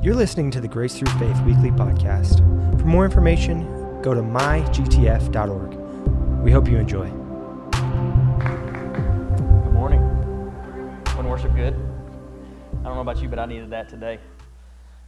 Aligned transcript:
You're 0.00 0.14
listening 0.14 0.52
to 0.52 0.60
the 0.60 0.68
Grace 0.68 0.96
Through 0.96 1.10
Faith 1.18 1.40
Weekly 1.40 1.72
Podcast. 1.72 2.38
For 2.78 2.86
more 2.86 3.04
information, 3.04 4.00
go 4.00 4.14
to 4.14 4.20
mygtf.org. 4.20 5.74
We 6.40 6.52
hope 6.52 6.68
you 6.68 6.76
enjoy. 6.76 7.10
Good 9.64 9.72
morning. 9.72 10.00
When 11.16 11.28
worship 11.28 11.52
good? 11.56 11.74
I 11.74 12.84
don't 12.84 12.94
know 12.94 13.00
about 13.00 13.20
you, 13.20 13.28
but 13.28 13.40
I 13.40 13.46
needed 13.46 13.70
that 13.70 13.88
today. 13.88 14.20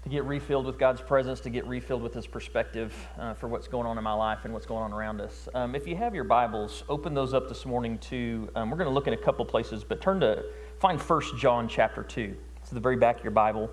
To 0.02 0.08
get 0.08 0.24
refilled 0.24 0.66
with 0.66 0.76
God's 0.76 1.00
presence, 1.00 1.38
to 1.42 1.50
get 1.50 1.64
refilled 1.68 2.02
with 2.02 2.12
His 2.12 2.26
perspective 2.26 2.92
uh, 3.16 3.34
for 3.34 3.46
what's 3.46 3.68
going 3.68 3.86
on 3.86 3.96
in 3.96 4.02
my 4.02 4.12
life 4.12 4.40
and 4.42 4.52
what's 4.52 4.66
going 4.66 4.82
on 4.82 4.92
around 4.92 5.20
us. 5.20 5.48
Um, 5.54 5.76
if 5.76 5.86
you 5.86 5.94
have 5.94 6.16
your 6.16 6.24
Bibles, 6.24 6.82
open 6.88 7.14
those 7.14 7.32
up 7.32 7.48
this 7.48 7.64
morning 7.64 7.96
to, 7.98 8.50
um, 8.56 8.70
we're 8.70 8.76
going 8.76 8.88
to 8.88 8.94
look 8.94 9.06
in 9.06 9.12
a 9.12 9.16
couple 9.16 9.44
places, 9.44 9.84
but 9.84 10.00
turn 10.00 10.18
to, 10.18 10.42
find 10.80 11.00
First 11.00 11.36
John 11.36 11.68
chapter 11.68 12.02
2. 12.02 12.36
It's 12.56 12.70
the 12.70 12.80
very 12.80 12.96
back 12.96 13.18
of 13.18 13.22
your 13.24 13.30
Bible. 13.30 13.70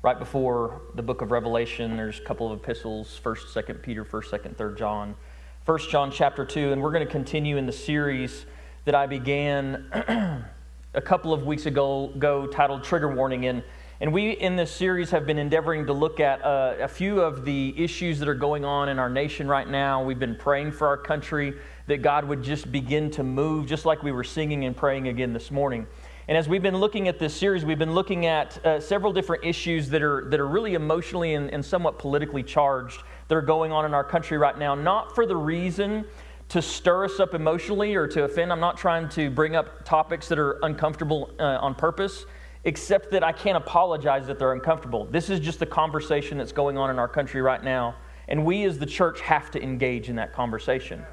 Right 0.00 0.16
before 0.16 0.82
the 0.94 1.02
book 1.02 1.22
of 1.22 1.32
Revelation, 1.32 1.96
there's 1.96 2.20
a 2.20 2.22
couple 2.22 2.52
of 2.52 2.60
epistles, 2.60 3.18
1st, 3.24 3.64
2nd 3.66 3.82
Peter, 3.82 4.04
1st, 4.04 4.30
2nd, 4.30 4.54
3rd 4.54 4.78
John. 4.78 5.16
1 5.64 5.78
John 5.90 6.12
chapter 6.12 6.44
2, 6.44 6.70
and 6.70 6.80
we're 6.80 6.92
going 6.92 7.04
to 7.04 7.10
continue 7.10 7.56
in 7.56 7.66
the 7.66 7.72
series 7.72 8.46
that 8.84 8.94
I 8.94 9.08
began 9.08 9.90
a 10.94 11.00
couple 11.02 11.32
of 11.32 11.46
weeks 11.46 11.66
ago, 11.66 12.12
ago 12.14 12.46
titled 12.46 12.84
Trigger 12.84 13.12
Warning. 13.12 13.46
And, 13.46 13.64
and 14.00 14.12
we, 14.12 14.30
in 14.30 14.54
this 14.54 14.70
series, 14.70 15.10
have 15.10 15.26
been 15.26 15.36
endeavoring 15.36 15.86
to 15.86 15.92
look 15.92 16.20
at 16.20 16.44
uh, 16.44 16.76
a 16.80 16.86
few 16.86 17.20
of 17.20 17.44
the 17.44 17.74
issues 17.76 18.20
that 18.20 18.28
are 18.28 18.36
going 18.36 18.64
on 18.64 18.88
in 18.88 19.00
our 19.00 19.10
nation 19.10 19.48
right 19.48 19.68
now. 19.68 20.04
We've 20.04 20.16
been 20.16 20.36
praying 20.36 20.70
for 20.70 20.86
our 20.86 20.96
country 20.96 21.54
that 21.88 22.02
God 22.02 22.24
would 22.24 22.44
just 22.44 22.70
begin 22.70 23.10
to 23.10 23.24
move, 23.24 23.66
just 23.66 23.84
like 23.84 24.04
we 24.04 24.12
were 24.12 24.22
singing 24.22 24.64
and 24.64 24.76
praying 24.76 25.08
again 25.08 25.32
this 25.32 25.50
morning. 25.50 25.88
And 26.28 26.36
as 26.36 26.46
we've 26.46 26.62
been 26.62 26.76
looking 26.76 27.08
at 27.08 27.18
this 27.18 27.34
series, 27.34 27.64
we've 27.64 27.78
been 27.78 27.94
looking 27.94 28.26
at 28.26 28.62
uh, 28.66 28.80
several 28.80 29.14
different 29.14 29.46
issues 29.46 29.88
that 29.88 30.02
are, 30.02 30.26
that 30.28 30.38
are 30.38 30.46
really 30.46 30.74
emotionally 30.74 31.32
and, 31.32 31.50
and 31.50 31.64
somewhat 31.64 31.98
politically 31.98 32.42
charged 32.42 33.02
that 33.28 33.34
are 33.34 33.40
going 33.40 33.72
on 33.72 33.86
in 33.86 33.94
our 33.94 34.04
country 34.04 34.36
right 34.36 34.58
now, 34.58 34.74
not 34.74 35.14
for 35.14 35.24
the 35.24 35.34
reason 35.34 36.04
to 36.50 36.60
stir 36.60 37.06
us 37.06 37.18
up 37.18 37.32
emotionally 37.32 37.94
or 37.94 38.06
to 38.08 38.24
offend. 38.24 38.52
I'm 38.52 38.60
not 38.60 38.76
trying 38.76 39.08
to 39.10 39.30
bring 39.30 39.56
up 39.56 39.86
topics 39.86 40.28
that 40.28 40.38
are 40.38 40.58
uncomfortable 40.64 41.30
uh, 41.38 41.58
on 41.62 41.74
purpose, 41.74 42.26
except 42.64 43.10
that 43.12 43.24
I 43.24 43.32
can't 43.32 43.56
apologize 43.56 44.26
that 44.26 44.38
they're 44.38 44.52
uncomfortable. 44.52 45.06
This 45.06 45.30
is 45.30 45.40
just 45.40 45.58
the 45.58 45.66
conversation 45.66 46.36
that's 46.36 46.52
going 46.52 46.76
on 46.76 46.90
in 46.90 46.98
our 46.98 47.08
country 47.08 47.40
right 47.40 47.64
now, 47.64 47.96
and 48.28 48.44
we 48.44 48.64
as 48.64 48.78
the 48.78 48.86
church 48.86 49.22
have 49.22 49.50
to 49.52 49.62
engage 49.62 50.10
in 50.10 50.16
that 50.16 50.34
conversation 50.34 51.06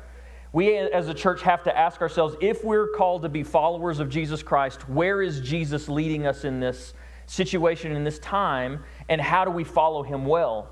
we 0.56 0.78
as 0.78 1.09
a 1.09 1.14
church 1.14 1.42
have 1.42 1.64
to 1.64 1.78
ask 1.78 2.00
ourselves 2.00 2.34
if 2.39 2.64
we're 2.64 2.88
called 2.88 3.23
to 3.23 3.30
be 3.30 3.44
followers 3.44 4.00
of 4.00 4.09
Jesus 4.09 4.42
Christ, 4.42 4.88
where 4.88 5.22
is 5.22 5.42
Jesus 5.42 5.89
leading 5.89 6.25
us 6.25 6.45
in 6.45 6.62
this 6.62 6.94
situation, 7.25 7.92
in 7.94 8.06
this 8.06 8.20
time, 8.20 8.81
and 9.09 9.20
how 9.20 9.44
do 9.44 9.52
we 9.52 9.66
follow 9.66 10.02
him 10.02 10.25
well? 10.25 10.70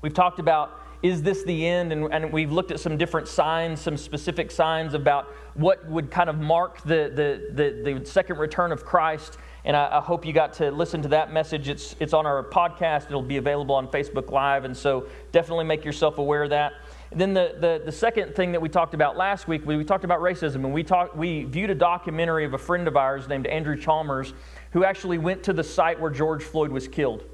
We've 0.00 0.14
talked 0.14 0.38
about 0.38 0.80
is 1.02 1.22
this 1.22 1.44
the 1.44 1.66
end? 1.66 1.92
And, 1.92 2.10
and, 2.14 2.32
we've 2.32 2.50
looked 2.50 2.70
at 2.70 2.80
some 2.80 2.96
different 2.96 3.28
signs, 3.28 3.78
some 3.78 3.98
specific 3.98 4.50
signs 4.50 4.94
about 4.94 5.26
what 5.52 5.86
would 5.86 6.10
kind 6.10 6.30
of 6.30 6.38
mark 6.38 6.80
the, 6.80 7.12
the, 7.14 7.52
the, 7.52 7.98
the 7.98 8.06
second 8.06 8.38
return 8.38 8.72
of 8.72 8.86
Christ. 8.86 9.36
And 9.66 9.76
I, 9.76 9.98
I, 9.98 10.00
hope 10.00 10.24
you 10.24 10.32
got 10.32 10.54
to 10.54 10.70
listen 10.70 11.02
to 11.02 11.08
that 11.08 11.30
message. 11.30 11.68
It's, 11.68 11.94
it's 12.00 12.14
on 12.14 12.24
our 12.24 12.42
podcast, 12.42 13.04
it'll 13.08 13.20
be 13.20 13.36
available 13.36 13.74
on 13.74 13.86
Facebook 13.88 14.30
Live. 14.30 14.64
And 14.64 14.74
so 14.74 15.06
definitely 15.30 15.66
make 15.66 15.84
yourself 15.84 16.16
aware 16.16 16.44
of 16.44 16.50
that. 16.50 16.72
Then 17.12 17.34
the, 17.34 17.56
the, 17.60 17.82
the, 17.84 17.92
second 17.92 18.34
thing 18.34 18.52
that 18.52 18.60
we 18.60 18.68
talked 18.68 18.94
about 18.94 19.16
last 19.16 19.46
week, 19.46 19.64
we, 19.64 19.76
we 19.76 19.84
talked 19.84 20.04
about 20.04 20.20
racism, 20.20 20.56
and 20.56 20.72
we, 20.72 20.82
talked, 20.82 21.16
we 21.16 21.44
viewed 21.44 21.70
a 21.70 21.74
documentary 21.74 22.44
of 22.44 22.54
a 22.54 22.58
friend 22.58 22.88
of 22.88 22.96
ours 22.96 23.28
named 23.28 23.46
Andrew 23.46 23.76
Chalmers, 23.76 24.32
who 24.72 24.84
actually 24.84 25.18
went 25.18 25.42
to 25.44 25.52
the 25.52 25.62
site 25.62 26.00
where 26.00 26.10
George 26.10 26.42
Floyd 26.42 26.70
was 26.70 26.88
killed. 26.88 27.24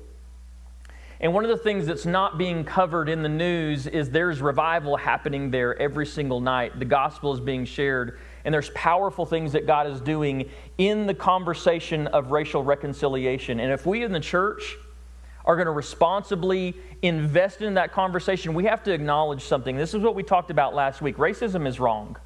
And 1.20 1.34
one 1.34 1.44
of 1.44 1.50
the 1.50 1.56
things 1.58 1.86
that's 1.86 2.06
not 2.06 2.38
being 2.38 2.64
covered 2.64 3.10
in 3.10 3.22
the 3.22 3.28
news 3.28 3.86
is 3.86 4.08
there's 4.08 4.40
revival 4.40 4.96
happening 4.96 5.50
there 5.50 5.78
every 5.78 6.06
single 6.06 6.40
night. 6.40 6.78
The 6.78 6.86
gospel 6.86 7.34
is 7.34 7.40
being 7.40 7.66
shared, 7.66 8.18
and 8.45 8.55
there's 8.55 8.70
powerful 8.70 9.27
things 9.27 9.52
that 9.52 9.66
God 9.66 9.86
is 9.86 10.00
doing 10.00 10.48
in 10.78 11.06
the 11.06 11.12
conversation 11.12 12.06
of 12.08 12.30
racial 12.30 12.64
reconciliation. 12.64 13.61
And 13.61 13.70
if 13.70 13.84
we 13.84 14.02
in 14.02 14.12
the 14.12 14.20
church, 14.20 14.77
are 15.45 15.56
going 15.56 15.67
to 15.67 15.73
responsibly 15.73 16.74
invest 17.02 17.62
in 17.62 17.74
that 17.74 17.92
conversation, 17.92 18.55
we 18.55 18.64
have 18.64 18.83
to 18.84 18.92
acknowledge 18.92 19.42
something. 19.42 19.77
This 19.77 19.95
is 19.95 20.01
what 20.01 20.14
we 20.14 20.23
talked 20.23 20.51
about 20.51 20.74
last 20.74 21.01
week. 21.01 21.17
Racism 21.17 21.67
is 21.67 21.80
wrong. 21.80 22.17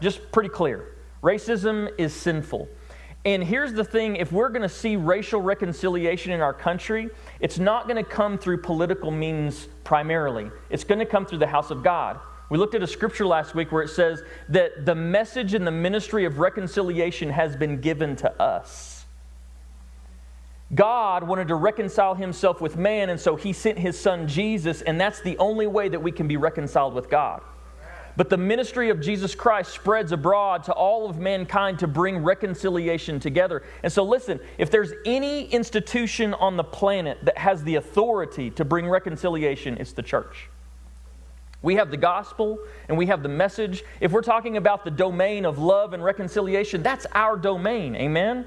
Just 0.00 0.32
pretty 0.32 0.48
clear. 0.48 0.96
Racism 1.22 1.88
is 1.98 2.12
sinful. 2.12 2.68
And 3.24 3.44
here's 3.44 3.72
the 3.72 3.84
thing 3.84 4.16
if 4.16 4.32
we're 4.32 4.48
going 4.48 4.62
to 4.62 4.68
see 4.68 4.96
racial 4.96 5.40
reconciliation 5.40 6.32
in 6.32 6.40
our 6.40 6.52
country, 6.52 7.08
it's 7.38 7.58
not 7.58 7.86
going 7.86 8.02
to 8.02 8.08
come 8.08 8.36
through 8.36 8.62
political 8.62 9.12
means 9.12 9.68
primarily. 9.84 10.50
It's 10.70 10.82
going 10.82 10.98
to 10.98 11.06
come 11.06 11.24
through 11.24 11.38
the 11.38 11.46
house 11.46 11.70
of 11.70 11.84
God. 11.84 12.18
We 12.50 12.58
looked 12.58 12.74
at 12.74 12.82
a 12.82 12.86
scripture 12.86 13.24
last 13.24 13.54
week 13.54 13.70
where 13.70 13.82
it 13.82 13.88
says 13.88 14.22
that 14.48 14.84
the 14.84 14.94
message 14.94 15.54
and 15.54 15.64
the 15.64 15.70
ministry 15.70 16.24
of 16.24 16.38
reconciliation 16.38 17.30
has 17.30 17.56
been 17.56 17.80
given 17.80 18.16
to 18.16 18.42
us. 18.42 18.91
God 20.74 21.22
wanted 21.24 21.48
to 21.48 21.54
reconcile 21.54 22.14
himself 22.14 22.60
with 22.60 22.76
man, 22.76 23.10
and 23.10 23.20
so 23.20 23.36
he 23.36 23.52
sent 23.52 23.78
his 23.78 23.98
son 23.98 24.26
Jesus, 24.26 24.80
and 24.82 25.00
that's 25.00 25.20
the 25.20 25.36
only 25.38 25.66
way 25.66 25.88
that 25.88 26.02
we 26.02 26.12
can 26.12 26.26
be 26.26 26.36
reconciled 26.36 26.94
with 26.94 27.10
God. 27.10 27.42
But 28.16 28.28
the 28.28 28.36
ministry 28.36 28.90
of 28.90 29.00
Jesus 29.00 29.34
Christ 29.34 29.72
spreads 29.72 30.12
abroad 30.12 30.64
to 30.64 30.72
all 30.72 31.08
of 31.08 31.18
mankind 31.18 31.78
to 31.78 31.86
bring 31.86 32.18
reconciliation 32.18 33.18
together. 33.18 33.62
And 33.82 33.92
so, 33.92 34.02
listen, 34.02 34.38
if 34.58 34.70
there's 34.70 34.92
any 35.06 35.46
institution 35.46 36.34
on 36.34 36.56
the 36.56 36.64
planet 36.64 37.18
that 37.24 37.38
has 37.38 37.64
the 37.64 37.76
authority 37.76 38.50
to 38.50 38.64
bring 38.64 38.86
reconciliation, 38.86 39.78
it's 39.78 39.92
the 39.92 40.02
church. 40.02 40.50
We 41.62 41.76
have 41.76 41.90
the 41.90 41.96
gospel 41.96 42.58
and 42.88 42.98
we 42.98 43.06
have 43.06 43.22
the 43.22 43.28
message. 43.28 43.84
If 44.00 44.12
we're 44.12 44.20
talking 44.20 44.56
about 44.56 44.84
the 44.84 44.90
domain 44.90 45.46
of 45.46 45.58
love 45.58 45.92
and 45.94 46.02
reconciliation, 46.02 46.82
that's 46.82 47.06
our 47.12 47.36
domain. 47.36 47.94
Amen? 47.94 48.46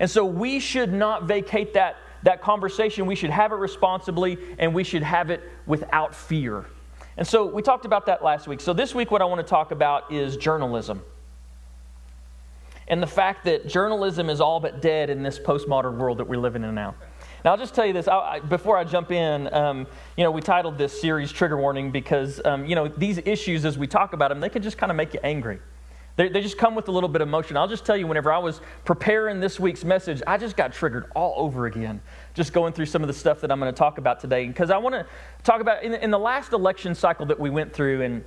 And 0.00 0.10
so 0.10 0.24
we 0.24 0.58
should 0.58 0.92
not 0.92 1.24
vacate 1.24 1.74
that, 1.74 1.96
that 2.24 2.42
conversation. 2.42 3.06
We 3.06 3.14
should 3.14 3.30
have 3.30 3.52
it 3.52 3.56
responsibly 3.56 4.38
and 4.58 4.74
we 4.74 4.82
should 4.82 5.02
have 5.02 5.30
it 5.30 5.42
without 5.66 6.14
fear. 6.14 6.64
And 7.18 7.28
so 7.28 7.44
we 7.46 7.60
talked 7.60 7.84
about 7.84 8.06
that 8.06 8.24
last 8.24 8.48
week. 8.48 8.62
So 8.62 8.72
this 8.72 8.94
week, 8.94 9.10
what 9.10 9.20
I 9.20 9.26
want 9.26 9.40
to 9.40 9.46
talk 9.46 9.72
about 9.72 10.10
is 10.10 10.38
journalism. 10.38 11.02
And 12.88 13.02
the 13.02 13.06
fact 13.06 13.44
that 13.44 13.68
journalism 13.68 14.30
is 14.30 14.40
all 14.40 14.58
but 14.58 14.80
dead 14.80 15.10
in 15.10 15.22
this 15.22 15.38
postmodern 15.38 15.98
world 15.98 16.18
that 16.18 16.26
we're 16.26 16.40
living 16.40 16.64
in 16.64 16.74
now. 16.74 16.94
Now, 17.44 17.52
I'll 17.52 17.58
just 17.58 17.74
tell 17.74 17.86
you 17.86 17.92
this 17.92 18.08
I, 18.08 18.40
before 18.40 18.76
I 18.76 18.84
jump 18.84 19.12
in. 19.12 19.52
Um, 19.52 19.86
you 20.16 20.24
know, 20.24 20.30
we 20.30 20.40
titled 20.40 20.78
this 20.78 20.98
series 20.98 21.30
Trigger 21.30 21.58
Warning 21.58 21.90
because, 21.90 22.40
um, 22.44 22.64
you 22.66 22.74
know, 22.74 22.88
these 22.88 23.18
issues, 23.18 23.64
as 23.64 23.78
we 23.78 23.86
talk 23.86 24.14
about 24.14 24.30
them, 24.30 24.40
they 24.40 24.48
can 24.48 24.62
just 24.62 24.78
kind 24.78 24.90
of 24.90 24.96
make 24.96 25.14
you 25.14 25.20
angry. 25.22 25.60
They, 26.16 26.28
they 26.28 26.40
just 26.40 26.58
come 26.58 26.74
with 26.74 26.88
a 26.88 26.92
little 26.92 27.08
bit 27.08 27.22
of 27.22 27.28
emotion. 27.28 27.56
I'll 27.56 27.68
just 27.68 27.84
tell 27.84 27.96
you, 27.96 28.06
whenever 28.06 28.32
I 28.32 28.38
was 28.38 28.60
preparing 28.84 29.40
this 29.40 29.58
week's 29.58 29.84
message, 29.84 30.22
I 30.26 30.36
just 30.36 30.56
got 30.56 30.72
triggered 30.72 31.10
all 31.14 31.34
over 31.36 31.66
again, 31.66 32.00
just 32.34 32.52
going 32.52 32.72
through 32.72 32.86
some 32.86 33.02
of 33.02 33.08
the 33.08 33.14
stuff 33.14 33.40
that 33.40 33.50
I'm 33.50 33.60
going 33.60 33.72
to 33.72 33.78
talk 33.78 33.98
about 33.98 34.20
today. 34.20 34.46
Because 34.46 34.70
I 34.70 34.78
want 34.78 34.94
to 34.94 35.06
talk 35.44 35.60
about 35.60 35.82
in, 35.82 35.94
in, 35.94 36.10
the 36.10 36.18
last 36.18 36.52
election 36.52 36.94
cycle 36.94 37.26
that 37.26 37.38
we 37.38 37.48
went 37.48 37.72
through, 37.72 38.02
and 38.02 38.24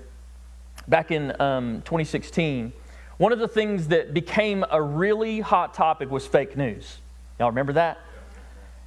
back 0.88 1.12
in 1.12 1.40
um, 1.42 1.82
2016, 1.84 2.74
one 3.18 3.32
of 3.32 3.40
the 3.40 3.48
things 3.48 3.90
that 3.90 4.14
became 4.14 4.66
a 4.72 4.82
really 4.82 5.40
hot 5.40 5.74
topic 5.74 6.10
was 6.10 6.26
fake 6.26 6.58
news. 6.58 6.98
Y'all 7.40 7.50
remember 7.50 7.74
that? 7.74 8.00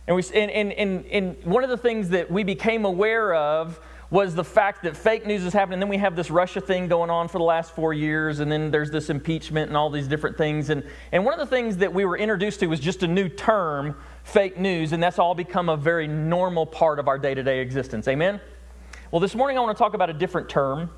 And, 0.06 0.16
we, 0.16 0.22
and, 0.34 0.50
and, 0.50 0.72
and, 0.72 1.04
and 1.06 1.44
one 1.44 1.64
of 1.64 1.70
the 1.70 1.76
things 1.76 2.10
that 2.10 2.30
we 2.30 2.44
became 2.44 2.84
aware 2.84 3.34
of 3.34 3.80
was 4.10 4.34
the 4.34 4.44
fact 4.44 4.84
that 4.84 4.96
fake 4.96 5.26
news 5.26 5.44
is 5.44 5.52
happening. 5.52 5.74
And 5.74 5.82
then 5.82 5.88
we 5.88 5.96
have 5.96 6.14
this 6.14 6.30
Russia 6.30 6.60
thing 6.60 6.86
going 6.86 7.10
on 7.10 7.28
for 7.28 7.38
the 7.38 7.44
last 7.44 7.74
four 7.74 7.92
years, 7.92 8.38
and 8.40 8.50
then 8.50 8.70
there's 8.70 8.90
this 8.90 9.10
impeachment 9.10 9.68
and 9.68 9.76
all 9.76 9.90
these 9.90 10.06
different 10.06 10.38
things. 10.38 10.70
And, 10.70 10.84
and 11.10 11.24
one 11.24 11.34
of 11.34 11.40
the 11.40 11.54
things 11.54 11.78
that 11.78 11.92
we 11.92 12.04
were 12.04 12.16
introduced 12.16 12.60
to 12.60 12.66
was 12.68 12.78
just 12.78 13.02
a 13.02 13.08
new 13.08 13.28
term, 13.28 13.96
fake 14.22 14.58
news, 14.58 14.92
and 14.92 15.02
that's 15.02 15.18
all 15.18 15.34
become 15.34 15.68
a 15.68 15.76
very 15.76 16.06
normal 16.06 16.66
part 16.66 16.98
of 16.98 17.08
our 17.08 17.18
day 17.18 17.34
to 17.34 17.42
day 17.42 17.60
existence. 17.60 18.06
Amen? 18.06 18.40
Well, 19.10 19.20
this 19.20 19.34
morning 19.34 19.58
I 19.58 19.60
want 19.60 19.76
to 19.76 19.82
talk 19.82 19.94
about 19.94 20.10
a 20.10 20.14
different 20.14 20.48
term 20.48 20.90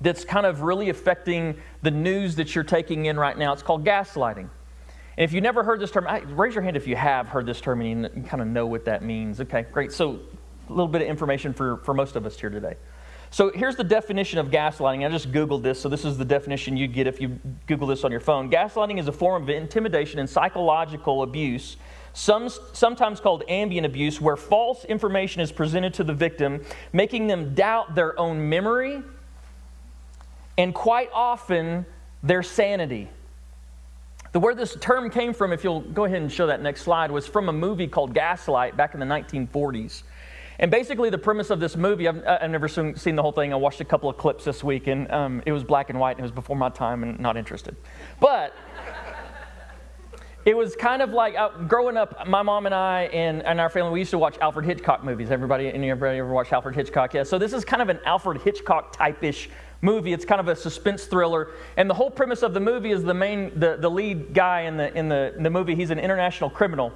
that's 0.00 0.24
kind 0.24 0.46
of 0.46 0.62
really 0.62 0.88
affecting 0.88 1.56
the 1.82 1.90
news 1.90 2.36
that 2.36 2.54
you're 2.54 2.64
taking 2.64 3.06
in 3.06 3.18
right 3.18 3.36
now. 3.36 3.52
It's 3.52 3.62
called 3.62 3.84
gaslighting. 3.84 4.48
And 5.16 5.24
if 5.24 5.32
you've 5.32 5.42
never 5.42 5.62
heard 5.62 5.80
this 5.80 5.90
term, 5.90 6.06
raise 6.36 6.54
your 6.54 6.62
hand 6.62 6.76
if 6.76 6.86
you 6.86 6.96
have 6.96 7.28
heard 7.28 7.46
this 7.46 7.60
term 7.60 7.80
and 7.80 8.10
you 8.14 8.22
kind 8.22 8.42
of 8.42 8.48
know 8.48 8.66
what 8.66 8.86
that 8.86 9.02
means. 9.02 9.40
Okay, 9.40 9.66
great. 9.70 9.92
So 9.92 10.20
a 10.68 10.72
little 10.72 10.88
bit 10.88 11.02
of 11.02 11.08
information 11.08 11.52
for, 11.52 11.78
for 11.78 11.94
most 11.94 12.16
of 12.16 12.26
us 12.26 12.38
here 12.38 12.50
today. 12.50 12.76
So 13.30 13.50
here's 13.50 13.74
the 13.74 13.82
definition 13.82 14.38
of 14.38 14.48
gaslighting. 14.48 15.04
I 15.04 15.10
just 15.10 15.32
Googled 15.32 15.62
this, 15.62 15.80
so 15.80 15.88
this 15.88 16.04
is 16.04 16.16
the 16.16 16.24
definition 16.24 16.76
you'd 16.76 16.92
get 16.92 17.08
if 17.08 17.20
you 17.20 17.40
Google 17.66 17.88
this 17.88 18.04
on 18.04 18.12
your 18.12 18.20
phone. 18.20 18.48
Gaslighting 18.48 19.00
is 19.00 19.08
a 19.08 19.12
form 19.12 19.42
of 19.42 19.48
intimidation 19.48 20.20
and 20.20 20.30
psychological 20.30 21.24
abuse, 21.24 21.76
some, 22.12 22.48
sometimes 22.48 23.18
called 23.18 23.42
ambient 23.48 23.86
abuse, 23.86 24.20
where 24.20 24.36
false 24.36 24.84
information 24.84 25.42
is 25.42 25.50
presented 25.50 25.94
to 25.94 26.04
the 26.04 26.14
victim, 26.14 26.62
making 26.92 27.26
them 27.26 27.54
doubt 27.54 27.96
their 27.96 28.16
own 28.20 28.48
memory 28.48 29.02
and 30.56 30.72
quite 30.72 31.10
often 31.12 31.84
their 32.22 32.44
sanity. 32.44 33.08
The 34.30 34.40
where 34.40 34.54
this 34.54 34.76
term 34.80 35.10
came 35.10 35.32
from, 35.32 35.52
if 35.52 35.64
you'll 35.64 35.80
go 35.80 36.04
ahead 36.04 36.22
and 36.22 36.30
show 36.30 36.46
that 36.46 36.62
next 36.62 36.82
slide, 36.82 37.10
was 37.10 37.26
from 37.26 37.48
a 37.48 37.52
movie 37.52 37.86
called 37.86 38.14
Gaslight 38.14 38.76
back 38.76 38.94
in 38.94 39.00
the 39.00 39.06
1940s. 39.06 40.02
And 40.58 40.70
basically, 40.70 41.10
the 41.10 41.18
premise 41.18 41.50
of 41.50 41.60
this 41.60 41.76
movie, 41.76 42.06
I've, 42.06 42.24
I've 42.26 42.50
never 42.50 42.68
seen 42.68 43.16
the 43.16 43.22
whole 43.22 43.32
thing. 43.32 43.52
I 43.52 43.56
watched 43.56 43.80
a 43.80 43.84
couple 43.84 44.08
of 44.08 44.16
clips 44.16 44.44
this 44.44 44.62
week, 44.62 44.86
and 44.86 45.10
um, 45.10 45.42
it 45.46 45.52
was 45.52 45.64
black 45.64 45.90
and 45.90 45.98
white, 45.98 46.12
and 46.12 46.20
it 46.20 46.22
was 46.22 46.32
before 46.32 46.56
my 46.56 46.68
time, 46.68 47.02
and 47.02 47.18
not 47.18 47.36
interested. 47.36 47.76
But 48.20 48.54
it 50.44 50.54
was 50.54 50.76
kind 50.76 51.00
of 51.00 51.10
like 51.10 51.34
uh, 51.36 51.48
growing 51.62 51.96
up, 51.96 52.26
my 52.26 52.42
mom 52.42 52.66
and 52.66 52.74
I 52.74 53.04
and, 53.14 53.42
and 53.44 53.58
our 53.58 53.70
family, 53.70 53.92
we 53.92 54.00
used 54.00 54.10
to 54.10 54.18
watch 54.18 54.36
Alfred 54.42 54.66
Hitchcock 54.66 55.02
movies. 55.02 55.30
Everybody, 55.30 55.72
anybody 55.72 56.18
ever 56.18 56.32
watched 56.32 56.52
Alfred 56.52 56.74
Hitchcock? 56.74 57.14
Yeah. 57.14 57.22
So 57.22 57.38
this 57.38 57.54
is 57.54 57.64
kind 57.64 57.80
of 57.80 57.88
an 57.88 57.98
Alfred 58.04 58.42
Hitchcock 58.42 58.94
type 58.94 59.24
ish 59.24 59.48
movie. 59.80 60.12
It's 60.12 60.26
kind 60.26 60.40
of 60.40 60.48
a 60.48 60.56
suspense 60.56 61.06
thriller. 61.06 61.52
And 61.78 61.88
the 61.88 61.94
whole 61.94 62.10
premise 62.10 62.42
of 62.42 62.52
the 62.52 62.60
movie 62.60 62.90
is 62.90 63.02
the 63.02 63.14
main, 63.14 63.58
the, 63.58 63.76
the 63.78 63.90
lead 63.90 64.34
guy 64.34 64.62
in 64.62 64.76
the, 64.76 64.94
in, 64.94 65.08
the, 65.08 65.34
in 65.34 65.42
the 65.42 65.50
movie, 65.50 65.74
he's 65.74 65.90
an 65.90 65.98
international 65.98 66.50
criminal. 66.50 66.92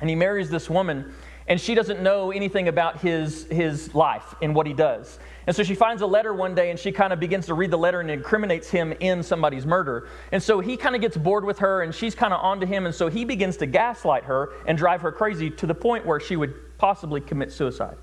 And 0.00 0.08
he 0.08 0.16
marries 0.16 0.48
this 0.48 0.70
woman, 0.70 1.12
and 1.48 1.60
she 1.60 1.74
doesn't 1.74 2.00
know 2.02 2.30
anything 2.30 2.68
about 2.68 3.00
his, 3.00 3.44
his 3.50 3.94
life 3.94 4.34
and 4.42 4.54
what 4.54 4.66
he 4.66 4.72
does. 4.72 5.18
And 5.46 5.56
so 5.56 5.62
she 5.62 5.74
finds 5.74 6.02
a 6.02 6.06
letter 6.06 6.32
one 6.32 6.54
day 6.54 6.70
and 6.70 6.78
she 6.78 6.92
kind 6.92 7.12
of 7.12 7.18
begins 7.18 7.46
to 7.46 7.54
read 7.54 7.70
the 7.70 7.78
letter 7.78 8.00
and 8.00 8.10
incriminates 8.10 8.70
him 8.70 8.92
in 9.00 9.22
somebody's 9.22 9.66
murder. 9.66 10.08
And 10.32 10.42
so 10.42 10.60
he 10.60 10.76
kind 10.76 10.94
of 10.94 11.00
gets 11.00 11.16
bored 11.16 11.44
with 11.44 11.58
her 11.58 11.82
and 11.82 11.94
she's 11.94 12.14
kind 12.14 12.32
of 12.32 12.40
onto 12.40 12.66
him. 12.66 12.86
And 12.86 12.94
so 12.94 13.08
he 13.08 13.24
begins 13.24 13.56
to 13.58 13.66
gaslight 13.66 14.24
her 14.24 14.50
and 14.66 14.78
drive 14.78 15.00
her 15.00 15.10
crazy 15.10 15.50
to 15.50 15.66
the 15.66 15.74
point 15.74 16.06
where 16.06 16.20
she 16.20 16.36
would 16.36 16.78
possibly 16.78 17.20
commit 17.20 17.52
suicide. 17.52 17.96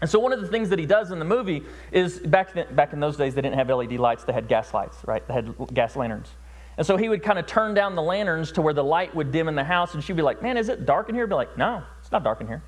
And 0.00 0.10
so 0.10 0.18
one 0.18 0.32
of 0.32 0.40
the 0.40 0.48
things 0.48 0.68
that 0.70 0.78
he 0.78 0.86
does 0.86 1.12
in 1.12 1.18
the 1.18 1.24
movie 1.24 1.62
is 1.92 2.18
back, 2.18 2.52
then, 2.52 2.74
back 2.74 2.92
in 2.92 3.00
those 3.00 3.16
days, 3.16 3.34
they 3.34 3.42
didn't 3.42 3.58
have 3.58 3.68
LED 3.68 3.92
lights, 3.92 4.24
they 4.24 4.32
had 4.32 4.48
gas 4.48 4.74
lights, 4.74 4.98
right? 5.06 5.26
They 5.26 5.34
had 5.34 5.54
gas 5.72 5.96
lanterns. 5.96 6.28
And 6.76 6.86
so 6.86 6.96
he 6.96 7.08
would 7.08 7.22
kind 7.22 7.38
of 7.38 7.46
turn 7.46 7.74
down 7.74 7.94
the 7.94 8.02
lanterns 8.02 8.52
to 8.52 8.62
where 8.62 8.74
the 8.74 8.82
light 8.82 9.14
would 9.14 9.30
dim 9.30 9.48
in 9.48 9.54
the 9.54 9.64
house, 9.64 9.94
and 9.94 10.02
she'd 10.02 10.16
be 10.16 10.22
like, 10.22 10.42
Man, 10.42 10.56
is 10.56 10.68
it 10.68 10.86
dark 10.86 11.08
in 11.08 11.14
here? 11.14 11.24
I'd 11.24 11.30
be 11.30 11.36
like, 11.36 11.56
No, 11.56 11.82
not 12.14 12.24
dark 12.24 12.40
in 12.40 12.46
here. 12.46 12.62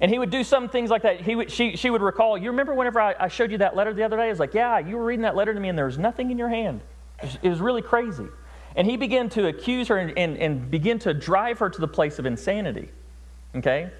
And 0.00 0.10
he 0.10 0.18
would 0.18 0.30
do 0.30 0.44
some 0.44 0.68
things 0.68 0.90
like 0.90 1.02
that. 1.02 1.20
He 1.20 1.34
would, 1.34 1.50
she, 1.50 1.76
she 1.76 1.90
would 1.90 2.02
recall, 2.02 2.38
You 2.38 2.50
remember 2.50 2.74
whenever 2.74 3.00
I, 3.00 3.14
I 3.18 3.28
showed 3.28 3.50
you 3.50 3.58
that 3.58 3.74
letter 3.74 3.92
the 3.92 4.04
other 4.04 4.16
day? 4.16 4.24
I 4.24 4.28
was 4.28 4.38
like, 4.38 4.54
Yeah, 4.54 4.78
you 4.78 4.96
were 4.96 5.04
reading 5.04 5.22
that 5.22 5.36
letter 5.36 5.52
to 5.52 5.60
me, 5.60 5.68
and 5.68 5.76
there 5.76 5.86
was 5.86 5.98
nothing 5.98 6.30
in 6.30 6.38
your 6.38 6.48
hand. 6.48 6.80
It 7.18 7.24
was, 7.24 7.38
it 7.42 7.48
was 7.48 7.60
really 7.60 7.82
crazy. 7.82 8.26
And 8.76 8.86
he 8.86 8.96
began 8.96 9.28
to 9.30 9.48
accuse 9.48 9.88
her 9.88 9.96
and, 9.96 10.16
and, 10.18 10.36
and 10.36 10.70
begin 10.70 10.98
to 11.00 11.14
drive 11.14 11.58
her 11.58 11.70
to 11.70 11.80
the 11.80 11.88
place 11.88 12.18
of 12.18 12.26
insanity. 12.26 12.90
Okay? 13.56 13.90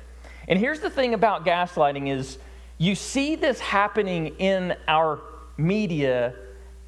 And 0.48 0.58
here's 0.58 0.80
the 0.80 0.90
thing 0.90 1.14
about 1.14 1.46
gaslighting 1.46 2.14
is 2.14 2.38
you 2.78 2.94
see 2.94 3.34
this 3.34 3.58
happening 3.58 4.28
in 4.38 4.76
our 4.86 5.20
media 5.56 6.34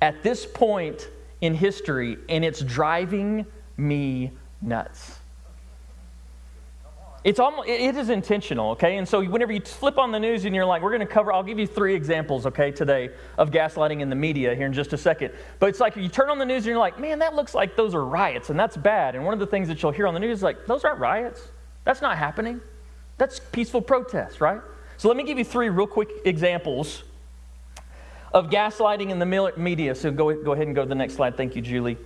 at 0.03 0.23
this 0.23 0.45
point 0.45 1.09
in 1.41 1.55
history, 1.55 2.19
and 2.29 2.45
it's 2.45 2.61
driving 2.61 3.47
me 3.79 4.33
nuts. 4.61 5.18
It's 7.29 7.39
almost, 7.39 7.69
it 7.69 7.95
is 7.95 8.09
intentional, 8.09 8.71
okay? 8.71 8.97
And 8.97 9.07
so 9.07 9.23
whenever 9.23 9.53
you 9.53 9.61
flip 9.61 9.99
on 9.99 10.13
the 10.13 10.19
news 10.19 10.47
and 10.47 10.55
you're 10.55 10.65
like, 10.65 10.81
we're 10.81 10.93
going 10.93 11.07
to 11.07 11.07
cover, 11.07 11.31
I'll 11.31 11.43
give 11.43 11.59
you 11.59 11.67
three 11.67 11.95
examples, 11.95 12.47
okay, 12.47 12.71
today 12.71 13.11
of 13.37 13.51
gaslighting 13.51 14.01
in 14.01 14.09
the 14.09 14.17
media 14.17 14.55
here 14.55 14.65
in 14.65 14.73
just 14.73 14.95
a 14.95 14.97
second. 14.97 15.35
But 15.59 15.69
it's 15.69 15.79
like 15.79 15.95
you 15.95 16.09
turn 16.09 16.31
on 16.31 16.39
the 16.39 16.47
news 16.47 16.63
and 16.63 16.69
you're 16.69 16.79
like, 16.79 16.99
man, 16.99 17.19
that 17.19 17.35
looks 17.35 17.55
like 17.55 17.77
those 17.77 17.95
are 17.95 18.03
riots, 18.03 18.49
and 18.49 18.59
that's 18.59 18.79
bad. 18.79 19.15
And 19.15 19.27
one 19.27 19.35
of 19.35 19.41
the 19.41 19.47
things 19.47 19.69
that 19.69 19.83
you'll 19.83 19.93
hear 19.93 20.07
on 20.07 20.15
the 20.15 20.21
news 20.21 20.39
is 20.39 20.43
like, 20.43 20.65
those 20.65 20.85
aren't 20.85 21.01
riots. 21.01 21.47
That's 21.85 22.01
not 22.01 22.17
happening. 22.17 22.63
That's 23.19 23.41
peaceful 23.41 23.83
protest, 23.83 24.41
right? 24.41 24.63
So 24.97 25.09
let 25.09 25.17
me 25.19 25.23
give 25.23 25.37
you 25.37 25.45
three 25.45 25.69
real 25.69 25.87
quick 25.87 26.09
examples 26.25 27.03
of 28.33 28.49
gaslighting 28.49 29.11
in 29.11 29.19
the 29.19 29.53
media. 29.59 29.95
So 29.95 30.11
go, 30.11 30.33
go 30.43 30.53
ahead 30.53 30.67
and 30.67 30.75
go 30.75 30.81
to 30.81 30.89
the 30.89 30.95
next 30.95 31.17
slide. 31.17 31.37
Thank 31.37 31.57
you, 31.57 31.61
Julie. 31.61 31.99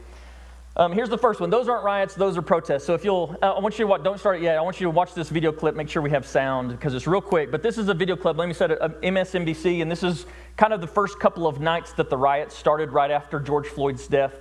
Um, 0.74 0.92
here's 0.92 1.10
the 1.10 1.19
first 1.19 1.38
one. 1.38 1.50
Those 1.50 1.69
aren't 1.69 1.84
riots, 1.84 2.14
those 2.14 2.38
are 2.38 2.42
protests. 2.42 2.84
So 2.84 2.94
if 2.94 3.04
you'll, 3.04 3.36
uh, 3.42 3.52
I 3.52 3.60
want 3.60 3.78
you 3.78 3.84
to 3.84 3.88
watch, 3.88 4.02
don't 4.02 4.19
start 4.19 4.36
it 4.36 4.42
yet. 4.42 4.56
I 4.56 4.62
want 4.62 4.80
you 4.80 4.86
to 4.86 4.90
watch 4.90 5.12
this 5.12 5.28
video 5.28 5.52
clip. 5.52 5.74
Make 5.74 5.88
sure 5.88 6.00
we 6.00 6.10
have 6.10 6.26
sound 6.26 6.70
because 6.70 6.94
it's 6.94 7.06
real 7.06 7.20
quick. 7.20 7.50
But 7.50 7.62
this 7.62 7.76
is 7.76 7.88
a 7.88 7.94
video 7.94 8.16
clip. 8.16 8.38
Let 8.38 8.48
me 8.48 8.54
set 8.54 8.70
it 8.70 8.80
MSNBC, 8.80 9.82
and 9.82 9.90
this 9.90 10.02
is 10.02 10.24
kind 10.56 10.72
of 10.72 10.80
the 10.80 10.86
first 10.86 11.20
couple 11.20 11.46
of 11.46 11.60
nights 11.60 11.92
that 11.94 12.08
the 12.08 12.16
riots 12.16 12.56
started 12.56 12.90
right 12.90 13.10
after 13.10 13.38
George 13.38 13.66
Floyd's 13.66 14.06
death. 14.08 14.34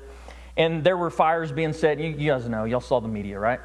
And 0.55 0.83
there 0.83 0.95
were 0.95 1.09
fires 1.09 1.51
being 1.51 1.73
set. 1.73 1.99
You, 1.99 2.11
you 2.11 2.31
guys 2.31 2.47
know, 2.47 2.63
y'all 2.63 2.79
saw 2.79 3.01
the 3.01 3.09
media, 3.09 3.37
right? 3.37 3.59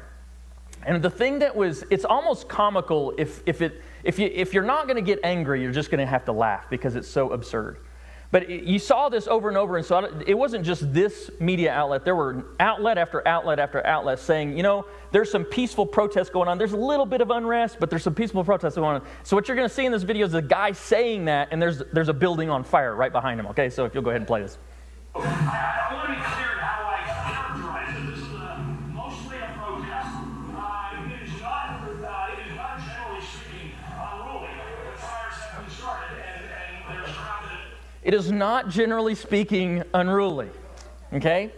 And 0.85 1.01
the 1.01 1.09
thing 1.09 1.39
that 1.39 1.55
was, 1.55 1.85
it's 1.89 2.05
almost 2.05 2.49
comical 2.49 3.13
if, 3.17 3.41
if, 3.45 3.61
it, 3.61 3.81
if, 4.03 4.19
you, 4.19 4.29
if 4.33 4.53
you're 4.53 4.63
not 4.63 4.87
going 4.87 4.97
to 4.97 5.01
get 5.01 5.19
angry, 5.23 5.61
you're 5.61 5.71
just 5.71 5.89
going 5.89 5.99
to 5.99 6.05
have 6.05 6.25
to 6.25 6.33
laugh 6.33 6.69
because 6.69 6.95
it's 6.95 7.07
so 7.07 7.31
absurd. 7.31 7.77
But 8.29 8.49
you 8.49 8.77
saw 8.77 9.07
this 9.07 9.25
over 9.27 9.47
and 9.47 9.57
over, 9.57 9.77
and 9.77 9.85
so 9.85 10.21
it 10.27 10.33
wasn't 10.33 10.65
just 10.65 10.93
this 10.93 11.31
media 11.39 11.71
outlet. 11.71 12.03
There 12.03 12.15
were 12.15 12.43
outlet 12.59 12.97
after 12.97 13.25
outlet 13.25 13.57
after 13.57 13.85
outlet 13.87 14.19
saying, 14.19 14.57
you 14.57 14.63
know, 14.63 14.85
there's 15.11 15.31
some 15.31 15.45
peaceful 15.45 15.85
protests 15.85 16.29
going 16.29 16.49
on. 16.49 16.57
There's 16.57 16.73
a 16.73 16.77
little 16.77 17.05
bit 17.05 17.21
of 17.21 17.31
unrest, 17.31 17.77
but 17.79 17.89
there's 17.89 18.03
some 18.03 18.15
peaceful 18.15 18.43
protests 18.43 18.75
going 18.75 19.01
on. 19.01 19.07
So 19.23 19.37
what 19.37 19.47
you're 19.47 19.55
going 19.55 19.69
to 19.69 19.73
see 19.73 19.85
in 19.85 19.93
this 19.93 20.03
video 20.03 20.25
is 20.25 20.33
a 20.33 20.41
guy 20.41 20.73
saying 20.73 21.25
that, 21.25 21.47
and 21.51 21.61
there's, 21.61 21.81
there's 21.93 22.09
a 22.09 22.13
building 22.13 22.49
on 22.49 22.65
fire 22.65 22.95
right 22.95 23.13
behind 23.13 23.39
him. 23.39 23.47
Okay, 23.47 23.69
so 23.69 23.85
if 23.85 23.93
you'll 23.93 24.03
go 24.03 24.09
ahead 24.09 24.21
and 24.21 24.27
play 24.27 24.41
this. 24.41 24.57
It 38.07 38.13
is 38.13 38.31
not, 38.31 38.69
generally 38.69 39.15
speaking, 39.15 39.83
unruly. 39.93 40.47
Okay? 41.11 41.51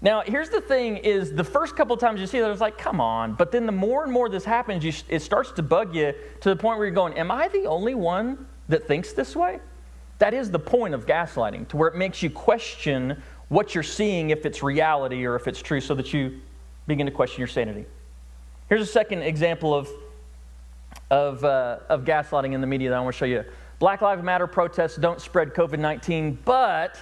Now, 0.00 0.22
here's 0.22 0.48
the 0.48 0.62
thing 0.62 0.96
is 0.96 1.34
the 1.34 1.44
first 1.44 1.76
couple 1.76 1.94
times 1.98 2.18
you 2.18 2.26
see 2.26 2.40
that, 2.40 2.50
it's 2.50 2.62
like, 2.62 2.78
come 2.78 2.98
on. 2.98 3.34
But 3.34 3.52
then 3.52 3.66
the 3.66 3.72
more 3.72 4.02
and 4.02 4.10
more 4.10 4.30
this 4.30 4.46
happens, 4.46 4.82
you, 4.82 4.94
it 5.10 5.20
starts 5.20 5.52
to 5.52 5.62
bug 5.62 5.94
you 5.94 6.14
to 6.40 6.48
the 6.48 6.56
point 6.56 6.78
where 6.78 6.86
you're 6.86 6.94
going, 6.94 7.12
am 7.18 7.30
I 7.30 7.48
the 7.48 7.66
only 7.66 7.94
one 7.94 8.46
that 8.70 8.88
thinks 8.88 9.12
this 9.12 9.36
way? 9.36 9.60
That 10.18 10.32
is 10.32 10.50
the 10.50 10.58
point 10.58 10.94
of 10.94 11.04
gaslighting, 11.04 11.68
to 11.68 11.76
where 11.76 11.88
it 11.88 11.94
makes 11.94 12.22
you 12.22 12.30
question 12.30 13.22
what 13.48 13.74
you're 13.74 13.84
seeing, 13.84 14.30
if 14.30 14.46
it's 14.46 14.62
reality 14.62 15.26
or 15.26 15.36
if 15.36 15.46
it's 15.46 15.60
true, 15.60 15.82
so 15.82 15.94
that 15.94 16.10
you 16.10 16.40
begin 16.86 17.04
to 17.04 17.12
question 17.12 17.38
your 17.38 17.48
sanity. 17.48 17.84
Here's 18.70 18.80
a 18.80 18.86
second 18.86 19.24
example 19.24 19.74
of, 19.74 19.90
of, 21.10 21.44
uh, 21.44 21.80
of 21.90 22.06
gaslighting 22.06 22.54
in 22.54 22.62
the 22.62 22.66
media 22.66 22.88
that 22.88 22.96
I 22.96 23.00
want 23.00 23.14
to 23.14 23.18
show 23.18 23.26
you. 23.26 23.44
Black 23.78 24.00
Lives 24.00 24.22
Matter 24.22 24.46
protests 24.46 24.96
don't 24.96 25.20
spread 25.20 25.52
COVID 25.52 25.78
19, 25.78 26.38
but 26.44 26.98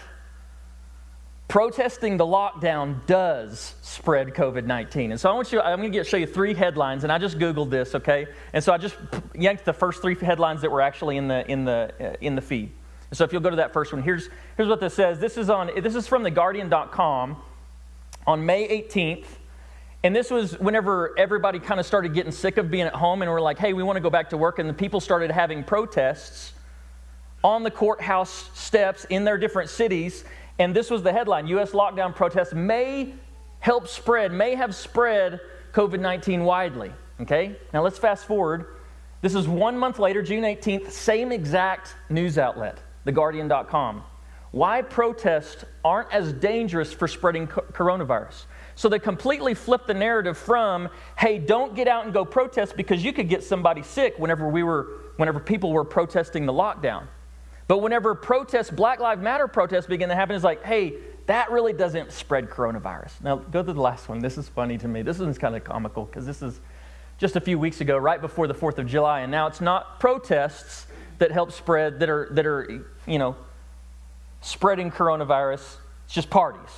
protesting 1.47 2.17
the 2.17 2.27
lockdown 2.27 3.07
does 3.07 3.75
spread 3.81 4.35
COVID 4.35 4.65
19. 4.65 5.13
And 5.13 5.21
so 5.21 5.31
I 5.31 5.35
want 5.35 5.53
you, 5.53 5.61
I'm 5.61 5.79
going 5.79 5.93
to 5.93 6.05
show 6.05 6.17
you 6.17 6.27
three 6.27 6.53
headlines, 6.53 7.05
and 7.05 7.13
I 7.13 7.19
just 7.19 7.39
Googled 7.39 7.71
this, 7.71 7.95
okay? 7.95 8.27
And 8.53 8.65
so 8.65 8.73
I 8.73 8.79
just 8.79 8.97
yanked 9.37 9.65
the 9.65 9.73
first 9.73 10.03
three 10.03 10.17
headlines 10.17 10.63
that 10.63 10.71
were 10.71 10.81
actually 10.81 11.17
in 11.17 11.29
the, 11.29 11.49
in 11.49 11.65
the, 11.65 11.93
uh, 12.01 12.17
in 12.21 12.35
the 12.35 12.43
feed. 12.43 12.73
And 13.11 13.17
so 13.17 13.23
if 13.23 13.33
you'll 13.33 13.43
go 13.43 13.51
to 13.51 13.57
that 13.57 13.73
first 13.73 13.93
one, 13.93 14.03
here's, 14.03 14.29
here's 14.57 14.69
what 14.69 14.81
this 14.81 14.95
says. 14.95 15.21
This 15.21 15.37
is, 15.37 15.49
on, 15.51 15.71
this 15.81 15.95
is 15.95 16.09
from 16.09 16.25
theguardian.com 16.25 17.37
on 18.27 18.47
May 18.47 18.67
18th. 18.83 19.27
And 20.03 20.15
this 20.15 20.31
was 20.31 20.59
whenever 20.59 21.17
everybody 21.17 21.61
kind 21.61 21.79
of 21.79 21.87
started 21.87 22.15
getting 22.15 22.33
sick 22.33 22.57
of 22.57 22.69
being 22.71 22.87
at 22.87 22.95
home 22.95 23.23
and 23.23 23.31
we're 23.31 23.41
like, 23.41 23.59
hey, 23.59 23.73
we 23.73 23.85
want 23.85 23.97
to 23.97 24.01
go 24.01 24.11
back 24.11 24.31
to 24.31 24.37
work. 24.37 24.59
And 24.59 24.69
the 24.69 24.75
people 24.75 25.01
started 25.01 25.31
having 25.31 25.63
protests 25.63 26.53
on 27.45 27.63
the 27.63 27.71
courthouse 27.71 28.51
steps 28.55 29.05
in 29.11 29.23
their 29.23 29.39
different 29.39 29.71
cities. 29.71 30.25
And 30.59 30.75
this 30.75 30.91
was 30.91 31.03
the 31.03 31.13
headline 31.13 31.47
U.S. 31.49 31.73
lockdown 31.73 32.15
protests 32.15 32.55
may 32.55 33.15
help 33.61 33.87
spread, 33.87 34.33
may 34.33 34.55
have 34.55 34.75
spread 34.75 35.41
COVID 35.73 36.01
19 36.01 36.45
widely. 36.45 36.93
Okay? 37.21 37.57
Now 37.73 37.83
let's 37.83 37.99
fast 37.99 38.25
forward. 38.25 38.67
This 39.21 39.35
is 39.35 39.47
one 39.47 39.79
month 39.79 39.99
later, 39.99 40.23
June 40.23 40.43
18th, 40.43 40.91
same 40.91 41.33
exact 41.33 41.95
news 42.11 42.37
outlet, 42.37 42.79
TheGuardian.com. 43.07 44.05
Why 44.51 44.83
protests 44.83 45.65
aren't 45.85 46.13
as 46.13 46.33
dangerous 46.33 46.93
for 46.93 47.09
spreading 47.09 47.47
coronavirus. 47.49 48.45
So 48.77 48.89
they 48.89 48.99
completely 48.99 49.55
flipped 49.55 49.87
the 49.87 49.95
narrative 49.95 50.37
from, 50.37 50.89
hey, 51.19 51.39
don't 51.39 51.75
get 51.75 51.89
out 51.89 52.05
and 52.05 52.13
go 52.15 52.25
protest 52.25 52.77
because 52.77 53.05
you 53.05 53.13
could 53.13 53.29
get 53.29 53.43
somebody 53.43 53.83
sick 53.83 54.19
whenever 54.19 54.49
we 54.49 54.63
were, 54.63 54.89
whenever 55.17 55.41
people 55.41 55.73
were 55.73 55.85
protesting 55.85 56.47
the 56.47 56.53
lockdown. 56.53 57.07
But 57.67 57.79
whenever 57.79 58.15
protests, 58.15 58.71
Black 58.71 59.01
Lives 59.01 59.23
Matter 59.23 59.49
protests 59.49 59.87
begin 59.87 60.09
to 60.11 60.15
happen, 60.15 60.37
it's 60.37 60.45
like, 60.45 60.63
hey, 60.65 60.95
that 61.27 61.51
really 61.51 61.73
doesn't 61.73 62.13
spread 62.13 62.51
coronavirus. 62.51 63.13
Now, 63.23 63.37
go 63.37 63.63
to 63.63 63.73
the 63.73 63.81
last 63.81 64.09
one. 64.09 64.19
This 64.19 64.37
is 64.37 64.49
funny 64.49 64.77
to 64.79 64.89
me. 64.89 65.03
This 65.03 65.21
is 65.21 65.39
kind 65.39 65.57
of 65.57 65.65
comical 65.65 66.05
because 66.05 66.27
this 66.27 66.43
is 66.43 66.61
just 67.17 67.37
a 67.37 67.41
few 67.41 67.59
weeks 67.59 67.81
ago, 67.81 67.97
right 67.97 68.21
before 68.21 68.47
the 68.47 68.55
4th 68.55 68.79
of 68.79 68.87
July. 68.87 69.21
And 69.21 69.31
now 69.31 69.47
it's 69.47 69.61
not 69.61 69.99
protests 70.01 70.87
that 71.19 71.31
help 71.31 71.53
spread, 71.53 72.01
that 72.01 72.11
are, 72.11 72.29
that 72.33 72.45
are 72.45 72.85
you 73.07 73.19
know, 73.19 73.37
spreading 74.43 74.91
coronavirus. 74.91 75.77
It's 76.05 76.15
just 76.15 76.29
parties. 76.29 76.71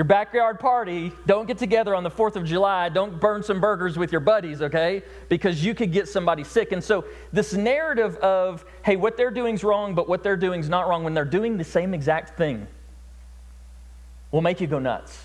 Your 0.00 0.06
backyard 0.06 0.58
party, 0.58 1.12
don't 1.26 1.46
get 1.46 1.58
together 1.58 1.94
on 1.94 2.04
the 2.04 2.10
4th 2.10 2.34
of 2.34 2.46
July. 2.46 2.88
Don't 2.88 3.20
burn 3.20 3.42
some 3.42 3.60
burgers 3.60 3.98
with 3.98 4.10
your 4.10 4.22
buddies, 4.22 4.62
okay? 4.62 5.02
Because 5.28 5.62
you 5.62 5.74
could 5.74 5.92
get 5.92 6.08
somebody 6.08 6.42
sick. 6.42 6.72
And 6.72 6.82
so, 6.82 7.04
this 7.34 7.52
narrative 7.52 8.16
of, 8.16 8.64
hey, 8.82 8.96
what 8.96 9.18
they're 9.18 9.30
doing 9.30 9.56
is 9.56 9.62
wrong, 9.62 9.94
but 9.94 10.08
what 10.08 10.22
they're 10.22 10.38
doing 10.38 10.60
is 10.60 10.70
not 10.70 10.88
wrong 10.88 11.04
when 11.04 11.12
they're 11.12 11.26
doing 11.26 11.58
the 11.58 11.64
same 11.64 11.92
exact 11.92 12.38
thing 12.38 12.66
will 14.30 14.40
make 14.40 14.58
you 14.58 14.66
go 14.66 14.78
nuts. 14.78 15.22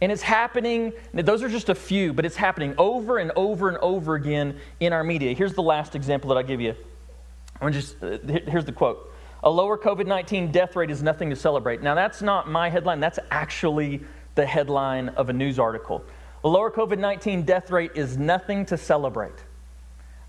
And 0.00 0.12
it's 0.12 0.22
happening, 0.22 0.92
those 1.12 1.42
are 1.42 1.48
just 1.48 1.68
a 1.68 1.74
few, 1.74 2.12
but 2.12 2.24
it's 2.24 2.36
happening 2.36 2.76
over 2.78 3.18
and 3.18 3.32
over 3.34 3.68
and 3.68 3.78
over 3.78 4.14
again 4.14 4.60
in 4.78 4.92
our 4.92 5.02
media. 5.02 5.34
Here's 5.34 5.54
the 5.54 5.62
last 5.62 5.96
example 5.96 6.28
that 6.28 6.36
I'll 6.36 6.44
give 6.44 6.60
you. 6.60 6.76
I'm 7.60 7.72
just, 7.72 8.00
uh, 8.00 8.18
here's 8.46 8.64
the 8.64 8.70
quote 8.70 9.12
A 9.42 9.50
lower 9.50 9.78
COVID 9.78 10.06
19 10.06 10.50
death 10.50 10.74
rate 10.74 10.90
is 10.90 11.02
nothing 11.02 11.30
to 11.30 11.36
celebrate. 11.36 11.82
Now, 11.82 11.94
that's 11.94 12.22
not 12.22 12.50
my 12.50 12.70
headline, 12.70 13.00
that's 13.00 13.18
actually 13.30 14.00
the 14.34 14.46
headline 14.46 15.10
of 15.10 15.28
a 15.28 15.32
news 15.32 15.58
article. 15.58 16.04
A 16.44 16.48
lower 16.48 16.70
COVID 16.70 16.98
19 16.98 17.42
death 17.42 17.70
rate 17.70 17.92
is 17.94 18.16
nothing 18.16 18.66
to 18.66 18.76
celebrate. 18.76 19.34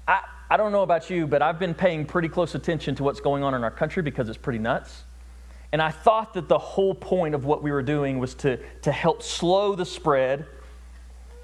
I, 0.07 0.21
I 0.49 0.57
don't 0.57 0.71
know 0.71 0.83
about 0.83 1.09
you, 1.09 1.27
but 1.27 1.41
I've 1.41 1.59
been 1.59 1.73
paying 1.73 2.05
pretty 2.05 2.29
close 2.29 2.55
attention 2.55 2.95
to 2.95 3.03
what's 3.03 3.19
going 3.19 3.43
on 3.43 3.53
in 3.53 3.63
our 3.63 3.71
country 3.71 4.03
because 4.03 4.29
it's 4.29 4.37
pretty 4.37 4.59
nuts. 4.59 5.03
And 5.71 5.81
I 5.81 5.91
thought 5.91 6.33
that 6.33 6.47
the 6.47 6.57
whole 6.57 6.95
point 6.95 7.35
of 7.35 7.45
what 7.45 7.61
we 7.61 7.71
were 7.71 7.83
doing 7.83 8.17
was 8.17 8.33
to, 8.35 8.57
to 8.81 8.91
help 8.91 9.21
slow 9.21 9.75
the 9.75 9.85
spread 9.85 10.47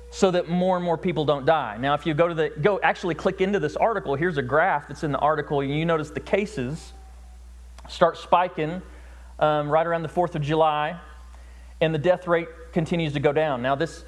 so 0.10 0.32
that 0.32 0.50
more 0.50 0.78
and 0.78 0.86
more 0.86 0.98
people 0.98 1.26
don't 1.26 1.46
die. 1.46 1.78
Now, 1.78 1.94
if 1.94 2.08
you 2.08 2.16
go 2.16 2.28
to 2.28 2.34
the, 2.34 2.50
go 2.62 2.80
actually 2.82 3.14
click 3.14 3.42
into 3.42 3.60
this 3.60 3.76
article, 3.76 4.16
here's 4.16 4.38
a 4.38 4.42
graph 4.42 4.88
that's 4.88 5.04
in 5.04 5.12
the 5.12 5.20
article, 5.20 5.60
and 5.60 5.70
you 5.70 5.86
notice 5.86 6.10
the 6.10 6.20
cases 6.20 6.94
start 7.88 8.18
spiking 8.18 8.82
um, 9.40 9.70
right 9.70 9.86
around 9.86 10.04
the 10.04 10.10
4th 10.10 10.36
of 10.36 10.42
July, 10.42 11.00
and 11.82 11.94
the 11.94 12.00
death 12.00 12.28
rate 12.28 12.48
continues 12.72 13.14
to 13.14 13.20
go 13.20 13.32
down. 13.32 13.62
Now, 13.62 13.76
this, 13.76 14.06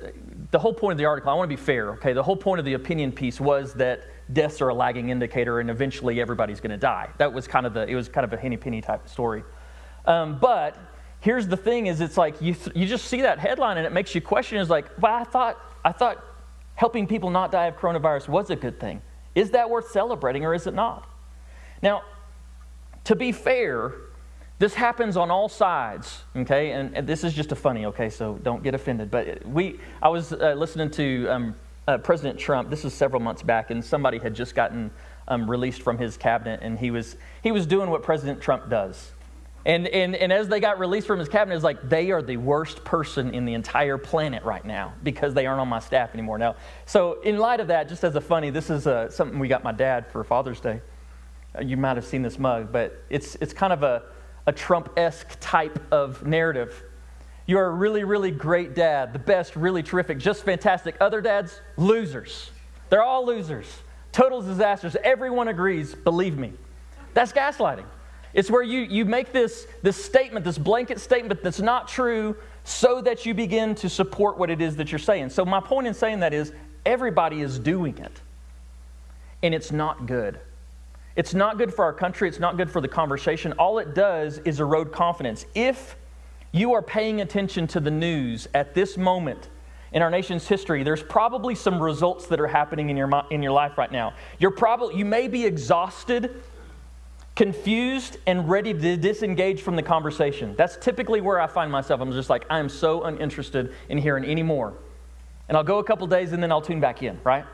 the 0.51 0.59
whole 0.59 0.73
point 0.73 0.93
of 0.93 0.97
the 0.97 1.05
article, 1.05 1.29
I 1.29 1.33
want 1.35 1.49
to 1.49 1.55
be 1.55 1.61
fair, 1.61 1.91
okay? 1.93 2.13
The 2.13 2.23
whole 2.23 2.37
point 2.37 2.59
of 2.59 2.65
the 2.65 2.73
opinion 2.73 3.11
piece 3.11 3.39
was 3.39 3.73
that 3.75 4.01
deaths 4.33 4.61
are 4.61 4.69
a 4.69 4.73
lagging 4.73 5.09
indicator 5.09 5.59
and 5.59 5.69
eventually 5.69 6.19
everybody's 6.19 6.59
going 6.59 6.71
to 6.71 6.77
die. 6.77 7.09
That 7.17 7.31
was 7.33 7.47
kind 7.47 7.65
of 7.65 7.73
the, 7.73 7.87
it 7.87 7.95
was 7.95 8.09
kind 8.09 8.25
of 8.25 8.33
a 8.33 8.37
henny 8.37 8.57
penny 8.57 8.81
type 8.81 9.07
story. 9.07 9.43
Um, 10.05 10.39
but 10.39 10.77
here's 11.19 11.47
the 11.47 11.57
thing: 11.57 11.87
is 11.87 12.01
it's 12.01 12.17
like 12.17 12.41
you 12.41 12.53
th- 12.53 12.75
you 12.75 12.87
just 12.87 13.05
see 13.05 13.21
that 13.21 13.39
headline 13.39 13.77
and 13.77 13.85
it 13.85 13.91
makes 13.91 14.15
you 14.15 14.21
question. 14.21 14.57
Is 14.57 14.69
like, 14.69 14.89
well, 15.01 15.13
I 15.13 15.23
thought 15.25 15.59
I 15.83 15.91
thought 15.91 16.23
helping 16.75 17.07
people 17.07 17.29
not 17.29 17.51
die 17.51 17.65
of 17.65 17.75
coronavirus 17.75 18.29
was 18.29 18.49
a 18.49 18.55
good 18.55 18.79
thing. 18.79 19.01
Is 19.35 19.51
that 19.51 19.69
worth 19.69 19.91
celebrating 19.91 20.45
or 20.45 20.53
is 20.53 20.65
it 20.65 20.73
not? 20.73 21.09
Now, 21.83 22.03
to 23.07 23.15
be 23.15 23.31
fair, 23.31 23.93
this 24.59 24.73
happens 24.73 25.15
on 25.15 25.31
all 25.31 25.47
sides, 25.47 26.23
okay? 26.35 26.71
And, 26.71 26.93
and, 26.93 27.07
this 27.07 27.23
is 27.23 27.33
just 27.33 27.53
a 27.53 27.55
funny, 27.55 27.85
okay? 27.85 28.09
So 28.09 28.37
don't 28.43 28.61
get 28.61 28.75
offended. 28.75 29.09
But 29.09 29.45
we, 29.45 29.79
I 30.01 30.09
was 30.09 30.33
uh, 30.33 30.55
listening 30.57 30.91
to 30.91 31.27
um, 31.27 31.55
uh, 31.87 31.99
President 31.99 32.37
Trump. 32.37 32.69
This 32.69 32.83
was 32.83 32.93
several 32.93 33.21
months 33.21 33.41
back, 33.41 33.71
and 33.71 33.83
somebody 33.83 34.17
had 34.17 34.33
just 34.33 34.55
gotten 34.55 34.91
um, 35.29 35.49
released 35.49 35.83
from 35.83 35.97
his 35.97 36.17
cabinet, 36.17 36.59
and 36.61 36.77
he 36.77 36.91
was 36.91 37.15
he 37.43 37.53
was 37.53 37.65
doing 37.65 37.89
what 37.89 38.03
President 38.03 38.41
Trump 38.41 38.69
does. 38.69 39.11
And, 39.65 39.87
and, 39.87 40.13
and 40.13 40.31
as 40.31 40.49
they 40.49 40.59
got 40.59 40.77
released 40.77 41.07
from 41.07 41.19
his 41.19 41.27
cabinet, 41.27 41.55
it's 41.55 41.63
like, 41.63 41.89
they 41.89 42.11
are 42.11 42.21
the 42.21 42.37
worst 42.37 42.85
person 42.85 43.33
in 43.33 43.43
the 43.43 43.53
entire 43.53 43.97
planet 43.97 44.43
right 44.43 44.63
now 44.63 44.93
because 45.03 45.33
they 45.33 45.45
aren't 45.45 45.59
on 45.59 45.67
my 45.67 45.79
staff 45.79 46.13
anymore. 46.13 46.37
Now, 46.37 46.55
so 46.85 47.19
in 47.21 47.37
light 47.37 47.59
of 47.59 47.67
that, 47.67 47.89
just 47.89 48.05
as 48.05 48.15
a 48.15 48.21
funny, 48.21 48.49
this 48.49 48.69
is 48.69 48.87
uh, 48.87 49.09
something 49.09 49.39
we 49.39 49.49
got 49.49 49.65
my 49.65 49.73
dad 49.73 50.09
for 50.09 50.23
Father's 50.23 50.61
Day. 50.61 50.79
You 51.61 51.77
might 51.77 51.97
have 51.97 52.05
seen 52.05 52.21
this 52.21 52.37
mug, 52.37 52.71
but 52.71 53.03
it's, 53.09 53.35
it's 53.35 53.53
kind 53.53 53.73
of 53.73 53.83
a, 53.83 54.03
a 54.45 54.51
Trump 54.51 54.91
esque 54.97 55.37
type 55.39 55.79
of 55.91 56.25
narrative. 56.25 56.83
You're 57.45 57.65
a 57.65 57.71
really, 57.71 58.03
really 58.03 58.31
great 58.31 58.75
dad, 58.75 59.13
the 59.13 59.19
best, 59.19 59.55
really 59.55 59.81
terrific, 59.81 60.19
just 60.19 60.43
fantastic. 60.43 60.95
Other 60.99 61.21
dads, 61.21 61.61
losers. 61.77 62.51
They're 62.89 63.03
all 63.03 63.25
losers, 63.25 63.65
total 64.11 64.41
disasters. 64.41 64.95
Everyone 65.03 65.47
agrees, 65.47 65.95
believe 65.95 66.37
me. 66.37 66.53
That's 67.13 67.31
gaslighting. 67.31 67.85
It's 68.33 68.51
where 68.51 68.61
you, 68.61 68.81
you 68.81 69.05
make 69.05 69.31
this, 69.31 69.65
this 69.81 70.03
statement, 70.03 70.45
this 70.45 70.57
blanket 70.57 70.99
statement 70.99 71.41
that's 71.41 71.59
not 71.59 71.87
true, 71.87 72.35
so 72.63 73.01
that 73.01 73.25
you 73.25 73.33
begin 73.33 73.75
to 73.75 73.89
support 73.89 74.37
what 74.37 74.49
it 74.49 74.61
is 74.61 74.75
that 74.75 74.91
you're 74.91 74.99
saying. 74.99 75.29
So, 75.29 75.45
my 75.45 75.61
point 75.61 75.87
in 75.87 75.93
saying 75.93 76.19
that 76.19 76.33
is 76.33 76.51
everybody 76.85 77.41
is 77.41 77.57
doing 77.57 77.97
it, 77.97 78.11
and 79.41 79.55
it's 79.55 79.71
not 79.71 80.05
good. 80.05 80.39
It's 81.17 81.33
not 81.33 81.57
good 81.57 81.73
for 81.73 81.83
our 81.83 81.91
country, 81.93 82.29
it's 82.29 82.39
not 82.39 82.55
good 82.55 82.71
for 82.71 82.79
the 82.79 82.87
conversation. 82.87 83.51
All 83.53 83.79
it 83.79 83.93
does 83.93 84.37
is 84.45 84.61
erode 84.61 84.93
confidence. 84.93 85.45
If 85.53 85.97
you 86.53 86.73
are 86.73 86.81
paying 86.81 87.19
attention 87.19 87.67
to 87.67 87.81
the 87.81 87.91
news 87.91 88.47
at 88.53 88.73
this 88.73 88.97
moment, 88.97 89.49
in 89.91 90.01
our 90.01 90.11
nation's 90.11 90.47
history, 90.47 90.83
there's 90.83 91.03
probably 91.03 91.55
some 91.55 91.81
results 91.81 92.27
that 92.27 92.39
are 92.39 92.47
happening 92.47 92.89
in 92.89 92.97
your, 92.97 93.09
in 93.31 93.41
your 93.41 93.51
life 93.51 93.77
right 93.77 93.91
now. 93.91 94.13
You're 94.37 94.51
probably, 94.51 94.95
you 94.95 95.05
may 95.05 95.27
be 95.27 95.45
exhausted 95.45 96.41
confused 97.37 98.17
and 98.25 98.49
ready 98.49 98.73
to 98.73 98.97
disengage 98.97 99.61
from 99.61 99.75
the 99.75 99.83
conversation. 99.83 100.55
That's 100.57 100.75
typically 100.75 101.21
where 101.21 101.39
I 101.39 101.45
find 101.45 101.71
myself. 101.71 102.01
I'm 102.01 102.11
just 102.11 102.31
like, 102.31 102.45
I'm 102.49 102.67
so 102.67 103.03
uninterested 103.03 103.73
in 103.89 103.99
hearing 103.99 104.25
any 104.25 104.41
more. 104.41 104.73
And 105.47 105.55
I'll 105.55 105.63
go 105.63 105.77
a 105.77 105.83
couple 105.83 106.07
days 106.07 106.31
and 106.31 106.41
then 106.41 106.51
I'll 106.51 106.63
tune 106.63 106.79
back 106.79 107.03
in, 107.03 107.19
right? 107.23 107.45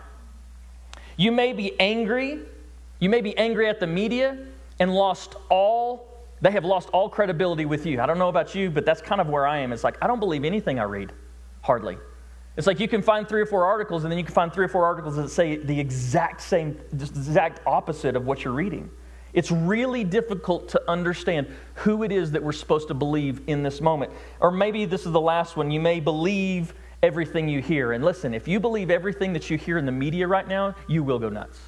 You 1.17 1.34
may 1.34 1.51
be 1.51 1.77
angry. 1.82 2.39
You 3.03 3.10
may 3.10 3.19
be 3.19 3.38
angry 3.38 3.67
at 3.67 3.81
the 3.81 3.86
media 3.86 4.38
and 4.79 4.95
lost 4.95 5.36
all, 5.50 6.24
they 6.39 6.51
have 6.51 6.63
lost 6.63 6.88
all 6.91 7.10
credibility 7.10 7.65
with 7.65 7.86
you. 7.86 8.00
I 8.00 8.05
don't 8.05 8.17
know 8.17 8.29
about 8.29 8.55
you, 8.55 8.69
but 8.69 8.86
that's 8.86 9.01
kind 9.01 9.19
of 9.19 9.27
where 9.27 9.45
I 9.45 9.57
am. 9.57 9.74
It's 9.74 9.83
like, 9.83 9.98
I 10.01 10.07
don't 10.07 10.22
believe 10.22 10.45
anything 10.45 10.79
I 10.79 10.83
read, 10.83 11.12
hardly. 11.63 11.98
It's 12.55 12.65
like 12.65 12.79
you 12.79 12.88
can 12.88 13.01
find 13.01 13.27
three 13.27 13.41
or 13.41 13.45
four 13.45 13.65
articles 13.65 14.05
and 14.05 14.12
then 14.12 14.17
you 14.17 14.24
can 14.24 14.33
find 14.33 14.53
three 14.53 14.63
or 14.63 14.69
four 14.69 14.86
articles 14.86 15.17
that 15.17 15.27
say 15.27 15.57
the 15.57 15.77
exact 15.77 16.39
same, 16.39 16.79
the 16.93 17.03
exact 17.03 17.60
opposite 17.67 18.15
of 18.15 18.25
what 18.25 18.45
you're 18.45 18.53
reading. 18.53 18.89
It's 19.33 19.51
really 19.51 20.05
difficult 20.05 20.69
to 20.69 20.81
understand 20.89 21.53
who 21.74 22.03
it 22.03 22.12
is 22.13 22.31
that 22.31 22.41
we're 22.41 22.53
supposed 22.53 22.88
to 22.88 22.93
believe 22.93 23.41
in 23.48 23.63
this 23.63 23.81
moment. 23.81 24.13
Or 24.39 24.50
maybe 24.50 24.86
this 24.86 25.05
is 25.05 25.12
the 25.12 25.19
last 25.19 25.57
one. 25.57 25.72
You 25.72 25.81
may 25.81 26.00
believe 26.00 26.74
everything 27.01 27.50
you 27.50 27.62
hear. 27.62 27.91
And 27.91 28.01
listen, 28.01 28.33
if 28.33 28.48
you 28.48 28.62
believe 28.62 28.89
everything 28.89 29.33
that 29.33 29.50
you 29.50 29.57
hear 29.57 29.77
in 29.77 29.86
the 29.86 29.91
media 29.91 30.25
right 30.25 30.48
now, 30.48 30.74
you 30.88 31.03
will 31.03 31.19
go 31.19 31.27
nuts. 31.27 31.60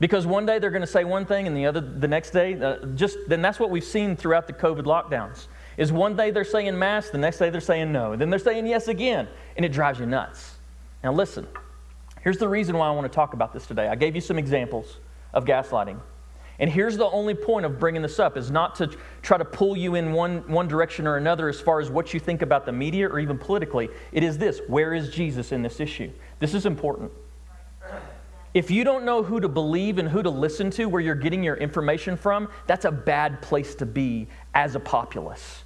Because 0.00 0.26
one 0.26 0.44
day 0.44 0.58
they're 0.58 0.70
going 0.70 0.82
to 0.82 0.86
say 0.86 1.04
one 1.04 1.24
thing 1.24 1.46
and 1.46 1.56
the 1.56 1.66
other 1.66 1.80
the 1.80 2.08
next 2.08 2.30
day 2.30 2.60
uh, 2.60 2.84
just 2.94 3.16
then 3.28 3.40
that's 3.42 3.60
what 3.60 3.70
we've 3.70 3.84
seen 3.84 4.16
throughout 4.16 4.46
the 4.46 4.52
COVID 4.52 4.82
lockdowns. 4.82 5.46
Is 5.76 5.92
one 5.92 6.16
day 6.16 6.30
they're 6.30 6.44
saying 6.44 6.78
mass, 6.78 7.10
the 7.10 7.18
next 7.18 7.38
day 7.38 7.50
they're 7.50 7.60
saying 7.60 7.92
no, 7.92 8.12
and 8.12 8.20
then 8.20 8.30
they're 8.30 8.38
saying 8.38 8.66
yes 8.66 8.88
again, 8.88 9.28
and 9.56 9.64
it 9.64 9.72
drives 9.72 10.00
you 10.00 10.06
nuts. 10.06 10.56
Now 11.02 11.12
listen. 11.12 11.46
Here's 12.22 12.38
the 12.38 12.48
reason 12.48 12.76
why 12.78 12.88
I 12.88 12.90
want 12.90 13.04
to 13.04 13.14
talk 13.14 13.34
about 13.34 13.52
this 13.52 13.66
today. 13.66 13.86
I 13.86 13.96
gave 13.96 14.14
you 14.14 14.20
some 14.20 14.38
examples 14.38 14.98
of 15.34 15.44
gaslighting. 15.44 15.98
And 16.58 16.70
here's 16.70 16.96
the 16.96 17.06
only 17.06 17.34
point 17.34 17.66
of 17.66 17.78
bringing 17.78 18.00
this 18.00 18.18
up 18.18 18.36
is 18.36 18.50
not 18.50 18.76
to 18.76 18.90
try 19.22 19.36
to 19.36 19.44
pull 19.44 19.76
you 19.76 19.96
in 19.96 20.12
one, 20.12 20.38
one 20.48 20.68
direction 20.68 21.06
or 21.06 21.16
another 21.16 21.48
as 21.48 21.60
far 21.60 21.80
as 21.80 21.90
what 21.90 22.14
you 22.14 22.20
think 22.20 22.42
about 22.42 22.64
the 22.64 22.72
media 22.72 23.08
or 23.08 23.18
even 23.18 23.36
politically. 23.36 23.88
It 24.12 24.22
is 24.22 24.38
this 24.38 24.60
where 24.68 24.94
is 24.94 25.10
Jesus 25.10 25.52
in 25.52 25.62
this 25.62 25.80
issue? 25.80 26.10
This 26.38 26.54
is 26.54 26.64
important. 26.64 27.10
If 28.54 28.70
you 28.70 28.84
don't 28.84 29.04
know 29.04 29.24
who 29.24 29.40
to 29.40 29.48
believe 29.48 29.98
and 29.98 30.08
who 30.08 30.22
to 30.22 30.30
listen 30.30 30.70
to, 30.70 30.86
where 30.86 31.02
you're 31.02 31.16
getting 31.16 31.42
your 31.42 31.56
information 31.56 32.16
from, 32.16 32.48
that's 32.68 32.84
a 32.84 32.92
bad 32.92 33.42
place 33.42 33.74
to 33.76 33.86
be 33.86 34.28
as 34.54 34.76
a 34.76 34.80
populace. 34.80 35.64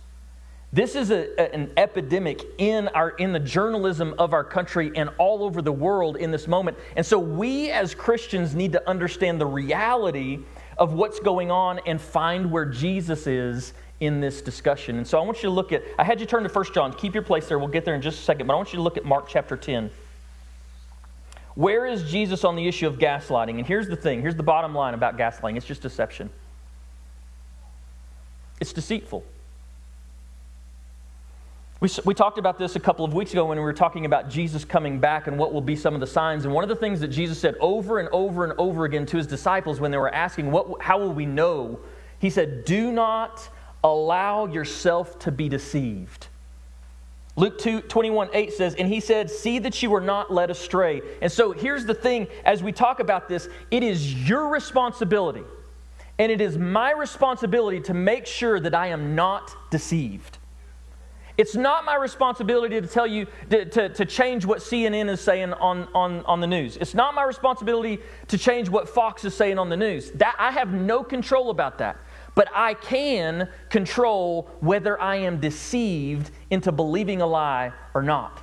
This 0.72 0.94
is 0.94 1.10
a, 1.10 1.54
an 1.54 1.70
epidemic 1.76 2.42
in, 2.56 2.88
our, 2.88 3.10
in 3.10 3.32
the 3.32 3.40
journalism 3.40 4.14
of 4.18 4.32
our 4.32 4.44
country 4.44 4.90
and 4.94 5.10
all 5.18 5.42
over 5.42 5.60
the 5.60 5.72
world 5.72 6.16
in 6.16 6.30
this 6.30 6.48
moment. 6.48 6.78
And 6.96 7.04
so 7.04 7.18
we 7.18 7.70
as 7.70 7.94
Christians 7.94 8.54
need 8.54 8.72
to 8.72 8.88
understand 8.88 9.38
the 9.38 9.46
reality 9.46 10.40
of 10.78 10.94
what's 10.94 11.20
going 11.20 11.50
on 11.50 11.80
and 11.86 12.00
find 12.00 12.50
where 12.50 12.66
Jesus 12.66 13.26
is 13.26 13.74
in 14.00 14.20
this 14.20 14.40
discussion. 14.40 14.96
And 14.96 15.06
so 15.06 15.18
I 15.18 15.22
want 15.22 15.38
you 15.38 15.48
to 15.48 15.54
look 15.54 15.72
at, 15.72 15.82
I 15.98 16.04
had 16.04 16.20
you 16.20 16.26
turn 16.26 16.42
to 16.42 16.48
1 16.48 16.64
John. 16.72 16.92
Keep 16.94 17.14
your 17.14 17.22
place 17.22 17.48
there. 17.48 17.58
We'll 17.58 17.68
get 17.68 17.84
there 17.84 17.94
in 17.94 18.02
just 18.02 18.20
a 18.20 18.22
second. 18.22 18.46
But 18.46 18.54
I 18.54 18.56
want 18.56 18.72
you 18.72 18.76
to 18.76 18.82
look 18.82 18.96
at 18.96 19.04
Mark 19.04 19.26
chapter 19.28 19.56
10. 19.56 19.90
Where 21.58 21.86
is 21.86 22.08
Jesus 22.08 22.44
on 22.44 22.54
the 22.54 22.68
issue 22.68 22.86
of 22.86 22.98
gaslighting? 22.98 23.58
And 23.58 23.66
here's 23.66 23.88
the 23.88 23.96
thing 23.96 24.22
here's 24.22 24.36
the 24.36 24.44
bottom 24.44 24.76
line 24.76 24.94
about 24.94 25.18
gaslighting 25.18 25.56
it's 25.56 25.66
just 25.66 25.82
deception, 25.82 26.30
it's 28.60 28.72
deceitful. 28.72 29.24
We, 31.80 31.88
we 32.04 32.14
talked 32.14 32.38
about 32.38 32.60
this 32.60 32.76
a 32.76 32.80
couple 32.80 33.04
of 33.04 33.12
weeks 33.12 33.32
ago 33.32 33.46
when 33.46 33.58
we 33.58 33.64
were 33.64 33.72
talking 33.72 34.04
about 34.04 34.30
Jesus 34.30 34.64
coming 34.64 35.00
back 35.00 35.26
and 35.26 35.36
what 35.36 35.52
will 35.52 35.60
be 35.60 35.74
some 35.74 35.94
of 35.94 36.00
the 36.00 36.06
signs. 36.06 36.44
And 36.44 36.54
one 36.54 36.62
of 36.62 36.68
the 36.68 36.76
things 36.76 37.00
that 37.00 37.08
Jesus 37.08 37.40
said 37.40 37.56
over 37.58 37.98
and 37.98 38.08
over 38.10 38.44
and 38.44 38.52
over 38.56 38.84
again 38.84 39.04
to 39.06 39.16
his 39.16 39.26
disciples 39.26 39.80
when 39.80 39.90
they 39.90 39.98
were 39.98 40.14
asking, 40.14 40.52
what, 40.52 40.80
How 40.80 41.00
will 41.00 41.12
we 41.12 41.26
know? 41.26 41.80
He 42.20 42.30
said, 42.30 42.66
Do 42.66 42.92
not 42.92 43.48
allow 43.82 44.46
yourself 44.46 45.18
to 45.20 45.32
be 45.32 45.48
deceived. 45.48 46.28
Luke 47.38 47.56
2, 47.58 47.82
21, 47.82 48.30
8 48.32 48.52
says, 48.52 48.74
And 48.74 48.88
he 48.88 48.98
said, 48.98 49.30
See 49.30 49.60
that 49.60 49.80
you 49.80 49.94
are 49.94 50.00
not 50.00 50.32
led 50.32 50.50
astray. 50.50 51.00
And 51.22 51.30
so 51.30 51.52
here's 51.52 51.84
the 51.84 51.94
thing 51.94 52.26
as 52.44 52.64
we 52.64 52.72
talk 52.72 52.98
about 52.98 53.28
this, 53.28 53.48
it 53.70 53.84
is 53.84 54.28
your 54.28 54.48
responsibility, 54.48 55.44
and 56.18 56.32
it 56.32 56.40
is 56.40 56.58
my 56.58 56.90
responsibility 56.90 57.78
to 57.82 57.94
make 57.94 58.26
sure 58.26 58.58
that 58.58 58.74
I 58.74 58.88
am 58.88 59.14
not 59.14 59.54
deceived. 59.70 60.38
It's 61.36 61.54
not 61.54 61.84
my 61.84 61.94
responsibility 61.94 62.80
to 62.80 62.88
tell 62.88 63.06
you 63.06 63.28
to, 63.50 63.64
to, 63.66 63.88
to, 63.90 64.04
change 64.04 64.44
what 64.44 64.58
CNN 64.58 65.08
is 65.08 65.20
saying 65.20 65.52
on, 65.52 65.86
on, 65.94 66.24
on 66.24 66.40
the 66.40 66.48
news. 66.48 66.76
It's 66.76 66.94
not 66.94 67.14
my 67.14 67.22
responsibility 67.22 68.00
to 68.26 68.36
change 68.36 68.68
what 68.68 68.88
Fox 68.88 69.24
is 69.24 69.32
saying 69.34 69.56
on 69.56 69.68
the 69.68 69.76
news. 69.76 70.10
That, 70.16 70.34
I 70.40 70.50
have 70.50 70.72
no 70.72 71.04
control 71.04 71.50
about 71.50 71.78
that. 71.78 71.98
But 72.38 72.48
I 72.54 72.74
can 72.74 73.48
control 73.68 74.48
whether 74.60 75.00
I 75.00 75.16
am 75.16 75.40
deceived 75.40 76.30
into 76.50 76.70
believing 76.70 77.20
a 77.20 77.26
lie 77.26 77.72
or 77.94 78.02
not. 78.04 78.40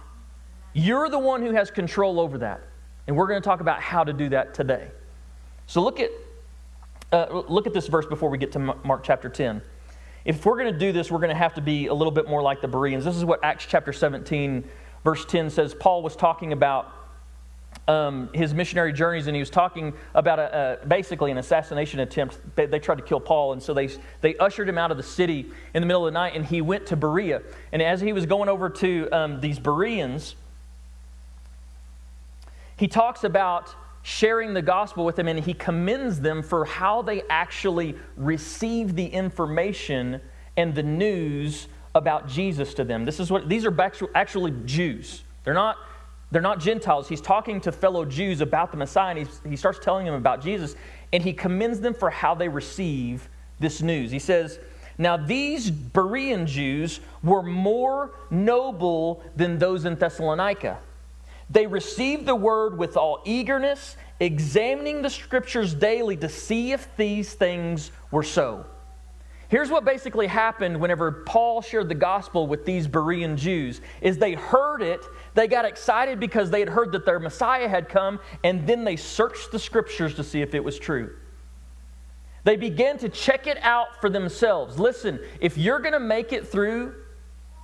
You're 0.73 1.07
the 1.07 1.17
one 1.17 1.41
who 1.41 1.53
has 1.53 1.71
control 1.71 2.19
over 2.19 2.39
that. 2.39 2.59
And 3.07 3.15
we're 3.15 3.27
going 3.27 3.41
to 3.41 3.47
talk 3.47 3.61
about 3.61 3.79
how 3.79 4.03
to 4.03 4.11
do 4.11 4.27
that 4.27 4.53
today. 4.53 4.89
So 5.67 5.81
look 5.81 6.01
at, 6.01 6.11
uh, 7.13 7.43
look 7.47 7.67
at 7.67 7.73
this 7.73 7.87
verse 7.87 8.05
before 8.05 8.29
we 8.29 8.37
get 8.37 8.51
to 8.51 8.59
Mark 8.59 9.05
chapter 9.05 9.29
10. 9.29 9.61
If 10.25 10.45
we're 10.45 10.57
going 10.61 10.73
to 10.73 10.77
do 10.77 10.91
this, 10.91 11.09
we're 11.09 11.19
going 11.19 11.29
to 11.29 11.33
have 11.33 11.53
to 11.53 11.61
be 11.61 11.87
a 11.87 11.93
little 11.93 12.11
bit 12.11 12.27
more 12.27 12.41
like 12.41 12.59
the 12.59 12.67
Bereans. 12.67 13.05
This 13.05 13.15
is 13.15 13.23
what 13.23 13.41
Acts 13.45 13.65
chapter 13.65 13.93
17, 13.93 14.67
verse 15.05 15.23
10 15.23 15.49
says. 15.49 15.73
Paul 15.73 16.03
was 16.03 16.17
talking 16.17 16.51
about 16.51 16.91
um, 17.87 18.29
his 18.33 18.53
missionary 18.53 18.93
journeys, 18.93 19.27
and 19.27 19.35
he 19.35 19.41
was 19.41 19.49
talking 19.49 19.93
about 20.15 20.39
a, 20.39 20.79
a, 20.81 20.85
basically 20.87 21.31
an 21.31 21.37
assassination 21.37 21.99
attempt. 21.99 22.39
They, 22.55 22.65
they, 22.65 22.79
tried 22.79 22.97
to 22.97 23.03
kill 23.03 23.19
Paul, 23.19 23.53
and 23.53 23.61
so 23.61 23.73
they, 23.73 23.89
they 24.21 24.35
ushered 24.37 24.67
him 24.67 24.77
out 24.77 24.89
of 24.89 24.97
the 24.97 25.03
city 25.03 25.45
in 25.73 25.81
the 25.81 25.85
middle 25.85 26.07
of 26.07 26.11
the 26.11 26.19
night, 26.19 26.35
and 26.35 26.45
he 26.45 26.61
went 26.61 26.87
to 26.87 26.95
Berea. 26.95 27.43
And 27.71 27.81
as 27.81 28.01
he 28.01 28.11
was 28.11 28.25
going 28.25 28.49
over 28.49 28.69
to 28.69 29.09
um, 29.11 29.39
these 29.39 29.59
Bereans, 29.59 30.35
he 32.77 32.87
talks 32.87 33.23
about 33.23 33.75
sharing 34.01 34.53
the 34.53 34.61
gospel 34.61 35.05
with 35.05 35.15
them, 35.15 35.27
and 35.27 35.39
he 35.39 35.53
commends 35.53 36.19
them 36.21 36.41
for 36.41 36.65
how 36.65 37.03
they 37.03 37.21
actually 37.29 37.95
receive 38.17 38.95
the 38.95 39.05
information 39.05 40.21
and 40.57 40.73
the 40.73 40.83
news 40.83 41.67
about 41.93 42.27
Jesus 42.27 42.73
to 42.73 42.83
them. 42.83 43.05
This 43.05 43.19
is 43.19 43.31
what 43.31 43.47
these 43.47 43.65
are 43.65 44.09
actually 44.15 44.53
Jews. 44.65 45.23
They're 45.43 45.53
not 45.53 45.77
they're 46.35 46.41
not 46.41 46.59
Gentiles. 46.59 47.07
He's 47.07 47.21
talking 47.21 47.61
to 47.61 47.71
fellow 47.71 48.03
Jews 48.03 48.41
about 48.41 48.69
the 48.69 48.75
Messiah, 48.75 49.15
and 49.15 49.29
he 49.49 49.55
starts 49.55 49.79
telling 49.81 50.05
them 50.05 50.15
about 50.15 50.43
Jesus, 50.43 50.75
and 51.13 51.23
he 51.23 51.31
commends 51.31 51.79
them 51.79 51.93
for 51.93 52.09
how 52.09 52.35
they 52.35 52.49
receive 52.49 53.29
this 53.61 53.81
news. 53.81 54.11
He 54.11 54.19
says, 54.19 54.59
Now 54.97 55.15
these 55.15 55.71
Berean 55.71 56.45
Jews 56.45 56.99
were 57.23 57.41
more 57.41 58.15
noble 58.29 59.23
than 59.37 59.57
those 59.59 59.85
in 59.85 59.95
Thessalonica. 59.95 60.79
They 61.49 61.67
received 61.67 62.25
the 62.25 62.35
word 62.35 62.77
with 62.77 62.97
all 62.97 63.21
eagerness, 63.23 63.95
examining 64.19 65.03
the 65.03 65.09
scriptures 65.09 65.73
daily 65.73 66.17
to 66.17 66.27
see 66.27 66.73
if 66.73 66.93
these 66.97 67.33
things 67.33 67.91
were 68.11 68.23
so. 68.23 68.65
Here's 69.47 69.69
what 69.69 69.85
basically 69.85 70.27
happened 70.27 70.79
whenever 70.81 71.11
Paul 71.11 71.61
shared 71.61 71.87
the 71.87 71.95
gospel 71.95 72.47
with 72.47 72.65
these 72.65 72.87
Berean 72.87 73.37
Jews 73.37 73.79
is 74.01 74.17
they 74.17 74.33
heard 74.33 74.81
it, 74.81 75.01
they 75.35 75.47
got 75.47 75.65
excited 75.65 76.19
because 76.19 76.49
they 76.49 76.59
had 76.59 76.69
heard 76.69 76.91
that 76.93 77.05
their 77.05 77.19
Messiah 77.19 77.67
had 77.67 77.87
come, 77.87 78.19
and 78.43 78.65
then 78.65 78.83
they 78.83 78.95
searched 78.95 79.51
the 79.51 79.59
scriptures 79.59 80.15
to 80.15 80.23
see 80.23 80.41
if 80.41 80.55
it 80.55 80.63
was 80.63 80.79
true. 80.79 81.15
They 82.43 82.55
began 82.55 82.97
to 82.99 83.09
check 83.09 83.47
it 83.47 83.57
out 83.61 84.01
for 84.01 84.09
themselves. 84.09 84.79
Listen, 84.79 85.19
if 85.39 85.57
you're 85.57 85.79
going 85.79 85.93
to 85.93 85.99
make 85.99 86.33
it 86.33 86.47
through 86.47 86.95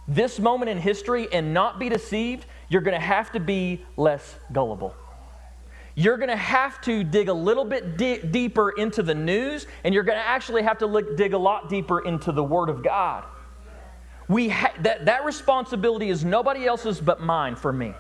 this 0.08 0.40
moment 0.40 0.70
in 0.70 0.78
history 0.78 1.28
and 1.32 1.54
not 1.54 1.80
be 1.80 1.90
deceived, 1.90 2.46
you're 2.70 2.82
going 2.82 3.00
to 3.00 3.06
have 3.06 3.32
to 3.32 3.40
be 3.40 3.86
less 3.98 4.36
gullible 4.52 4.96
you're 5.96 6.18
going 6.18 6.30
to 6.30 6.36
have 6.36 6.80
to 6.82 7.04
dig 7.04 7.30
a 7.30 7.34
little 7.34 7.66
bit 7.66 7.98
di- 7.98 8.20
deeper 8.20 8.72
into 8.72 9.04
the 9.04 9.16
news, 9.16 9.68
and 9.84 9.94
you're 9.94 10.04
going 10.04 10.18
to 10.18 10.26
actually 10.26 10.64
have 10.64 10.78
to 10.80 10.86
look, 10.86 11.18
dig 11.18 11.34
a 11.34 11.38
lot 11.38 11.70
deeper 11.70 12.00
into 12.00 12.32
the 12.32 12.44
Word 12.44 12.70
of 12.70 12.84
God. 12.84 13.26
We 14.32 14.48
ha- 14.48 14.74
that, 14.80 15.08
that 15.08 15.26
responsibility 15.26 16.10
is 16.10 16.24
nobody 16.24 16.66
else's 16.66 17.02
but 17.02 17.20
mine 17.20 17.58
for 17.58 17.74
me. 17.74 17.94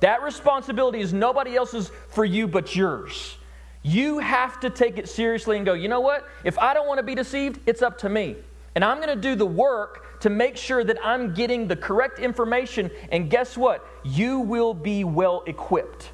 That 0.00 0.22
responsibility 0.22 1.00
is 1.00 1.12
nobody 1.12 1.54
else's 1.54 1.92
for 2.08 2.24
you 2.24 2.48
but 2.48 2.74
yours. 2.74 3.36
You 3.84 4.18
have 4.18 4.58
to 4.60 4.70
take 4.70 4.98
it 4.98 5.08
seriously 5.08 5.58
and 5.58 5.64
go, 5.64 5.74
you 5.74 5.88
know 5.88 6.00
what? 6.00 6.28
If 6.42 6.58
I 6.58 6.74
don't 6.74 6.88
want 6.88 6.98
to 6.98 7.04
be 7.04 7.14
deceived, 7.14 7.60
it's 7.66 7.82
up 7.82 7.98
to 7.98 8.08
me. 8.08 8.34
And 8.74 8.84
I'm 8.84 8.96
going 8.96 9.10
to 9.10 9.16
do 9.16 9.36
the 9.36 9.46
work 9.46 10.20
to 10.22 10.28
make 10.28 10.56
sure 10.56 10.82
that 10.82 10.98
I'm 11.04 11.34
getting 11.34 11.68
the 11.68 11.76
correct 11.76 12.18
information. 12.18 12.90
And 13.12 13.30
guess 13.30 13.56
what? 13.56 13.86
You 14.02 14.40
will 14.40 14.74
be 14.74 15.04
well 15.04 15.44
equipped 15.46 16.10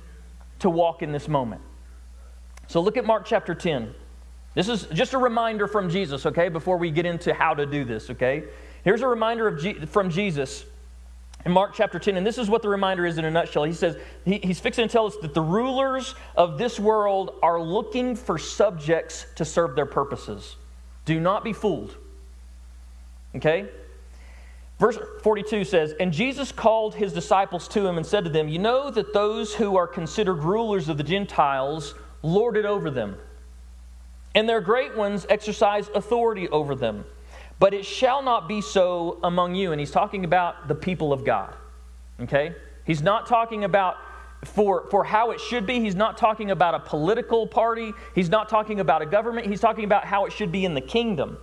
to 0.59 0.69
walk 0.69 1.03
in 1.03 1.13
this 1.13 1.29
moment. 1.29 1.63
So 2.67 2.81
look 2.81 2.99
at 2.99 3.07
Mark 3.07 3.25
chapter 3.25 3.55
10. 3.55 3.95
This 4.55 4.69
is 4.69 4.87
just 4.93 5.15
a 5.15 5.19
reminder 5.19 5.67
from 5.67 5.89
Jesus, 5.89 6.27
okay, 6.27 6.51
before 6.51 6.77
we 6.77 6.91
get 6.91 7.07
into 7.07 7.33
how 7.33 7.55
to 7.55 7.65
do 7.65 7.85
this, 7.85 8.11
okay? 8.11 8.45
Here's 8.87 9.03
a 9.03 9.09
reminder 9.09 9.49
of 9.49 9.61
G- 9.61 9.85
from 9.87 10.11
Jesus 10.11 10.65
in 11.45 11.51
Mark 11.51 11.75
chapter 11.75 11.99
10, 11.99 12.17
and 12.17 12.25
this 12.25 12.39
is 12.39 12.49
what 12.49 12.63
the 12.63 12.69
reminder 12.69 13.05
is 13.05 13.19
in 13.19 13.25
a 13.25 13.31
nutshell. 13.33 13.65
He 13.65 13.73
says, 13.73 13.97
he, 14.25 14.39
he's 14.39 14.61
fixing 14.61 14.87
to 14.87 14.93
tell 14.93 15.07
us 15.07 15.17
that 15.23 15.35
the 15.35 15.43
rulers 15.43 16.15
of 16.37 16.57
this 16.57 16.79
world 16.79 17.35
are 17.43 17.61
looking 17.61 18.15
for 18.15 18.39
subjects 18.39 19.27
to 19.35 19.45
serve 19.45 19.75
their 19.75 19.87
purposes. 19.87 20.55
Do 21.05 21.19
not 21.19 21.43
be 21.43 21.53
fooled. 21.53 21.97
Okay? 23.35 23.67
Verse 24.79 25.01
42 25.25 25.65
says, 25.65 25.93
And 25.99 26.13
Jesus 26.13 26.53
called 26.53 26.95
his 26.95 27.13
disciples 27.13 27.67
to 27.67 27.85
him 27.89 27.97
and 27.97 28.07
said 28.07 28.23
to 28.23 28.31
them, 28.31 28.49
You 28.49 28.61
know 28.61 28.89
that 28.93 29.13
those 29.13 29.53
who 29.53 29.77
are 29.77 29.89
considered 29.89 30.45
rulers 30.45 30.89
of 30.89 30.97
the 30.97 31.03
Gentiles 31.03 31.97
lord 32.23 32.57
it 32.57 32.65
over 32.65 32.93
them, 32.93 33.17
and 34.33 34.49
their 34.49 34.61
great 34.61 34.97
ones 34.97 35.27
exercise 35.29 35.89
authority 35.89 36.49
over 36.51 36.77
them. 36.77 37.05
But 37.59 37.75
it 37.75 37.85
shall 37.85 38.23
not 38.23 38.49
be 38.49 38.61
so 38.61 39.19
among 39.23 39.55
you. 39.55 39.73
And 39.73 39.81
he's 39.81 39.91
talking 39.91 40.25
about 40.25 40.69
the 40.69 40.75
people 40.75 41.13
of 41.13 41.25
God. 41.25 41.55
Okay? 42.21 42.55
He's 42.85 43.03
not 43.03 43.27
talking 43.27 43.65
about 43.65 43.97
for, 44.45 44.87
for 44.91 45.05
how 45.05 45.31
it 45.31 45.41
should 45.41 45.67
be. 45.67 45.81
He's 45.81 45.95
not 45.95 46.19
talking 46.19 46.51
about 46.51 46.75
a 46.75 46.81
political 46.81 47.47
party. 47.47 47.93
He's 48.15 48.29
not 48.29 48.49
talking 48.49 48.81
about 48.81 49.03
a 49.03 49.07
government. 49.07 49.47
He's 49.47 49.61
talking 49.61 49.85
about 49.85 50.05
how 50.05 50.27
it 50.27 50.33
should 50.33 50.53
be 50.53 50.65
in 50.65 50.75
the 50.75 50.81
kingdom. 50.81 51.39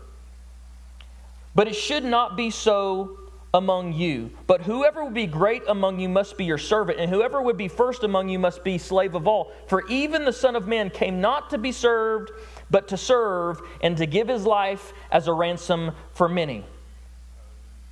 But 1.55 1.67
it 1.67 1.75
should 1.75 2.03
not 2.03 2.37
be 2.37 2.49
so 2.49 3.17
among 3.53 3.93
you. 3.93 4.31
But 4.47 4.61
whoever 4.61 5.03
would 5.03 5.13
be 5.13 5.27
great 5.27 5.61
among 5.67 5.99
you 5.99 6.09
must 6.09 6.37
be 6.37 6.45
your 6.45 6.57
servant, 6.57 6.99
and 6.99 7.09
whoever 7.09 7.41
would 7.41 7.57
be 7.57 7.67
first 7.67 8.03
among 8.03 8.29
you 8.29 8.39
must 8.39 8.63
be 8.63 8.79
slave 8.79 9.13
of 9.13 9.27
all. 9.27 9.51
For 9.67 9.87
even 9.87 10.25
the 10.25 10.33
Son 10.33 10.55
of 10.55 10.67
Man 10.67 10.89
came 10.89 11.21
not 11.21 11.51
to 11.51 11.59
be 11.59 11.71
served, 11.71 12.31
but 12.69 12.87
to 12.89 12.97
serve, 12.97 13.61
and 13.81 13.97
to 13.97 14.05
give 14.05 14.27
his 14.27 14.45
life 14.45 14.93
as 15.11 15.27
a 15.27 15.33
ransom 15.33 15.91
for 16.13 16.27
many. 16.27 16.65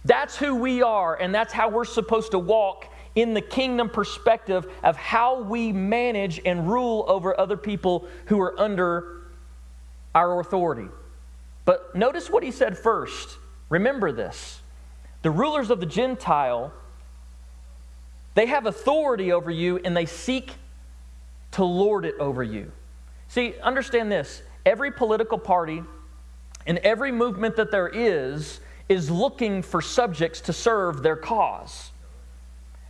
That's 0.06 0.38
who 0.38 0.56
we 0.56 0.82
are, 0.82 1.16
and 1.16 1.34
that's 1.34 1.54
how 1.54 1.70
we're 1.70 1.86
supposed 1.86 2.32
to 2.32 2.40
walk 2.40 2.88
in 3.14 3.34
the 3.34 3.42
kingdom 3.42 3.90
perspective 3.90 4.66
of 4.84 4.96
how 4.96 5.42
we 5.42 5.72
manage 5.72 6.42
and 6.46 6.72
rule 6.72 7.06
over 7.08 7.40
other 7.40 7.58
people 7.58 8.08
who 8.26 8.40
are 8.40 8.60
under 8.60 9.22
our 10.16 10.40
authority. 10.40 10.88
But 11.66 11.96
notice 11.96 12.30
what 12.30 12.44
he 12.44 12.52
said 12.52 12.78
first. 12.78 13.38
Remember 13.70 14.12
this. 14.12 14.62
The 15.22 15.32
rulers 15.32 15.70
of 15.70 15.80
the 15.80 15.86
Gentile, 15.86 16.74
they 18.34 18.48
have 18.48 18.66
authority 18.66 19.32
over 19.32 19.52
you 19.52 19.80
and 19.84 19.96
they 19.96 20.06
seek 20.06 20.54
to 21.52 21.64
lord 21.64 22.06
it 22.06 22.16
over 22.20 22.44
you. 22.44 22.72
See, 23.28 23.54
understand 23.62 24.12
this 24.12 24.42
every 24.65 24.91
political 24.91 25.38
party 25.38 25.84
and 26.65 26.78
every 26.80 27.12
movement 27.12 27.56
that 27.56 27.71
there 27.71 27.88
is 27.88 28.60
is 28.89 29.10
looking 29.10 29.62
for 29.62 29.82
subjects 29.82 30.41
to 30.41 30.54
serve 30.54 31.02
their 31.02 31.15
cause. 31.15 31.91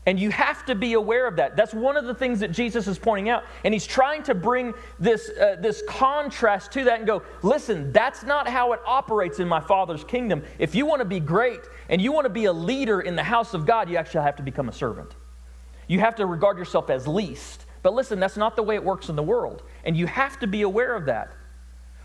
And 0.07 0.19
you 0.19 0.31
have 0.31 0.65
to 0.65 0.73
be 0.73 0.93
aware 0.93 1.27
of 1.27 1.35
that. 1.35 1.55
That's 1.55 1.75
one 1.75 1.95
of 1.95 2.05
the 2.05 2.15
things 2.15 2.39
that 2.39 2.51
Jesus 2.51 2.87
is 2.87 2.97
pointing 2.97 3.29
out. 3.29 3.43
And 3.63 3.71
he's 3.71 3.85
trying 3.85 4.23
to 4.23 4.33
bring 4.33 4.73
this, 4.99 5.29
uh, 5.29 5.57
this 5.59 5.83
contrast 5.87 6.71
to 6.71 6.85
that 6.85 6.97
and 6.97 7.07
go, 7.07 7.21
listen, 7.43 7.91
that's 7.91 8.23
not 8.23 8.47
how 8.47 8.73
it 8.73 8.79
operates 8.83 9.39
in 9.39 9.47
my 9.47 9.59
Father's 9.59 10.03
kingdom. 10.03 10.43
If 10.57 10.73
you 10.73 10.87
want 10.87 11.01
to 11.01 11.05
be 11.05 11.19
great 11.19 11.61
and 11.87 12.01
you 12.01 12.11
want 12.11 12.25
to 12.25 12.31
be 12.31 12.45
a 12.45 12.53
leader 12.53 13.01
in 13.01 13.15
the 13.15 13.23
house 13.23 13.53
of 13.53 13.67
God, 13.67 13.89
you 13.89 13.97
actually 13.97 14.23
have 14.23 14.37
to 14.37 14.43
become 14.43 14.69
a 14.69 14.73
servant. 14.73 15.15
You 15.87 15.99
have 15.99 16.15
to 16.15 16.25
regard 16.25 16.57
yourself 16.57 16.89
as 16.89 17.07
least. 17.07 17.67
But 17.83 17.93
listen, 17.93 18.19
that's 18.19 18.37
not 18.37 18.55
the 18.55 18.63
way 18.63 18.75
it 18.75 18.83
works 18.83 19.09
in 19.09 19.15
the 19.15 19.23
world. 19.23 19.61
And 19.83 19.95
you 19.95 20.07
have 20.07 20.39
to 20.39 20.47
be 20.47 20.63
aware 20.63 20.95
of 20.95 21.05
that. 21.05 21.31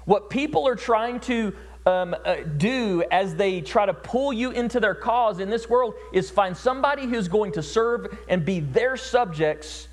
What 0.06 0.30
people 0.30 0.66
are 0.66 0.76
trying 0.76 1.20
to 1.20 1.52
um, 1.84 2.16
uh, 2.24 2.36
do 2.56 3.04
as 3.10 3.34
they 3.36 3.60
try 3.60 3.86
to 3.86 3.94
pull 3.94 4.32
you 4.32 4.50
into 4.50 4.80
their 4.80 4.94
cause 4.94 5.38
in 5.38 5.50
this 5.50 5.68
world 5.68 5.94
is 6.12 6.30
find 6.30 6.56
somebody 6.56 7.06
who's 7.06 7.28
going 7.28 7.52
to 7.52 7.62
serve 7.62 8.16
and 8.28 8.44
be 8.44 8.60
their 8.60 8.96
subjects 8.96 9.86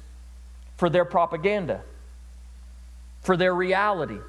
for 0.78 0.90
their 0.90 1.06
propaganda, 1.06 1.82
for 3.22 3.38
their 3.38 3.54
reality, 3.54 4.20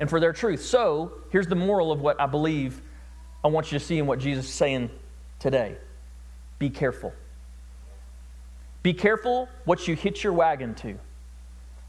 and 0.00 0.08
for 0.08 0.20
their 0.20 0.32
truth. 0.32 0.62
So, 0.62 1.12
here's 1.30 1.46
the 1.46 1.54
moral 1.54 1.92
of 1.92 2.00
what 2.00 2.20
I 2.20 2.26
believe 2.26 2.80
I 3.42 3.48
want 3.48 3.70
you 3.70 3.78
to 3.78 3.84
see 3.84 3.98
in 3.98 4.06
what 4.06 4.18
Jesus 4.18 4.46
is 4.46 4.54
saying 4.54 4.90
today 5.38 5.76
be 6.58 6.70
careful. 6.70 7.12
Be 8.82 8.92
careful 8.94 9.48
what 9.64 9.88
you 9.88 9.96
hitch 9.96 10.24
your 10.24 10.32
wagon 10.32 10.74
to 10.76 10.98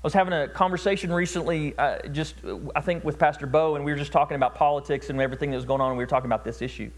was 0.05 0.13
having 0.13 0.33
a 0.33 0.47
conversation 0.47 1.11
recently, 1.11 1.75
uh, 1.79 1.97
just 2.09 2.35
I 2.75 2.81
think 2.81 3.03
with 3.03 3.17
Pastor 3.17 3.47
Bo, 3.47 3.75
and 3.75 3.83
we 3.83 3.91
were 3.91 3.97
just 3.97 4.11
talking 4.11 4.35
about 4.35 4.53
politics 4.53 5.09
and 5.09 5.19
everything 5.19 5.49
that 5.49 5.57
was 5.57 5.65
going 5.65 5.81
on, 5.81 5.89
and 5.89 5.97
we 5.97 6.03
were 6.03 6.09
talking 6.09 6.27
about 6.27 6.45
this 6.45 6.61
issue. 6.61 6.91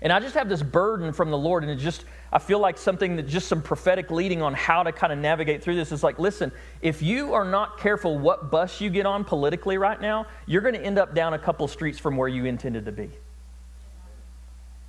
And 0.00 0.12
I 0.12 0.20
just 0.20 0.36
have 0.36 0.48
this 0.48 0.62
burden 0.62 1.12
from 1.12 1.32
the 1.32 1.38
Lord, 1.38 1.64
and 1.64 1.72
it 1.72 1.76
just, 1.76 2.04
I 2.32 2.38
feel 2.38 2.60
like 2.60 2.78
something 2.78 3.16
that 3.16 3.24
just 3.24 3.48
some 3.48 3.60
prophetic 3.60 4.12
leading 4.12 4.42
on 4.42 4.54
how 4.54 4.84
to 4.84 4.92
kind 4.92 5.12
of 5.12 5.18
navigate 5.18 5.60
through 5.60 5.74
this 5.74 5.90
is 5.90 6.04
like, 6.04 6.20
listen, 6.20 6.52
if 6.82 7.02
you 7.02 7.34
are 7.34 7.44
not 7.44 7.78
careful 7.78 8.16
what 8.16 8.48
bus 8.48 8.80
you 8.80 8.88
get 8.88 9.04
on 9.04 9.24
politically 9.24 9.76
right 9.76 10.00
now, 10.00 10.26
you're 10.46 10.62
going 10.62 10.74
to 10.74 10.80
end 10.80 10.98
up 10.98 11.16
down 11.16 11.34
a 11.34 11.38
couple 11.38 11.66
streets 11.66 11.98
from 11.98 12.16
where 12.16 12.28
you 12.28 12.44
intended 12.44 12.84
to 12.84 12.92
be. 12.92 13.10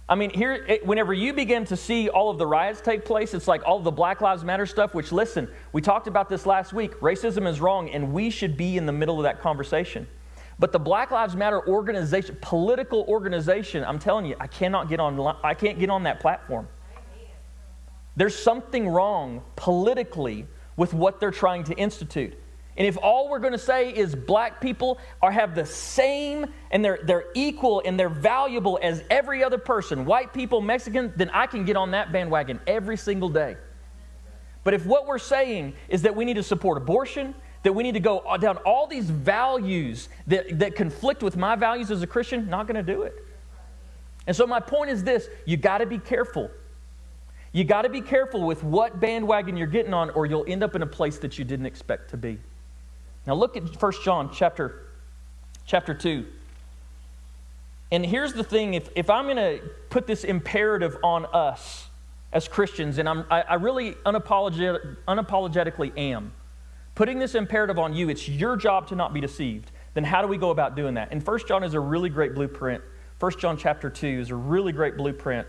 I 0.09 0.15
mean, 0.15 0.31
here, 0.31 0.53
it, 0.53 0.85
whenever 0.85 1.13
you 1.13 1.33
begin 1.33 1.63
to 1.65 1.77
see 1.77 2.09
all 2.09 2.29
of 2.29 2.37
the 2.37 2.45
riots 2.45 2.81
take 2.81 3.05
place, 3.05 3.33
it's 3.33 3.47
like 3.47 3.63
all 3.65 3.79
the 3.79 3.91
Black 3.91 4.19
Lives 4.19 4.43
Matter 4.43 4.65
stuff, 4.65 4.93
which, 4.93 5.13
listen, 5.13 5.47
we 5.71 5.81
talked 5.81 6.07
about 6.07 6.27
this 6.27 6.45
last 6.45 6.73
week. 6.73 6.99
Racism 6.99 7.47
is 7.47 7.61
wrong, 7.61 7.89
and 7.89 8.11
we 8.11 8.29
should 8.29 8.57
be 8.57 8.75
in 8.75 8.85
the 8.85 8.91
middle 8.91 9.17
of 9.17 9.23
that 9.23 9.39
conversation. 9.39 10.05
But 10.59 10.73
the 10.73 10.79
Black 10.79 11.11
Lives 11.11 11.37
Matter 11.37 11.65
organization, 11.67 12.37
political 12.41 13.05
organization, 13.07 13.85
I'm 13.85 13.97
telling 13.97 14.25
you, 14.25 14.35
I 14.41 14.47
cannot 14.47 14.89
get 14.89 14.99
on, 14.99 15.37
I 15.41 15.53
can't 15.53 15.79
get 15.79 15.89
on 15.89 16.03
that 16.03 16.19
platform. 16.19 16.67
There's 18.17 18.35
something 18.35 18.87
wrong 18.87 19.41
politically 19.55 20.45
with 20.75 20.93
what 20.93 21.19
they're 21.21 21.31
trying 21.31 21.63
to 21.65 21.73
institute. 21.75 22.37
And 22.75 22.87
if 22.87 22.97
all 22.97 23.29
we're 23.29 23.39
going 23.39 23.53
to 23.53 23.59
say 23.59 23.91
is 23.91 24.15
black 24.15 24.59
people 24.59 24.99
are 25.21 25.31
have 25.31 25.53
the 25.53 25.65
same 25.65 26.47
and 26.71 26.83
they're, 26.83 26.99
they're 27.03 27.25
equal 27.35 27.83
and 27.85 27.99
they're 27.99 28.09
valuable 28.09 28.79
as 28.81 29.03
every 29.11 29.43
other 29.43 29.59
person, 29.59 30.05
white 30.05 30.33
people, 30.33 30.59
Mexican, 30.59 31.13
then 31.15 31.29
I 31.31 31.45
can 31.45 31.65
get 31.65 31.75
on 31.75 31.91
that 31.91 32.11
bandwagon 32.11 32.59
every 32.65 32.97
single 32.97 33.29
day. 33.29 33.57
But 34.63 34.73
if 34.73 34.85
what 34.85 35.05
we're 35.05 35.19
saying 35.19 35.73
is 35.87 36.01
that 36.03 36.15
we 36.15 36.25
need 36.25 36.35
to 36.35 36.43
support 36.43 36.77
abortion, 36.77 37.35
that 37.61 37.73
we 37.73 37.83
need 37.83 37.93
to 37.93 37.99
go 37.99 38.23
down 38.39 38.57
all 38.57 38.87
these 38.87 39.09
values 39.09 40.09
that, 40.27 40.57
that 40.59 40.75
conflict 40.75 41.21
with 41.21 41.37
my 41.37 41.55
values 41.55 41.91
as 41.91 42.01
a 42.01 42.07
Christian, 42.07 42.49
not 42.49 42.65
going 42.67 42.83
to 42.83 42.93
do 42.93 43.03
it. 43.03 43.13
And 44.25 44.35
so 44.35 44.47
my 44.47 44.59
point 44.59 44.89
is 44.89 45.03
this 45.03 45.27
you 45.45 45.57
got 45.57 45.79
to 45.79 45.85
be 45.85 45.99
careful. 45.99 46.49
You 47.51 47.63
got 47.63 47.83
to 47.83 47.89
be 47.89 48.01
careful 48.01 48.41
with 48.41 48.63
what 48.63 48.99
bandwagon 48.99 49.57
you're 49.57 49.67
getting 49.67 49.93
on, 49.93 50.09
or 50.11 50.25
you'll 50.25 50.45
end 50.47 50.63
up 50.63 50.75
in 50.75 50.81
a 50.81 50.87
place 50.87 51.19
that 51.19 51.37
you 51.37 51.45
didn't 51.45 51.67
expect 51.67 52.09
to 52.09 52.17
be. 52.17 52.39
Now 53.25 53.35
look 53.35 53.55
at 53.55 53.81
1 53.81 53.93
John 54.03 54.29
chapter, 54.33 54.87
chapter 55.65 55.93
2. 55.93 56.25
And 57.91 58.05
here's 58.05 58.33
the 58.33 58.43
thing 58.43 58.73
if, 58.73 58.89
if 58.95 59.09
I'm 59.09 59.25
going 59.25 59.37
to 59.37 59.61
put 59.89 60.07
this 60.07 60.23
imperative 60.23 60.97
on 61.03 61.25
us 61.27 61.87
as 62.31 62.47
Christians, 62.47 62.97
and 62.97 63.07
I'm, 63.07 63.25
I, 63.29 63.41
I 63.43 63.53
really 63.55 63.91
unapologetic, 64.05 64.97
unapologetically 65.07 65.95
am, 65.97 66.33
putting 66.95 67.19
this 67.19 67.35
imperative 67.35 67.77
on 67.77 67.93
you, 67.93 68.09
it's 68.09 68.27
your 68.27 68.57
job 68.57 68.87
to 68.87 68.95
not 68.95 69.13
be 69.13 69.21
deceived, 69.21 69.71
then 69.93 70.03
how 70.03 70.21
do 70.21 70.27
we 70.27 70.37
go 70.37 70.49
about 70.49 70.75
doing 70.75 70.95
that? 70.95 71.09
And 71.11 71.25
1 71.25 71.39
John 71.47 71.63
is 71.63 71.75
a 71.75 71.79
really 71.79 72.09
great 72.09 72.33
blueprint. 72.33 72.83
1 73.19 73.31
John 73.39 73.57
chapter 73.57 73.89
2 73.89 74.07
is 74.07 74.31
a 74.31 74.35
really 74.35 74.71
great 74.71 74.97
blueprint 74.97 75.47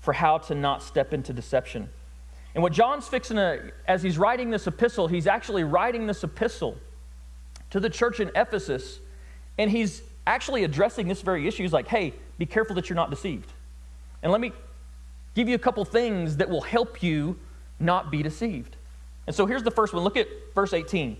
for 0.00 0.12
how 0.12 0.38
to 0.38 0.54
not 0.54 0.82
step 0.82 1.12
into 1.12 1.32
deception. 1.32 1.88
And 2.54 2.62
what 2.62 2.72
John's 2.72 3.06
fixing 3.06 3.36
to, 3.36 3.70
as 3.86 4.02
he's 4.02 4.18
writing 4.18 4.50
this 4.50 4.66
epistle, 4.66 5.06
he's 5.06 5.26
actually 5.26 5.64
writing 5.64 6.06
this 6.06 6.24
epistle 6.24 6.76
to 7.70 7.78
the 7.78 7.90
church 7.90 8.18
in 8.18 8.30
Ephesus, 8.34 8.98
and 9.56 9.70
he's 9.70 10.02
actually 10.26 10.64
addressing 10.64 11.06
this 11.08 11.22
very 11.22 11.46
issue. 11.46 11.62
He's 11.62 11.72
like, 11.72 11.88
hey, 11.88 12.12
be 12.38 12.46
careful 12.46 12.74
that 12.76 12.88
you're 12.88 12.96
not 12.96 13.10
deceived. 13.10 13.52
And 14.22 14.32
let 14.32 14.40
me 14.40 14.52
give 15.34 15.48
you 15.48 15.54
a 15.54 15.58
couple 15.58 15.84
things 15.84 16.38
that 16.38 16.50
will 16.50 16.60
help 16.60 17.02
you 17.02 17.38
not 17.78 18.10
be 18.10 18.22
deceived. 18.22 18.76
And 19.26 19.34
so 19.34 19.46
here's 19.46 19.62
the 19.62 19.70
first 19.70 19.92
one. 19.92 20.02
Look 20.02 20.16
at 20.16 20.26
verse 20.54 20.72
18. 20.72 21.12
It 21.12 21.18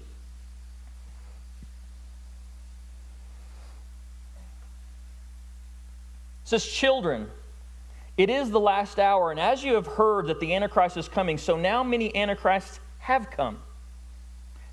says, 6.45 6.67
Children, 6.67 7.31
it 8.21 8.29
is 8.29 8.51
the 8.51 8.61
last 8.61 8.99
hour, 8.99 9.31
and 9.31 9.41
as 9.41 9.65
you 9.65 9.75
have 9.75 9.87
heard 9.87 10.27
that 10.27 10.41
the 10.41 10.55
Antichrist 10.55 10.99
is 10.99 11.09
coming, 11.09 11.39
so 11.39 11.57
now 11.57 11.83
many 11.83 12.15
Antichrists 12.15 12.79
have 12.99 13.31
come. 13.31 13.63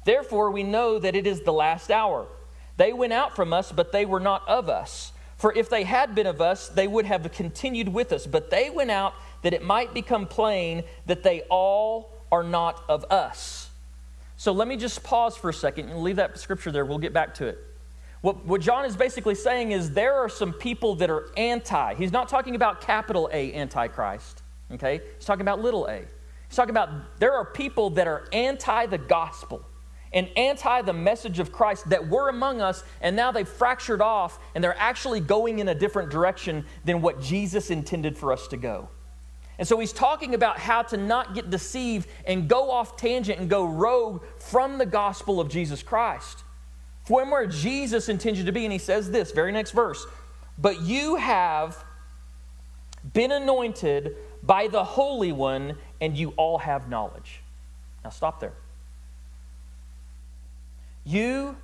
Therefore, 0.06 0.52
we 0.52 0.64
know 0.64 1.00
that 1.00 1.16
it 1.16 1.26
is 1.26 1.42
the 1.42 1.54
last 1.54 1.90
hour. 1.90 2.28
They 2.76 2.92
went 2.92 3.14
out 3.14 3.36
from 3.36 3.54
us, 3.54 3.72
but 3.72 3.92
they 3.92 4.06
were 4.06 4.20
not 4.20 4.48
of 4.48 4.70
us. 4.70 5.14
For 5.38 5.54
if 5.54 5.70
they 5.70 5.84
had 5.84 6.14
been 6.16 6.28
of 6.28 6.42
us, 6.42 6.68
they 6.68 6.88
would 6.88 7.06
have 7.06 7.32
continued 7.32 7.90
with 7.90 8.12
us. 8.12 8.28
But 8.28 8.50
they 8.50 8.70
went 8.70 8.92
out 8.92 9.14
that 9.44 9.54
it 9.54 9.64
might 9.64 9.94
become 9.94 10.26
plain 10.26 10.84
that 11.06 11.24
they 11.24 11.42
all 11.50 12.12
are 12.32 12.44
not 12.44 12.84
of 12.90 13.06
us. 13.12 13.70
So 14.36 14.52
let 14.52 14.68
me 14.68 14.78
just 14.78 15.04
pause 15.04 15.38
for 15.38 15.50
a 15.50 15.54
second 15.54 15.90
and 15.90 16.04
leave 16.04 16.18
that 16.18 16.38
scripture 16.38 16.72
there. 16.72 16.86
We'll 16.86 16.98
get 16.98 17.14
back 17.14 17.36
to 17.36 17.48
it. 17.48 17.60
What, 18.28 18.46
what 18.46 18.60
John 18.60 18.84
is 18.84 18.98
basically 18.98 19.36
saying 19.36 19.72
is 19.72 19.92
there 19.92 20.16
are 20.16 20.28
some 20.28 20.52
people 20.52 20.96
that 20.96 21.10
are 21.10 21.30
anti. 21.38 21.94
He's 21.94 22.12
not 22.12 22.28
talking 22.28 22.56
about 22.56 22.82
capital 22.82 23.30
A 23.32 23.54
antichrist, 23.54 24.44
okay? 24.70 25.00
He's 25.16 25.24
talking 25.24 25.44
about 25.44 25.62
little 25.62 25.88
a. 25.88 26.00
He's 26.00 26.58
talking 26.58 26.72
about 26.72 27.20
there 27.22 27.34
are 27.34 27.46
people 27.46 27.90
that 27.92 28.06
are 28.06 28.28
anti 28.34 28.86
the 28.88 28.98
gospel 28.98 29.66
and 30.12 30.30
anti 30.36 30.82
the 30.82 30.92
message 30.92 31.40
of 31.40 31.54
Christ 31.54 31.90
that 31.90 32.10
were 32.10 32.28
among 32.28 32.60
us, 32.60 32.84
and 33.00 33.16
now 33.16 33.32
they've 33.32 33.48
fractured 33.48 34.02
off 34.02 34.40
and 34.54 34.62
they're 34.62 34.78
actually 34.78 35.22
going 35.22 35.60
in 35.60 35.70
a 35.70 35.76
different 35.76 36.10
direction 36.10 36.66
than 36.84 37.02
what 37.02 37.22
Jesus 37.22 37.70
intended 37.70 38.18
for 38.18 38.34
us 38.34 38.46
to 38.50 38.58
go. 38.58 38.90
And 39.58 39.66
so 39.66 39.80
he's 39.80 39.94
talking 39.94 40.36
about 40.36 40.60
how 40.60 40.82
to 40.82 40.98
not 40.98 41.34
get 41.34 41.50
deceived 41.50 42.10
and 42.26 42.50
go 42.50 42.72
off 42.72 42.98
tangent 42.98 43.40
and 43.40 43.50
go 43.50 43.64
rogue 43.64 44.22
from 44.38 44.80
the 44.80 44.86
gospel 44.86 45.40
of 45.40 45.48
Jesus 45.48 45.82
Christ 45.82 46.44
from 47.08 47.32
where 47.32 47.48
Jesus 47.48 48.10
intended 48.10 48.48
to 48.48 48.52
be. 48.52 48.66
And 48.66 48.74
he 48.74 48.80
says 48.80 49.10
this, 49.10 49.32
very 49.32 49.52
next 49.52 49.72
verse 49.72 50.06
But 50.58 50.82
you 50.82 51.16
have 51.16 51.84
been 53.14 53.32
anointed 53.32 54.16
by 54.44 54.68
the 54.68 54.84
Holy 54.84 55.32
One, 55.32 55.78
and 56.02 56.18
you 56.18 56.34
all 56.36 56.58
have 56.58 56.90
knowledge. 56.90 57.42
Now, 58.04 58.10
stop 58.10 58.40
there. 58.40 58.54
You, 61.06 61.56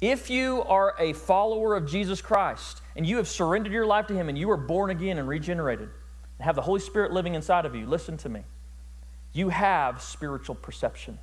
if 0.00 0.30
you 0.30 0.62
are 0.62 0.94
a 0.98 1.12
follower 1.12 1.74
of 1.74 1.86
Jesus 1.88 2.22
Christ, 2.22 2.80
and 2.94 3.04
you 3.04 3.16
have 3.16 3.26
surrendered 3.26 3.72
your 3.72 3.86
life 3.86 4.06
to 4.06 4.14
Him, 4.14 4.28
and 4.28 4.38
you 4.38 4.50
are 4.50 4.56
born 4.56 4.90
again 4.90 5.18
and 5.18 5.26
regenerated, 5.26 5.88
and 6.38 6.44
have 6.44 6.54
the 6.54 6.62
Holy 6.62 6.80
Spirit 6.80 7.12
living 7.12 7.34
inside 7.34 7.66
of 7.66 7.74
you, 7.74 7.86
listen 7.86 8.16
to 8.18 8.28
me. 8.28 8.44
You 9.32 9.48
have 9.48 10.00
spiritual 10.00 10.54
perception. 10.54 11.18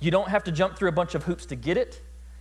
You 0.00 0.10
don't 0.10 0.28
have 0.28 0.44
to 0.44 0.52
jump 0.52 0.76
through 0.76 0.88
a 0.88 0.92
bunch 0.92 1.14
of 1.14 1.24
hoops 1.24 1.46
to 1.46 1.56
get 1.56 1.76
it. 1.76 2.00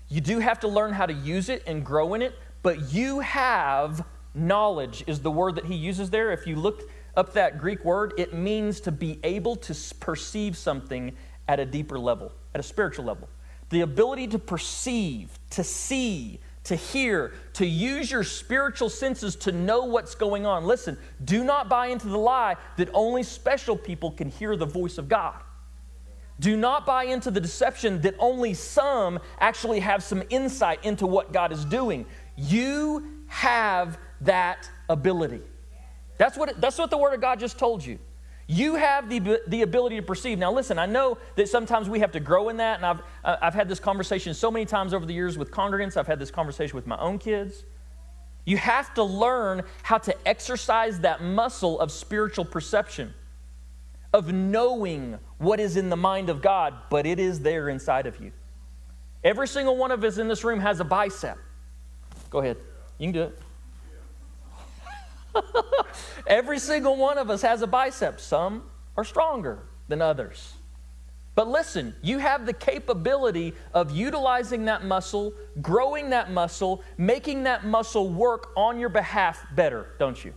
You 0.10 0.22
do 0.22 0.40
have 0.40 0.60
to 0.62 0.68
learn 0.68 0.94
how 0.94 1.06
to 1.06 1.14
use 1.14 1.50
it 1.50 1.64
and 1.68 1.86
grow 1.86 2.14
in 2.14 2.22
it, 2.22 2.36
but 2.64 2.94
you 2.94 3.20
have 3.20 4.06
knowledge, 4.34 5.04
is 5.08 5.20
the 5.22 5.32
word 5.32 5.56
that 5.56 5.66
he 5.66 5.76
uses 5.76 6.10
there. 6.10 6.32
If 6.32 6.46
you 6.48 6.56
look 6.56 6.90
up 7.16 7.34
that 7.34 7.58
Greek 7.58 7.84
word, 7.84 8.14
it 8.18 8.34
means 8.34 8.80
to 8.82 8.92
be 8.92 9.20
able 9.24 9.56
to 9.56 9.76
perceive 10.00 10.56
something 10.56 11.16
at 11.48 11.60
a 11.60 11.66
deeper 11.66 11.98
level, 11.98 12.32
at 12.54 12.60
a 12.60 12.64
spiritual 12.64 13.06
level. 13.06 13.28
The 13.70 13.82
ability 13.82 14.28
to 14.28 14.40
perceive, 14.40 15.38
to 15.52 15.64
see, 15.64 16.40
to 16.66 16.76
hear, 16.76 17.34
to 17.54 17.66
use 17.66 18.12
your 18.12 18.24
spiritual 18.24 18.90
senses 18.90 19.36
to 19.38 19.52
know 19.52 19.86
what's 19.86 20.16
going 20.16 20.46
on. 20.46 20.66
Listen, 20.66 20.98
do 21.26 21.44
not 21.44 21.70
buy 21.70 21.88
into 21.88 22.08
the 22.08 22.18
lie 22.18 22.56
that 22.78 22.90
only 22.94 23.24
special 23.24 23.76
people 23.76 24.12
can 24.12 24.30
hear 24.30 24.56
the 24.56 24.66
voice 24.66 24.98
of 24.98 25.10
God. 25.10 25.36
Do 26.40 26.56
not 26.56 26.86
buy 26.86 27.06
into 27.06 27.32
the 27.32 27.42
deception 27.42 28.02
that 28.02 28.16
only 28.20 28.54
some 28.54 29.20
actually 29.40 29.80
have 29.80 30.04
some 30.04 30.24
insight 30.30 30.84
into 30.86 31.08
what 31.08 31.34
God 31.34 31.52
is 31.52 31.66
doing. 31.66 32.06
You 32.36 33.24
have 33.28 33.98
that 34.22 34.70
ability. 34.90 35.42
That's 36.18 36.38
what, 36.38 36.50
it, 36.50 36.62
that's 36.62 36.78
what 36.78 36.90
the 36.90 36.98
Word 36.98 37.14
of 37.14 37.22
God 37.22 37.40
just 37.40 37.58
told 37.58 37.86
you. 37.86 38.00
You 38.48 38.76
have 38.76 39.10
the, 39.10 39.42
the 39.48 39.62
ability 39.64 39.98
to 39.98 40.02
perceive. 40.02 40.40
Now, 40.40 40.54
listen, 40.54 40.80
I 40.80 40.86
know 40.86 41.18
that 41.36 41.50
sometimes 41.50 41.90
we 41.90 42.00
have 42.00 42.14
to 42.14 42.20
grow 42.20 42.48
in 42.50 42.58
that, 42.58 42.78
and 42.78 42.86
I've, 42.86 43.02
uh, 43.24 43.36
I've 43.42 43.54
had 43.54 43.68
this 43.68 43.80
conversation 43.80 44.34
so 44.34 44.50
many 44.50 44.66
times 44.66 44.94
over 44.94 45.06
the 45.06 45.14
years 45.14 45.38
with 45.38 45.52
congregants. 45.52 45.98
I've 45.98 46.08
had 46.08 46.18
this 46.18 46.32
conversation 46.32 46.76
with 46.76 46.88
my 46.88 46.98
own 46.98 47.20
kids. 47.20 47.66
You 48.46 48.56
have 48.56 48.94
to 48.94 49.04
learn 49.04 49.64
how 49.84 49.98
to 49.98 50.28
exercise 50.28 51.02
that 51.02 51.22
muscle 51.22 51.78
of 51.82 51.92
spiritual 51.92 52.46
perception 52.46 53.14
of 54.14 54.32
knowing 54.32 55.20
what 55.38 55.60
is 55.60 55.78
in 55.78 55.90
the 55.90 55.98
mind 55.98 56.30
of 56.30 56.42
God, 56.42 56.74
but 56.90 57.06
it 57.06 57.20
is 57.20 57.42
there 57.42 57.70
inside 57.70 58.08
of 58.08 58.20
you. 58.20 58.32
Every 59.24 59.48
single 59.48 59.78
one 59.78 59.92
of 59.92 60.04
us 60.04 60.18
in 60.18 60.28
this 60.28 60.44
room 60.44 60.60
has 60.60 60.80
a 60.80 60.84
bicep. 60.84 61.38
Go 62.30 62.40
ahead. 62.40 62.58
You 62.98 63.06
can 63.06 63.14
do 63.14 63.24
it. 63.24 63.40
Every 66.28 66.60
single 66.60 66.96
one 66.96 67.18
of 67.18 67.30
us 67.30 67.42
has 67.42 67.62
a 67.62 67.68
bicep. 67.68 68.20
Some 68.20 68.64
are 68.96 69.04
stronger 69.04 69.60
than 69.88 70.02
others. 70.02 70.54
But 71.36 71.48
listen, 71.48 71.94
you 72.02 72.18
have 72.18 72.48
the 72.48 72.54
capability 72.54 73.54
of 73.72 73.92
utilizing 73.92 74.66
that 74.66 74.84
muscle, 74.84 75.34
growing 75.62 76.10
that 76.10 76.32
muscle, 76.32 76.84
making 76.98 77.44
that 77.44 77.64
muscle 77.64 78.10
work 78.10 78.50
on 78.58 78.80
your 78.80 78.90
behalf 78.90 79.46
better, 79.54 79.94
don't 80.00 80.24
you? 80.26 80.34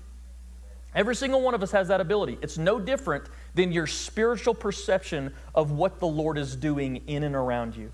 Every 0.95 1.17
single 1.17 1.41
one 1.41 1.55
of 1.55 1.63
us 1.63 1.71
has 1.71 1.89
that 1.89 2.01
ability. 2.01 2.39
It's 2.43 2.59
no 2.59 2.79
different 2.79 3.25
than 3.55 3.73
your 3.73 3.87
spiritual 3.87 4.55
perception 4.55 5.33
of 5.55 5.71
what 5.71 5.99
the 5.99 6.07
Lord 6.07 6.39
is 6.39 6.57
doing 6.57 7.03
in 7.07 7.23
and 7.23 7.35
around 7.35 7.77
you. 7.77 7.93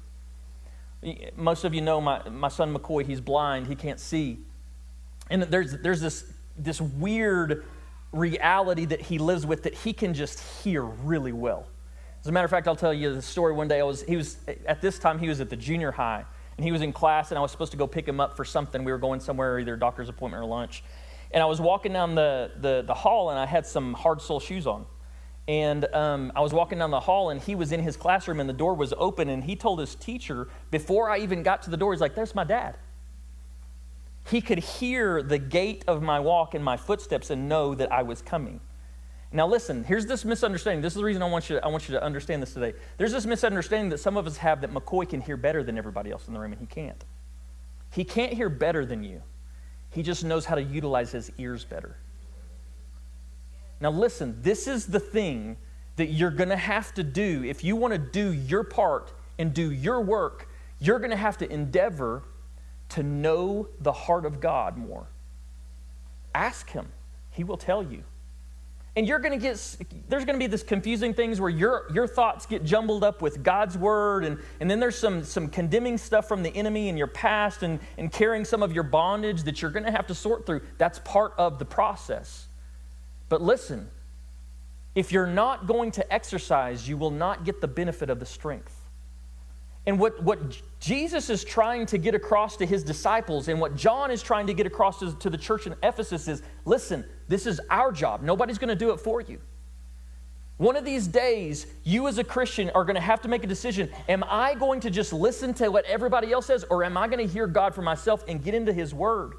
Most 1.36 1.64
of 1.64 1.74
you 1.74 1.80
know 1.80 2.00
my, 2.00 2.28
my 2.28 2.48
son 2.48 2.74
McCoy, 2.74 3.06
he's 3.06 3.20
blind, 3.20 3.66
he 3.66 3.74
can't 3.74 4.00
see. 4.00 4.38
And 5.30 5.42
there's, 5.44 5.78
there's 5.78 6.00
this 6.00 6.24
this 6.58 6.80
weird 6.80 7.64
reality 8.12 8.84
that 8.86 9.00
he 9.00 9.18
lives 9.18 9.46
with 9.46 9.64
that 9.64 9.74
he 9.74 9.92
can 9.92 10.14
just 10.14 10.40
hear 10.62 10.82
really 10.82 11.32
well. 11.32 11.66
As 12.20 12.28
a 12.28 12.32
matter 12.32 12.44
of 12.44 12.50
fact, 12.50 12.66
I'll 12.66 12.76
tell 12.76 12.94
you 12.94 13.14
the 13.14 13.22
story. 13.22 13.52
One 13.52 13.68
day, 13.68 13.80
I 13.80 13.84
was 13.84 14.02
he 14.02 14.16
was 14.16 14.38
at 14.66 14.80
this 14.80 14.98
time 14.98 15.18
he 15.18 15.28
was 15.28 15.40
at 15.40 15.50
the 15.50 15.56
junior 15.56 15.92
high, 15.92 16.24
and 16.56 16.64
he 16.64 16.72
was 16.72 16.82
in 16.82 16.92
class, 16.92 17.30
and 17.30 17.38
I 17.38 17.40
was 17.40 17.50
supposed 17.50 17.72
to 17.72 17.78
go 17.78 17.86
pick 17.86 18.06
him 18.06 18.20
up 18.20 18.36
for 18.36 18.44
something. 18.44 18.82
We 18.84 18.90
were 18.90 18.98
going 18.98 19.20
somewhere, 19.20 19.58
either 19.58 19.76
doctor's 19.76 20.08
appointment 20.08 20.42
or 20.42 20.46
lunch, 20.46 20.82
and 21.30 21.42
I 21.42 21.46
was 21.46 21.60
walking 21.60 21.92
down 21.92 22.14
the 22.14 22.50
the, 22.60 22.82
the 22.86 22.94
hall, 22.94 23.30
and 23.30 23.38
I 23.38 23.46
had 23.46 23.66
some 23.66 23.92
hard 23.94 24.20
sole 24.20 24.40
shoes 24.40 24.66
on. 24.66 24.86
And 25.48 25.85
um, 25.94 26.32
I 26.35 26.40
was 26.40 26.52
walking 26.52 26.78
down 26.78 26.90
the 26.90 27.00
hall, 27.00 27.30
and 27.30 27.40
he 27.40 27.54
was 27.54 27.70
in 27.70 27.80
his 27.80 27.96
classroom, 27.96 28.40
and 28.40 28.48
the 28.48 28.54
door 28.54 28.74
was 28.74 28.92
open. 28.96 29.28
And 29.28 29.44
he 29.44 29.54
told 29.54 29.78
his 29.78 29.94
teacher, 29.94 30.48
before 30.70 31.09
I 31.09 31.18
even 31.18 31.42
got 31.42 31.62
to 31.62 31.70
the 31.70 31.76
door, 31.76 31.92
he's 31.92 32.00
like, 32.00 32.14
There's 32.14 32.35
my 32.35 32.44
dad. 32.44 32.76
He 34.28 34.40
could 34.40 34.59
hear 34.59 35.22
the 35.22 35.38
gait 35.38 35.85
of 35.87 36.02
my 36.02 36.18
walk 36.18 36.54
and 36.54 36.64
my 36.64 36.76
footsteps 36.76 37.30
and 37.30 37.48
know 37.48 37.76
that 37.76 37.92
I 37.92 38.02
was 38.02 38.22
coming. 38.22 38.61
Now, 39.32 39.46
listen, 39.46 39.85
here's 39.85 40.06
this 40.06 40.24
misunderstanding. 40.24 40.82
This 40.82 40.94
is 40.94 40.98
the 40.98 41.04
reason 41.04 41.22
I 41.22 41.28
want, 41.28 41.48
you 41.48 41.56
to, 41.56 41.64
I 41.64 41.68
want 41.68 41.88
you 41.88 41.94
to 41.94 42.02
understand 42.02 42.42
this 42.42 42.54
today. 42.54 42.74
There's 42.96 43.12
this 43.12 43.26
misunderstanding 43.26 43.90
that 43.90 43.98
some 43.98 44.16
of 44.16 44.26
us 44.26 44.37
have 44.38 44.61
that 44.62 44.72
McCoy 44.72 45.09
can 45.09 45.20
hear 45.20 45.37
better 45.37 45.62
than 45.62 45.78
everybody 45.78 46.11
else 46.11 46.26
in 46.26 46.35
the 46.35 46.40
room, 46.40 46.52
and 46.52 46.61
he 46.61 46.66
can't. 46.66 47.04
He 47.92 48.04
can't 48.04 48.32
hear 48.32 48.48
better 48.48 48.85
than 48.85 49.04
you, 49.04 49.22
he 49.90 50.02
just 50.02 50.24
knows 50.24 50.44
how 50.44 50.56
to 50.56 50.62
utilize 50.62 51.12
his 51.12 51.30
ears 51.38 51.64
better. 51.64 51.96
Now, 53.80 53.90
listen, 53.90 54.38
this 54.42 54.66
is 54.66 54.86
the 54.86 55.00
thing 55.00 55.56
that 55.96 56.06
you're 56.06 56.30
going 56.30 56.48
to 56.48 56.56
have 56.56 56.94
to 56.94 57.02
do. 57.02 57.44
If 57.44 57.64
you 57.64 57.76
want 57.76 57.92
to 57.92 57.98
do 57.98 58.32
your 58.32 58.64
part 58.64 59.12
and 59.38 59.52
do 59.52 59.72
your 59.72 60.00
work, 60.00 60.48
you're 60.78 60.98
going 60.98 61.10
to 61.10 61.16
have 61.16 61.38
to 61.38 61.50
endeavor 61.50 62.22
to 62.90 63.02
know 63.02 63.68
the 63.80 63.92
heart 63.92 64.24
of 64.24 64.40
God 64.40 64.76
more. 64.76 65.06
Ask 66.34 66.70
Him, 66.70 66.86
He 67.30 67.44
will 67.44 67.56
tell 67.56 67.82
you. 67.82 68.04
And 68.94 69.06
you're 69.06 69.18
going 69.18 69.38
to 69.38 69.42
get, 69.42 69.58
there's 70.08 70.24
going 70.24 70.36
to 70.36 70.42
be 70.42 70.46
this 70.46 70.62
confusing 70.62 71.12
things 71.12 71.38
where 71.38 71.50
your, 71.50 71.84
your 71.92 72.06
thoughts 72.06 72.46
get 72.46 72.64
jumbled 72.64 73.04
up 73.04 73.20
with 73.20 73.42
God's 73.42 73.76
word, 73.76 74.24
and, 74.24 74.38
and 74.58 74.70
then 74.70 74.80
there's 74.80 74.98
some, 74.98 75.22
some 75.22 75.48
condemning 75.48 75.98
stuff 75.98 76.26
from 76.26 76.42
the 76.42 76.48
enemy 76.56 76.88
in 76.88 76.96
your 76.96 77.06
past 77.06 77.62
and, 77.62 77.78
and 77.98 78.10
carrying 78.10 78.42
some 78.42 78.62
of 78.62 78.72
your 78.72 78.84
bondage 78.84 79.42
that 79.42 79.60
you're 79.60 79.70
going 79.70 79.84
to 79.84 79.90
have 79.90 80.06
to 80.06 80.14
sort 80.14 80.46
through. 80.46 80.62
That's 80.78 80.98
part 81.00 81.34
of 81.36 81.58
the 81.58 81.66
process. 81.66 82.45
But 83.28 83.42
listen, 83.42 83.88
if 84.94 85.12
you're 85.12 85.26
not 85.26 85.66
going 85.66 85.90
to 85.92 86.12
exercise, 86.12 86.88
you 86.88 86.96
will 86.96 87.10
not 87.10 87.44
get 87.44 87.60
the 87.60 87.68
benefit 87.68 88.10
of 88.10 88.20
the 88.20 88.26
strength. 88.26 88.74
And 89.86 90.00
what, 90.00 90.20
what 90.22 90.40
Jesus 90.80 91.30
is 91.30 91.44
trying 91.44 91.86
to 91.86 91.98
get 91.98 92.14
across 92.14 92.56
to 92.56 92.66
his 92.66 92.82
disciples 92.82 93.46
and 93.46 93.60
what 93.60 93.76
John 93.76 94.10
is 94.10 94.20
trying 94.20 94.48
to 94.48 94.54
get 94.54 94.66
across 94.66 94.98
to, 94.98 95.16
to 95.18 95.30
the 95.30 95.38
church 95.38 95.66
in 95.66 95.76
Ephesus 95.82 96.26
is 96.26 96.42
listen, 96.64 97.04
this 97.28 97.46
is 97.46 97.60
our 97.70 97.92
job. 97.92 98.22
Nobody's 98.22 98.58
going 98.58 98.68
to 98.68 98.74
do 98.74 98.90
it 98.90 98.98
for 98.98 99.20
you. 99.20 99.40
One 100.56 100.74
of 100.74 100.84
these 100.84 101.06
days, 101.06 101.66
you 101.84 102.08
as 102.08 102.18
a 102.18 102.24
Christian 102.24 102.70
are 102.70 102.84
going 102.84 102.94
to 102.94 103.00
have 103.00 103.20
to 103.22 103.28
make 103.28 103.44
a 103.44 103.46
decision. 103.46 103.90
Am 104.08 104.24
I 104.24 104.54
going 104.54 104.80
to 104.80 104.90
just 104.90 105.12
listen 105.12 105.52
to 105.54 105.68
what 105.68 105.84
everybody 105.84 106.32
else 106.32 106.46
says, 106.46 106.64
or 106.70 106.82
am 106.82 106.96
I 106.96 107.08
going 107.08 107.24
to 107.24 107.30
hear 107.32 107.46
God 107.46 107.74
for 107.74 107.82
myself 107.82 108.24
and 108.26 108.42
get 108.42 108.54
into 108.54 108.72
His 108.72 108.94
Word 108.94 109.34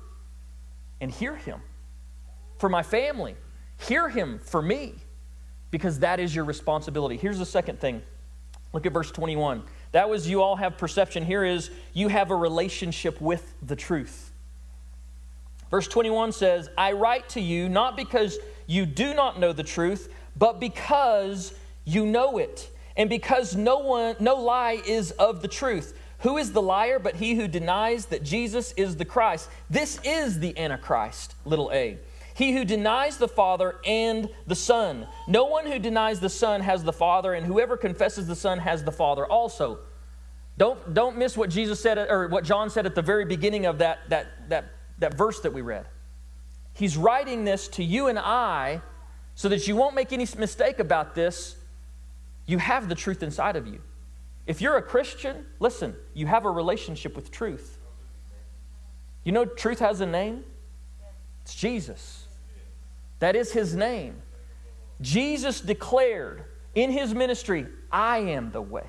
and 1.02 1.12
hear 1.12 1.36
Him 1.36 1.60
for 2.60 2.70
my 2.70 2.84
family, 2.84 3.36
Hear 3.80 4.10
him 4.10 4.40
for 4.40 4.62
me, 4.62 4.96
because 5.72 6.00
that 6.00 6.20
is 6.20 6.36
your 6.36 6.46
responsibility. 6.46 7.18
Here's 7.18 7.40
the 7.40 7.46
second 7.46 7.80
thing. 7.80 8.02
Look 8.74 8.86
at 8.86 8.94
verse 8.94 9.12
21. 9.12 9.64
That 9.92 10.10
was 10.10 10.28
you 10.28 10.42
all 10.42 10.56
have 10.56 10.78
perception. 10.78 11.26
Here 11.26 11.44
is 11.44 11.72
you 11.94 12.08
have 12.10 12.32
a 12.32 12.36
relationship 12.36 13.22
with 13.22 13.54
the 13.62 13.76
truth. 13.76 14.32
Verse 15.70 15.88
21 15.88 16.32
says, 16.32 16.70
I 16.78 16.94
write 16.94 17.30
to 17.30 17.42
you 17.42 17.70
not 17.70 17.98
because 17.98 18.38
you 18.68 18.86
do 18.86 19.14
not 19.14 19.40
know 19.40 19.54
the 19.54 19.64
truth, 19.64 20.14
but 20.36 20.60
because 20.60 21.54
you 21.86 22.06
know 22.06 22.38
it, 22.38 22.70
and 22.96 23.10
because 23.10 23.56
no 23.56 23.80
one 23.80 24.16
no 24.20 24.36
lie 24.36 24.82
is 24.86 25.12
of 25.12 25.42
the 25.42 25.48
truth. 25.48 25.98
Who 26.20 26.38
is 26.38 26.52
the 26.52 26.62
liar 26.62 27.00
but 27.00 27.16
he 27.16 27.36
who 27.36 27.48
denies 27.48 28.08
that 28.08 28.24
Jesus 28.24 28.74
is 28.74 28.96
the 28.96 29.06
Christ? 29.06 29.50
This 29.70 30.00
is 30.04 30.40
the 30.40 30.58
Antichrist, 30.58 31.36
little 31.46 31.72
a. 31.72 31.98
He 32.38 32.54
who 32.54 32.66
denies 32.66 33.18
the 33.18 33.28
Father 33.28 33.78
and 33.84 34.30
the 34.46 34.54
Son. 34.54 35.08
No 35.28 35.46
one 35.46 35.66
who 35.66 35.80
denies 35.80 36.20
the 36.20 36.30
Son 36.30 36.62
has 36.62 36.84
the 36.84 36.94
Father, 36.94 37.34
and 37.34 37.44
whoever 37.44 37.76
confesses 37.76 38.28
the 38.28 38.36
Son 38.36 38.60
has 38.60 38.84
the 38.84 38.92
Father 38.92 39.26
also. 39.26 39.80
Don't, 40.56 40.94
don't 40.94 41.18
miss 41.18 41.36
what 41.36 41.50
Jesus 41.50 41.82
said, 41.82 41.98
or 41.98 42.28
what 42.28 42.44
John 42.44 42.70
said 42.70 42.86
at 42.86 42.94
the 42.94 43.02
very 43.02 43.26
beginning 43.26 43.66
of 43.66 43.80
that, 43.80 44.08
that, 44.10 44.50
that, 44.50 44.66
that 45.00 45.18
verse 45.18 45.40
that 45.40 45.52
we 45.52 45.62
read. 45.62 45.88
He's 46.74 46.96
writing 46.96 47.44
this 47.44 47.68
to 47.70 47.84
you 47.84 48.06
and 48.06 48.20
I 48.20 48.84
so 49.34 49.50
that 49.50 49.68
you 49.68 49.76
won't 49.76 49.96
make 49.96 50.14
any 50.14 50.28
mistake 50.38 50.78
about 50.78 51.16
this. 51.16 51.56
You 52.46 52.60
have 52.60 52.88
the 52.88 52.94
truth 52.94 53.24
inside 53.24 53.56
of 53.56 53.66
you. 53.66 53.82
If 54.46 54.62
you're 54.62 54.78
a 54.78 54.84
Christian, 54.84 55.44
listen, 55.60 55.96
you 56.14 56.28
have 56.28 56.46
a 56.46 56.52
relationship 56.52 57.16
with 57.16 57.32
truth. 57.32 57.80
You 59.24 59.32
know, 59.32 59.46
truth 59.46 59.80
has 59.80 60.02
a 60.02 60.06
name? 60.06 60.44
It's 61.42 61.56
Jesus. 61.56 62.26
That 63.20 63.36
is 63.36 63.52
his 63.52 63.76
name. 63.76 64.22
Jesus 65.02 65.62
declared 65.62 66.46
in 66.76 66.92
his 66.92 67.14
ministry, 67.14 67.68
I 67.92 68.20
am 68.20 68.52
the 68.52 68.62
way, 68.62 68.88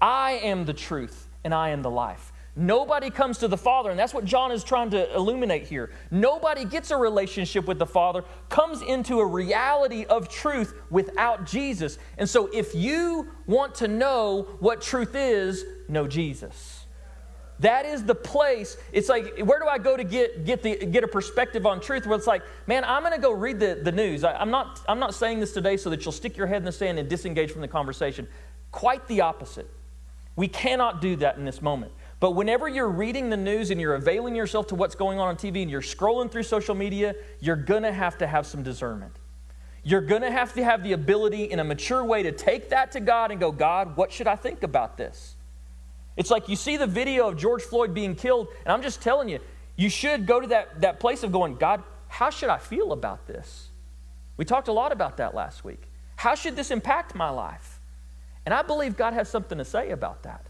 I 0.00 0.32
am 0.42 0.64
the 0.64 0.74
truth, 0.74 1.28
and 1.44 1.54
I 1.54 1.70
am 1.70 1.82
the 1.82 1.90
life. 1.90 2.32
Nobody 2.56 3.10
comes 3.10 3.38
to 3.38 3.48
the 3.48 3.56
Father, 3.56 3.90
and 3.90 3.98
that's 3.98 4.12
what 4.12 4.24
John 4.24 4.50
is 4.50 4.64
trying 4.64 4.90
to 4.90 5.14
illuminate 5.14 5.68
here. 5.68 5.92
Nobody 6.10 6.64
gets 6.64 6.90
a 6.90 6.96
relationship 6.96 7.66
with 7.66 7.78
the 7.78 7.86
Father, 7.86 8.24
comes 8.48 8.82
into 8.82 9.20
a 9.20 9.26
reality 9.26 10.04
of 10.04 10.28
truth 10.28 10.74
without 10.90 11.46
Jesus. 11.46 11.98
And 12.18 12.28
so, 12.28 12.50
if 12.52 12.74
you 12.74 13.28
want 13.46 13.76
to 13.76 13.88
know 13.88 14.48
what 14.58 14.82
truth 14.82 15.14
is, 15.14 15.64
know 15.88 16.08
Jesus. 16.08 16.79
That 17.60 17.84
is 17.84 18.04
the 18.04 18.14
place. 18.14 18.78
It's 18.90 19.08
like, 19.10 19.38
where 19.40 19.58
do 19.58 19.66
I 19.66 19.76
go 19.78 19.96
to 19.96 20.02
get, 20.02 20.46
get, 20.46 20.62
the, 20.62 20.76
get 20.86 21.04
a 21.04 21.08
perspective 21.08 21.66
on 21.66 21.80
truth? 21.80 22.06
Where 22.06 22.16
it's 22.16 22.26
like, 22.26 22.42
man, 22.66 22.84
I'm 22.84 23.02
going 23.02 23.14
to 23.14 23.20
go 23.20 23.32
read 23.32 23.60
the, 23.60 23.78
the 23.82 23.92
news. 23.92 24.24
I, 24.24 24.32
I'm, 24.32 24.50
not, 24.50 24.80
I'm 24.88 24.98
not 24.98 25.14
saying 25.14 25.40
this 25.40 25.52
today 25.52 25.76
so 25.76 25.90
that 25.90 26.04
you'll 26.04 26.12
stick 26.12 26.38
your 26.38 26.46
head 26.46 26.58
in 26.58 26.64
the 26.64 26.72
sand 26.72 26.98
and 26.98 27.08
disengage 27.08 27.52
from 27.52 27.60
the 27.60 27.68
conversation. 27.68 28.26
Quite 28.72 29.06
the 29.08 29.20
opposite. 29.20 29.68
We 30.36 30.48
cannot 30.48 31.02
do 31.02 31.16
that 31.16 31.36
in 31.36 31.44
this 31.44 31.60
moment. 31.60 31.92
But 32.18 32.30
whenever 32.30 32.66
you're 32.66 32.88
reading 32.88 33.28
the 33.28 33.36
news 33.36 33.70
and 33.70 33.78
you're 33.78 33.94
availing 33.94 34.34
yourself 34.34 34.68
to 34.68 34.74
what's 34.74 34.94
going 34.94 35.18
on 35.18 35.28
on 35.28 35.36
TV 35.36 35.60
and 35.60 35.70
you're 35.70 35.82
scrolling 35.82 36.30
through 36.30 36.44
social 36.44 36.74
media, 36.74 37.14
you're 37.40 37.56
going 37.56 37.82
to 37.82 37.92
have 37.92 38.16
to 38.18 38.26
have 38.26 38.46
some 38.46 38.62
discernment. 38.62 39.12
You're 39.82 40.00
going 40.00 40.22
to 40.22 40.30
have 40.30 40.54
to 40.54 40.64
have 40.64 40.82
the 40.82 40.92
ability 40.92 41.44
in 41.44 41.60
a 41.60 41.64
mature 41.64 42.04
way 42.04 42.22
to 42.22 42.32
take 42.32 42.70
that 42.70 42.92
to 42.92 43.00
God 43.00 43.30
and 43.30 43.40
go, 43.40 43.52
God, 43.52 43.96
what 43.96 44.12
should 44.12 44.26
I 44.26 44.36
think 44.36 44.62
about 44.62 44.96
this? 44.96 45.36
It's 46.20 46.30
like 46.30 46.50
you 46.50 46.56
see 46.56 46.76
the 46.76 46.86
video 46.86 47.28
of 47.28 47.38
George 47.38 47.62
Floyd 47.62 47.94
being 47.94 48.14
killed, 48.14 48.48
and 48.66 48.70
I'm 48.70 48.82
just 48.82 49.00
telling 49.00 49.30
you, 49.30 49.38
you 49.74 49.88
should 49.88 50.26
go 50.26 50.38
to 50.38 50.48
that, 50.48 50.82
that 50.82 51.00
place 51.00 51.22
of 51.22 51.32
going, 51.32 51.56
God, 51.56 51.82
how 52.08 52.28
should 52.28 52.50
I 52.50 52.58
feel 52.58 52.92
about 52.92 53.26
this? 53.26 53.70
We 54.36 54.44
talked 54.44 54.68
a 54.68 54.72
lot 54.72 54.92
about 54.92 55.16
that 55.16 55.34
last 55.34 55.64
week. 55.64 55.80
How 56.16 56.34
should 56.34 56.56
this 56.56 56.70
impact 56.70 57.14
my 57.14 57.30
life? 57.30 57.80
And 58.44 58.52
I 58.52 58.60
believe 58.60 58.98
God 58.98 59.14
has 59.14 59.30
something 59.30 59.56
to 59.56 59.64
say 59.64 59.92
about 59.92 60.24
that. 60.24 60.44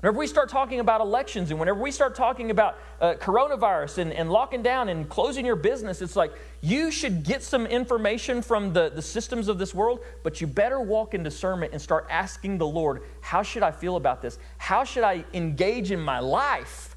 Whenever 0.00 0.18
we 0.18 0.26
start 0.26 0.48
talking 0.48 0.80
about 0.80 1.02
elections 1.02 1.50
and 1.50 1.60
whenever 1.60 1.78
we 1.78 1.90
start 1.90 2.14
talking 2.14 2.50
about 2.50 2.78
uh, 3.02 3.14
coronavirus 3.20 3.98
and, 3.98 4.12
and 4.14 4.30
locking 4.30 4.62
down 4.62 4.88
and 4.88 5.06
closing 5.10 5.44
your 5.44 5.56
business, 5.56 6.00
it's 6.00 6.16
like 6.16 6.32
you 6.62 6.90
should 6.90 7.22
get 7.22 7.42
some 7.42 7.66
information 7.66 8.40
from 8.40 8.72
the, 8.72 8.90
the 8.94 9.02
systems 9.02 9.46
of 9.46 9.58
this 9.58 9.74
world, 9.74 10.00
but 10.22 10.40
you 10.40 10.46
better 10.46 10.80
walk 10.80 11.12
in 11.12 11.22
discernment 11.22 11.74
and 11.74 11.82
start 11.82 12.06
asking 12.08 12.56
the 12.56 12.66
Lord, 12.66 13.02
how 13.20 13.42
should 13.42 13.62
I 13.62 13.72
feel 13.72 13.96
about 13.96 14.22
this? 14.22 14.38
How 14.56 14.84
should 14.84 15.04
I 15.04 15.22
engage 15.34 15.90
in 15.90 16.00
my 16.00 16.18
life? 16.18 16.96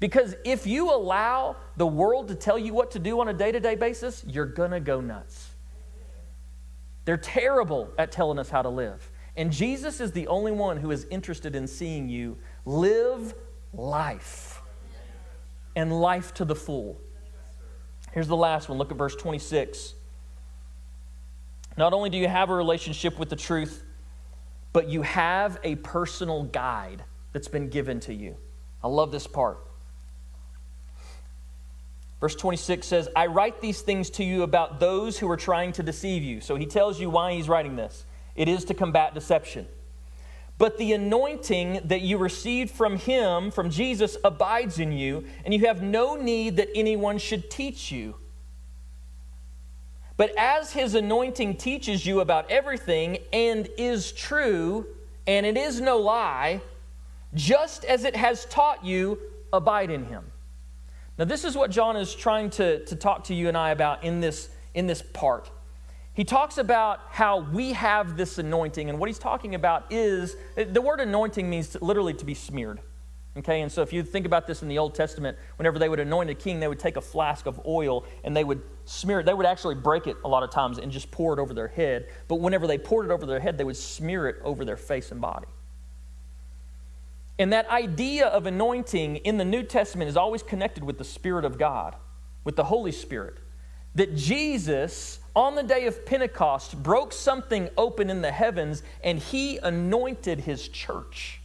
Because 0.00 0.34
if 0.44 0.66
you 0.66 0.92
allow 0.92 1.54
the 1.76 1.86
world 1.86 2.26
to 2.26 2.34
tell 2.34 2.58
you 2.58 2.74
what 2.74 2.90
to 2.90 2.98
do 2.98 3.20
on 3.20 3.28
a 3.28 3.32
day 3.32 3.52
to 3.52 3.60
day 3.60 3.76
basis, 3.76 4.24
you're 4.26 4.46
going 4.46 4.72
to 4.72 4.80
go 4.80 5.00
nuts. 5.00 5.50
They're 7.04 7.16
terrible 7.16 7.88
at 7.98 8.10
telling 8.10 8.40
us 8.40 8.50
how 8.50 8.62
to 8.62 8.68
live. 8.68 9.08
And 9.36 9.52
Jesus 9.52 10.00
is 10.00 10.12
the 10.12 10.28
only 10.28 10.52
one 10.52 10.76
who 10.76 10.90
is 10.90 11.06
interested 11.10 11.56
in 11.56 11.66
seeing 11.66 12.08
you 12.08 12.38
live 12.64 13.34
life 13.72 14.62
and 15.74 16.00
life 16.00 16.34
to 16.34 16.44
the 16.44 16.54
full. 16.54 17.00
Here's 18.12 18.28
the 18.28 18.36
last 18.36 18.68
one. 18.68 18.78
Look 18.78 18.92
at 18.92 18.96
verse 18.96 19.16
26. 19.16 19.94
Not 21.76 21.92
only 21.92 22.10
do 22.10 22.16
you 22.16 22.28
have 22.28 22.50
a 22.50 22.54
relationship 22.54 23.18
with 23.18 23.28
the 23.28 23.36
truth, 23.36 23.82
but 24.72 24.88
you 24.88 25.02
have 25.02 25.58
a 25.64 25.74
personal 25.76 26.44
guide 26.44 27.02
that's 27.32 27.48
been 27.48 27.68
given 27.68 27.98
to 28.00 28.14
you. 28.14 28.36
I 28.82 28.88
love 28.88 29.10
this 29.10 29.26
part. 29.26 29.58
Verse 32.20 32.36
26 32.36 32.86
says, 32.86 33.08
I 33.14 33.26
write 33.26 33.60
these 33.60 33.80
things 33.80 34.10
to 34.10 34.24
you 34.24 34.44
about 34.44 34.80
those 34.80 35.18
who 35.18 35.28
are 35.30 35.36
trying 35.36 35.72
to 35.72 35.82
deceive 35.82 36.22
you. 36.22 36.40
So 36.40 36.54
he 36.54 36.66
tells 36.66 37.00
you 37.00 37.10
why 37.10 37.34
he's 37.34 37.48
writing 37.48 37.76
this. 37.76 38.06
It 38.34 38.48
is 38.48 38.64
to 38.66 38.74
combat 38.74 39.14
deception. 39.14 39.66
But 40.56 40.78
the 40.78 40.92
anointing 40.92 41.80
that 41.84 42.02
you 42.02 42.16
received 42.16 42.70
from 42.70 42.96
him, 42.96 43.50
from 43.50 43.70
Jesus, 43.70 44.16
abides 44.24 44.78
in 44.78 44.92
you, 44.92 45.24
and 45.44 45.52
you 45.52 45.66
have 45.66 45.82
no 45.82 46.14
need 46.14 46.56
that 46.56 46.68
anyone 46.74 47.18
should 47.18 47.50
teach 47.50 47.90
you. 47.90 48.16
But 50.16 50.32
as 50.38 50.72
his 50.72 50.94
anointing 50.94 51.56
teaches 51.56 52.06
you 52.06 52.20
about 52.20 52.50
everything 52.50 53.18
and 53.32 53.68
is 53.76 54.12
true, 54.12 54.86
and 55.26 55.44
it 55.44 55.56
is 55.56 55.80
no 55.80 55.98
lie, 55.98 56.60
just 57.34 57.84
as 57.84 58.04
it 58.04 58.14
has 58.14 58.44
taught 58.44 58.84
you, 58.84 59.18
abide 59.52 59.90
in 59.90 60.04
him. 60.04 60.24
Now, 61.18 61.24
this 61.24 61.44
is 61.44 61.56
what 61.56 61.70
John 61.70 61.96
is 61.96 62.14
trying 62.14 62.50
to, 62.50 62.84
to 62.84 62.96
talk 62.96 63.24
to 63.24 63.34
you 63.34 63.48
and 63.48 63.56
I 63.56 63.70
about 63.70 64.04
in 64.04 64.20
this, 64.20 64.50
in 64.74 64.86
this 64.86 65.02
part. 65.02 65.50
He 66.14 66.24
talks 66.24 66.58
about 66.58 67.00
how 67.10 67.40
we 67.40 67.72
have 67.72 68.16
this 68.16 68.38
anointing, 68.38 68.88
and 68.88 68.98
what 68.98 69.08
he's 69.08 69.18
talking 69.18 69.54
about 69.54 69.92
is 69.92 70.36
the 70.56 70.80
word 70.80 71.00
anointing 71.00 71.50
means 71.50 71.76
literally 71.80 72.14
to 72.14 72.24
be 72.24 72.34
smeared. 72.34 72.80
Okay, 73.36 73.62
and 73.62 73.72
so 73.72 73.82
if 73.82 73.92
you 73.92 74.04
think 74.04 74.26
about 74.26 74.46
this 74.46 74.62
in 74.62 74.68
the 74.68 74.78
Old 74.78 74.94
Testament, 74.94 75.36
whenever 75.56 75.80
they 75.80 75.88
would 75.88 75.98
anoint 75.98 76.30
a 76.30 76.34
king, 76.34 76.60
they 76.60 76.68
would 76.68 76.78
take 76.78 76.96
a 76.96 77.00
flask 77.00 77.46
of 77.46 77.60
oil 77.66 78.04
and 78.22 78.36
they 78.36 78.44
would 78.44 78.62
smear 78.84 79.18
it. 79.18 79.26
They 79.26 79.34
would 79.34 79.44
actually 79.44 79.74
break 79.74 80.06
it 80.06 80.16
a 80.24 80.28
lot 80.28 80.44
of 80.44 80.50
times 80.50 80.78
and 80.78 80.92
just 80.92 81.10
pour 81.10 81.32
it 81.32 81.40
over 81.40 81.52
their 81.52 81.66
head. 81.66 82.06
But 82.28 82.36
whenever 82.36 82.68
they 82.68 82.78
poured 82.78 83.06
it 83.06 83.10
over 83.10 83.26
their 83.26 83.40
head, 83.40 83.58
they 83.58 83.64
would 83.64 83.76
smear 83.76 84.28
it 84.28 84.36
over 84.44 84.64
their 84.64 84.76
face 84.76 85.10
and 85.10 85.20
body. 85.20 85.48
And 87.40 87.52
that 87.52 87.68
idea 87.70 88.28
of 88.28 88.46
anointing 88.46 89.16
in 89.16 89.36
the 89.36 89.44
New 89.44 89.64
Testament 89.64 90.08
is 90.08 90.16
always 90.16 90.44
connected 90.44 90.84
with 90.84 90.98
the 90.98 91.04
Spirit 91.04 91.44
of 91.44 91.58
God, 91.58 91.96
with 92.44 92.54
the 92.54 92.62
Holy 92.62 92.92
Spirit. 92.92 93.38
That 93.94 94.16
Jesus 94.16 95.20
on 95.36 95.56
the 95.56 95.62
day 95.62 95.86
of 95.86 96.06
Pentecost, 96.06 96.80
broke 96.82 97.12
something 97.12 97.68
open 97.76 98.08
in 98.08 98.22
the 98.22 98.30
heavens, 98.30 98.82
and 99.02 99.18
he 99.18 99.58
anointed 99.58 100.40
his 100.40 100.68
church. 100.68 101.40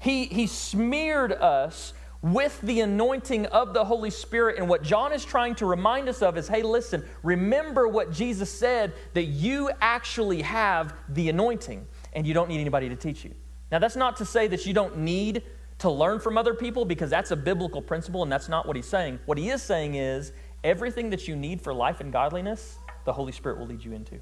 He, 0.00 0.24
he 0.24 0.46
smeared 0.46 1.32
us 1.32 1.94
with 2.22 2.60
the 2.62 2.80
anointing 2.80 3.46
of 3.46 3.72
the 3.72 3.84
Holy 3.84 4.10
Spirit. 4.10 4.58
And 4.58 4.68
what 4.68 4.82
John 4.82 5.12
is 5.12 5.24
trying 5.24 5.54
to 5.56 5.66
remind 5.66 6.08
us 6.08 6.22
of 6.22 6.36
is 6.36 6.48
hey, 6.48 6.62
listen, 6.62 7.04
remember 7.22 7.86
what 7.86 8.10
Jesus 8.12 8.50
said 8.50 8.92
that 9.12 9.24
you 9.24 9.70
actually 9.80 10.42
have 10.42 10.94
the 11.10 11.28
anointing 11.28 11.86
and 12.14 12.26
you 12.26 12.34
don't 12.34 12.48
need 12.48 12.60
anybody 12.60 12.88
to 12.88 12.96
teach 12.96 13.24
you. 13.24 13.34
Now, 13.70 13.78
that's 13.78 13.96
not 13.96 14.16
to 14.16 14.24
say 14.24 14.46
that 14.48 14.66
you 14.66 14.72
don't 14.72 14.98
need 14.98 15.42
to 15.78 15.90
learn 15.90 16.18
from 16.18 16.38
other 16.38 16.54
people 16.54 16.84
because 16.84 17.10
that's 17.10 17.30
a 17.30 17.36
biblical 17.36 17.82
principle 17.82 18.22
and 18.22 18.32
that's 18.32 18.48
not 18.48 18.66
what 18.66 18.76
he's 18.76 18.86
saying. 18.86 19.18
What 19.26 19.36
he 19.36 19.50
is 19.50 19.62
saying 19.62 19.96
is 19.96 20.32
everything 20.64 21.10
that 21.10 21.28
you 21.28 21.36
need 21.36 21.60
for 21.60 21.72
life 21.72 22.00
and 22.00 22.12
godliness 22.12 22.78
the 23.04 23.12
Holy 23.12 23.32
Spirit 23.32 23.58
will 23.58 23.66
lead 23.66 23.84
you 23.84 23.92
into. 23.92 24.18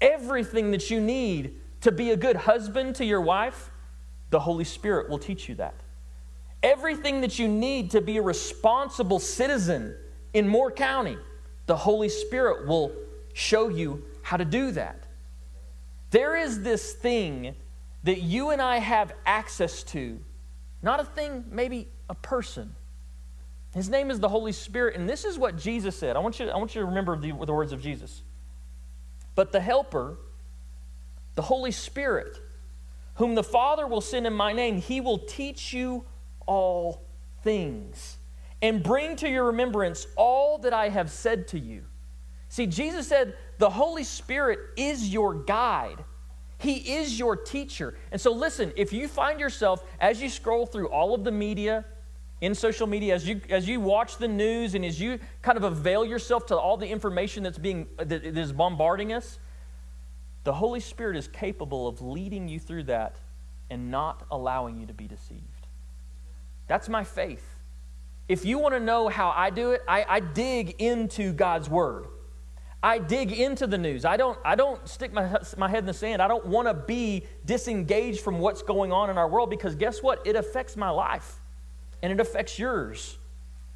Everything 0.00 0.70
that 0.70 0.90
you 0.90 1.00
need 1.00 1.60
to 1.82 1.92
be 1.92 2.10
a 2.10 2.16
good 2.16 2.36
husband 2.36 2.96
to 2.96 3.04
your 3.04 3.20
wife, 3.20 3.70
the 4.30 4.40
Holy 4.40 4.64
Spirit 4.64 5.08
will 5.08 5.18
teach 5.18 5.48
you 5.48 5.54
that. 5.56 5.74
Everything 6.62 7.20
that 7.20 7.38
you 7.38 7.46
need 7.46 7.90
to 7.92 8.00
be 8.00 8.16
a 8.16 8.22
responsible 8.22 9.18
citizen 9.18 9.94
in 10.34 10.48
Moore 10.48 10.70
County, 10.70 11.16
the 11.66 11.76
Holy 11.76 12.08
Spirit 12.08 12.66
will 12.66 12.92
show 13.32 13.68
you 13.68 14.02
how 14.22 14.36
to 14.36 14.44
do 14.44 14.70
that. 14.72 15.04
There 16.10 16.36
is 16.36 16.62
this 16.62 16.94
thing 16.94 17.54
that 18.04 18.22
you 18.22 18.50
and 18.50 18.62
I 18.62 18.78
have 18.78 19.12
access 19.26 19.82
to, 19.84 20.18
not 20.82 21.00
a 21.00 21.04
thing, 21.04 21.44
maybe 21.50 21.88
a 22.08 22.14
person. 22.14 22.74
His 23.74 23.88
name 23.88 24.10
is 24.10 24.18
the 24.18 24.28
Holy 24.28 24.52
Spirit, 24.52 24.96
and 24.96 25.08
this 25.08 25.24
is 25.24 25.38
what 25.38 25.56
Jesus 25.56 25.96
said. 25.96 26.16
I 26.16 26.20
want 26.20 26.40
you, 26.40 26.48
I 26.48 26.56
want 26.56 26.74
you 26.74 26.80
to 26.80 26.86
remember 26.86 27.16
the, 27.16 27.32
the 27.32 27.52
words 27.52 27.72
of 27.72 27.82
Jesus. 27.82 28.22
But 29.34 29.52
the 29.52 29.60
Helper, 29.60 30.16
the 31.34 31.42
Holy 31.42 31.70
Spirit, 31.70 32.40
whom 33.16 33.34
the 33.34 33.42
Father 33.42 33.86
will 33.86 34.00
send 34.00 34.26
in 34.26 34.32
my 34.32 34.52
name, 34.52 34.80
he 34.80 35.00
will 35.00 35.18
teach 35.18 35.72
you 35.72 36.04
all 36.46 37.04
things 37.42 38.16
and 38.62 38.82
bring 38.82 39.16
to 39.16 39.28
your 39.28 39.44
remembrance 39.44 40.06
all 40.16 40.58
that 40.58 40.72
I 40.72 40.88
have 40.88 41.10
said 41.10 41.46
to 41.48 41.58
you. 41.58 41.84
See, 42.48 42.66
Jesus 42.66 43.06
said, 43.06 43.34
the 43.58 43.70
Holy 43.70 44.04
Spirit 44.04 44.58
is 44.76 45.12
your 45.12 45.34
guide. 45.34 46.02
He 46.58 46.96
is 46.96 47.18
your 47.18 47.36
teacher. 47.36 47.96
And 48.10 48.20
so, 48.20 48.32
listen, 48.32 48.72
if 48.76 48.92
you 48.92 49.06
find 49.06 49.38
yourself, 49.38 49.84
as 50.00 50.20
you 50.20 50.28
scroll 50.28 50.66
through 50.66 50.88
all 50.88 51.14
of 51.14 51.22
the 51.22 51.30
media, 51.30 51.84
in 52.40 52.54
social 52.54 52.86
media 52.86 53.14
as 53.14 53.28
you 53.28 53.40
as 53.50 53.68
you 53.68 53.80
watch 53.80 54.16
the 54.18 54.28
news 54.28 54.74
and 54.74 54.84
as 54.84 55.00
you 55.00 55.18
kind 55.42 55.58
of 55.58 55.64
avail 55.64 56.04
yourself 56.04 56.46
to 56.46 56.56
all 56.56 56.76
the 56.76 56.86
information 56.86 57.42
that's 57.42 57.58
being 57.58 57.86
that 57.98 58.24
is 58.24 58.52
bombarding 58.52 59.12
us 59.12 59.38
the 60.44 60.52
holy 60.52 60.80
spirit 60.80 61.16
is 61.16 61.28
capable 61.28 61.88
of 61.88 62.00
leading 62.00 62.48
you 62.48 62.58
through 62.58 62.84
that 62.84 63.16
and 63.70 63.90
not 63.90 64.24
allowing 64.30 64.78
you 64.78 64.86
to 64.86 64.94
be 64.94 65.06
deceived. 65.06 65.66
That's 66.68 66.88
my 66.88 67.04
faith. 67.04 67.44
If 68.28 68.44
you 68.44 68.58
want 68.58 68.74
to 68.74 68.80
know 68.80 69.08
how 69.08 69.32
i 69.34 69.50
do 69.50 69.72
it 69.72 69.82
i, 69.88 70.04
I 70.08 70.20
dig 70.20 70.80
into 70.80 71.32
god's 71.32 71.68
word. 71.68 72.06
I 72.80 72.98
dig 72.98 73.32
into 73.32 73.66
the 73.66 73.78
news. 73.78 74.04
I 74.04 74.16
don't 74.16 74.38
i 74.44 74.54
don't 74.54 74.86
stick 74.88 75.12
my, 75.12 75.38
my 75.56 75.68
head 75.68 75.80
in 75.80 75.86
the 75.86 75.94
sand. 75.94 76.22
I 76.22 76.28
don't 76.28 76.46
want 76.46 76.68
to 76.68 76.74
be 76.74 77.26
disengaged 77.44 78.20
from 78.20 78.38
what's 78.38 78.62
going 78.62 78.92
on 78.92 79.10
in 79.10 79.18
our 79.18 79.28
world 79.28 79.50
because 79.50 79.74
guess 79.74 80.04
what? 80.04 80.24
It 80.24 80.36
affects 80.36 80.76
my 80.76 80.90
life 80.90 81.37
and 82.02 82.12
it 82.12 82.20
affects 82.20 82.58
yours. 82.58 83.18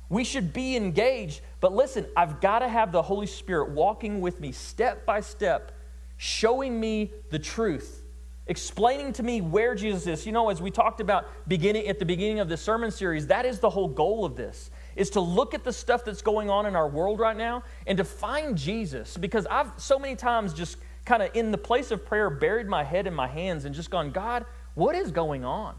We 0.09 0.25
should 0.25 0.53
be 0.53 0.77
engaged, 0.77 1.41
but 1.61 1.73
listen, 1.75 2.07
I've 2.17 2.41
got 2.41 2.59
to 2.59 2.69
have 2.69 2.93
the 2.93 3.03
Holy 3.03 3.27
Spirit 3.27 3.71
walking 3.71 4.21
with 4.21 4.41
me 4.41 4.53
step 4.53 5.07
by 5.07 5.21
step, 5.21 5.73
showing 6.19 6.79
me 6.79 7.13
the 7.31 7.39
truth, 7.39 8.05
explaining 8.47 9.15
to 9.15 9.23
me 9.23 9.41
where 9.41 9.75
Jesus 9.75 10.07
is. 10.07 10.27
You 10.27 10.33
know, 10.33 10.51
as 10.51 10.61
we 10.61 10.71
talked 10.71 11.01
about 11.01 11.27
beginning 11.49 11.89
at 11.89 11.99
the 11.99 12.05
beginning 12.05 12.41
of 12.41 12.49
this 12.49 12.61
sermon 12.61 12.91
series, 12.91 13.27
that 13.29 13.47
is 13.47 13.59
the 13.59 13.71
whole 13.71 13.89
goal 13.89 14.25
of 14.25 14.37
this 14.37 14.71
is 14.97 15.11
to 15.11 15.21
look 15.21 15.55
at 15.55 15.65
the 15.65 15.73
stuff 15.73 16.05
that's 16.05 16.23
going 16.23 16.51
on 16.51 16.67
in 16.67 16.77
our 16.77 16.89
world 16.89 17.19
right 17.19 17.37
now 17.37 17.63
and 17.87 17.97
to 17.99 18.05
find 18.05 18.57
Jesus 18.57 19.17
because 19.17 19.47
I've 19.47 19.73
so 19.77 19.99
many 19.99 20.17
times 20.17 20.53
just 20.53 20.77
kind 21.05 21.23
of 21.23 21.31
in 21.35 21.51
the 21.51 21.59
place 21.59 21.91
of 21.91 22.05
prayer 22.05 22.31
buried 22.31 22.67
my 22.67 22.85
head 22.85 23.07
in 23.07 23.15
my 23.15 23.27
hands 23.27 23.65
and 23.65 23.75
just 23.75 23.91
gone, 23.91 24.11
God, 24.11 24.45
what 24.75 24.95
is 24.95 25.11
going 25.11 25.45
on? 25.45 25.75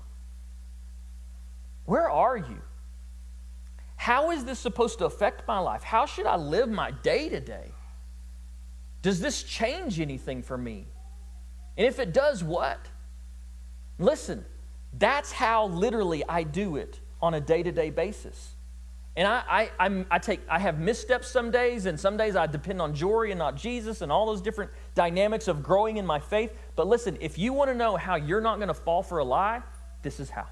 Where 1.86 2.10
are 2.10 2.38
you? 2.38 2.62
How 3.96 4.32
is 4.32 4.46
this 4.46 4.60
supposed 4.60 5.00
to 5.00 5.06
affect 5.06 5.48
my 5.48 5.60
life? 5.60 5.84
How 5.84 6.06
should 6.06 6.26
I 6.26 6.36
live 6.36 6.70
my 6.70 6.92
day 6.92 7.30
to 7.30 7.40
day? 7.40 7.72
Does 9.02 9.20
this 9.20 9.44
change 9.44 10.00
anything 10.00 10.42
for 10.42 10.58
me? 10.58 10.88
And 11.78 11.88
if 11.88 12.00
it 12.00 12.14
does, 12.14 12.44
what? 12.44 12.80
Listen, 14.00 14.46
that's 14.98 15.32
how 15.32 15.68
literally 15.68 16.24
I 16.28 16.44
do 16.44 16.78
it 16.78 17.00
on 17.22 17.34
a 17.34 17.42
day 17.42 17.64
to 17.64 17.72
day 17.72 17.90
basis. 17.90 18.52
And 19.16 19.28
I, 19.28 19.70
I, 19.80 20.06
i 20.10 20.18
take, 20.18 20.42
I 20.50 20.58
have 20.58 20.80
missteps 20.80 21.28
some 21.28 21.52
days, 21.52 21.86
and 21.86 22.00
some 22.00 22.18
days 22.18 22.36
I 22.36 22.48
depend 22.48 22.82
on 22.82 22.96
Jory 22.96 23.32
and 23.32 23.38
not 23.38 23.56
Jesus, 23.56 24.02
and 24.02 24.12
all 24.12 24.26
those 24.26 24.42
different 24.42 24.72
dynamics 24.96 25.48
of 25.48 25.62
growing 25.62 25.98
in 25.98 26.06
my 26.06 26.20
faith. 26.20 26.52
But 26.76 26.88
listen, 26.88 27.18
if 27.22 27.38
you 27.38 27.54
want 27.54 27.70
to 27.70 27.76
know 27.76 27.96
how 27.96 28.16
you're 28.16 28.42
not 28.42 28.58
going 28.58 28.70
to 28.70 28.74
fall 28.74 29.04
for 29.04 29.20
a 29.20 29.24
lie, 29.24 29.62
this 30.02 30.20
is 30.20 30.32
how. 30.32 30.48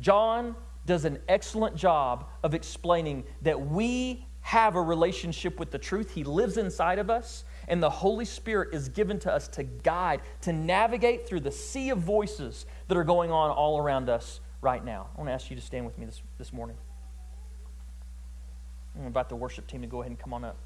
John 0.00 0.54
does 0.86 1.04
an 1.04 1.18
excellent 1.28 1.76
job 1.76 2.28
of 2.42 2.54
explaining 2.54 3.24
that 3.42 3.60
we 3.60 4.26
have 4.40 4.76
a 4.76 4.82
relationship 4.82 5.58
with 5.58 5.70
the 5.70 5.78
truth. 5.78 6.10
He 6.10 6.22
lives 6.22 6.58
inside 6.58 6.98
of 6.98 7.08
us, 7.08 7.44
and 7.66 7.82
the 7.82 7.88
Holy 7.88 8.26
Spirit 8.26 8.74
is 8.74 8.90
given 8.90 9.18
to 9.20 9.32
us 9.32 9.48
to 9.48 9.62
guide, 9.62 10.20
to 10.42 10.52
navigate 10.52 11.26
through 11.26 11.40
the 11.40 11.50
sea 11.50 11.88
of 11.88 11.98
voices 11.98 12.66
that 12.88 12.96
are 12.98 13.04
going 13.04 13.30
on 13.30 13.50
all 13.50 13.78
around 13.78 14.10
us 14.10 14.40
right 14.60 14.84
now. 14.84 15.08
I 15.14 15.18
want 15.18 15.28
to 15.28 15.32
ask 15.32 15.48
you 15.48 15.56
to 15.56 15.62
stand 15.62 15.86
with 15.86 15.96
me 15.96 16.04
this, 16.04 16.20
this 16.36 16.52
morning. 16.52 16.76
I'm 18.94 19.00
going 19.00 19.04
to 19.04 19.06
invite 19.08 19.30
the 19.30 19.36
worship 19.36 19.66
team 19.66 19.80
to 19.80 19.86
go 19.86 20.02
ahead 20.02 20.10
and 20.10 20.18
come 20.18 20.34
on 20.34 20.44
up. 20.44 20.58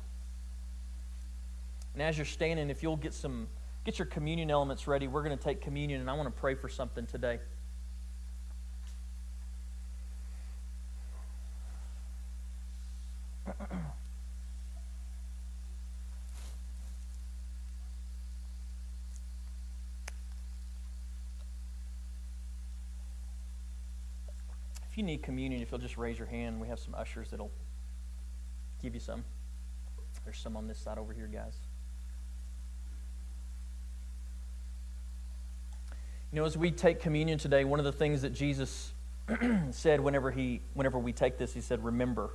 And 1.94 2.02
as 2.02 2.18
you're 2.18 2.26
standing, 2.26 2.70
if 2.70 2.82
you'll 2.82 2.96
get 2.96 3.14
some 3.14 3.46
get 3.84 3.98
your 3.98 4.06
communion 4.06 4.50
elements 4.50 4.86
ready, 4.86 5.06
we're 5.06 5.22
going 5.22 5.36
to 5.36 5.42
take 5.42 5.62
communion, 5.62 6.00
and 6.00 6.10
I 6.10 6.12
want 6.12 6.26
to 6.26 6.40
pray 6.40 6.54
for 6.54 6.68
something 6.68 7.06
today. 7.06 7.38
You 24.98 25.04
need 25.04 25.22
communion, 25.22 25.62
if 25.62 25.70
you'll 25.70 25.80
just 25.80 25.96
raise 25.96 26.18
your 26.18 26.26
hand, 26.26 26.60
we 26.60 26.68
have 26.68 26.78
some 26.78 26.94
ushers 26.94 27.30
that'll 27.30 27.52
give 28.82 28.94
you 28.94 29.00
some. 29.00 29.24
There's 30.24 30.38
some 30.38 30.56
on 30.56 30.66
this 30.66 30.78
side 30.78 30.98
over 30.98 31.12
here, 31.12 31.28
guys. 31.32 31.56
You 36.32 36.40
know, 36.40 36.44
as 36.44 36.58
we 36.58 36.70
take 36.70 37.00
communion 37.00 37.38
today, 37.38 37.64
one 37.64 37.78
of 37.78 37.86
the 37.86 37.92
things 37.92 38.22
that 38.22 38.34
Jesus 38.34 38.92
said 39.70 40.00
whenever 40.00 40.30
he 40.30 40.60
whenever 40.74 40.98
we 40.98 41.12
take 41.12 41.38
this, 41.38 41.54
he 41.54 41.60
said, 41.60 41.82
remember. 41.82 42.30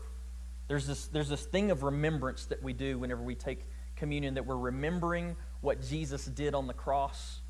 There's 0.68 0.88
this, 0.88 1.08
there's 1.08 1.30
this 1.30 1.44
thing 1.44 1.70
of 1.70 1.84
remembrance 1.84 2.46
that 2.46 2.64
we 2.64 2.74
do 2.74 2.98
whenever 2.98 3.22
we 3.22 3.36
take 3.36 3.66
communion, 3.96 4.34
that 4.36 4.46
we're 4.46 4.58
remembering 4.58 5.36
what 5.62 5.82
Jesus 5.82 6.26
did 6.26 6.56
on 6.56 6.68
the 6.68 6.74
cross. 6.74 7.42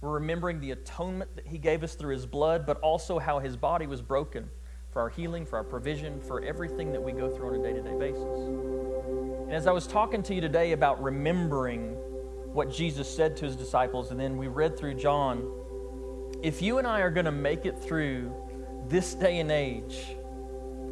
We're 0.00 0.10
remembering 0.10 0.60
the 0.60 0.72
atonement 0.72 1.34
that 1.36 1.46
he 1.46 1.58
gave 1.58 1.82
us 1.82 1.94
through 1.94 2.12
his 2.12 2.26
blood, 2.26 2.66
but 2.66 2.78
also 2.80 3.18
how 3.18 3.38
his 3.38 3.56
body 3.56 3.86
was 3.86 4.02
broken 4.02 4.50
for 4.90 5.00
our 5.00 5.08
healing, 5.08 5.46
for 5.46 5.56
our 5.56 5.64
provision, 5.64 6.20
for 6.20 6.42
everything 6.42 6.92
that 6.92 7.02
we 7.02 7.12
go 7.12 7.30
through 7.30 7.48
on 7.48 7.60
a 7.60 7.62
day 7.62 7.72
to 7.72 7.82
day 7.82 7.98
basis. 7.98 8.38
And 9.46 9.52
as 9.52 9.66
I 9.66 9.72
was 9.72 9.86
talking 9.86 10.22
to 10.24 10.34
you 10.34 10.40
today 10.40 10.72
about 10.72 11.02
remembering 11.02 11.92
what 12.52 12.70
Jesus 12.70 13.14
said 13.14 13.36
to 13.38 13.46
his 13.46 13.56
disciples, 13.56 14.10
and 14.10 14.20
then 14.20 14.36
we 14.36 14.48
read 14.48 14.78
through 14.78 14.94
John, 14.94 15.50
if 16.42 16.60
you 16.60 16.78
and 16.78 16.86
I 16.86 17.00
are 17.00 17.10
going 17.10 17.26
to 17.26 17.32
make 17.32 17.64
it 17.64 17.78
through 17.78 18.34
this 18.88 19.14
day 19.14 19.40
and 19.40 19.50
age, 19.50 20.14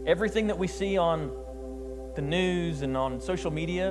everything 0.07 0.47
that 0.47 0.59
we 0.59 0.67
see 0.67 0.97
on 0.97 1.31
the 2.15 2.23
news 2.23 2.83
and 2.83 2.97
on 2.97 3.21
social 3.21 3.51
media, 3.51 3.91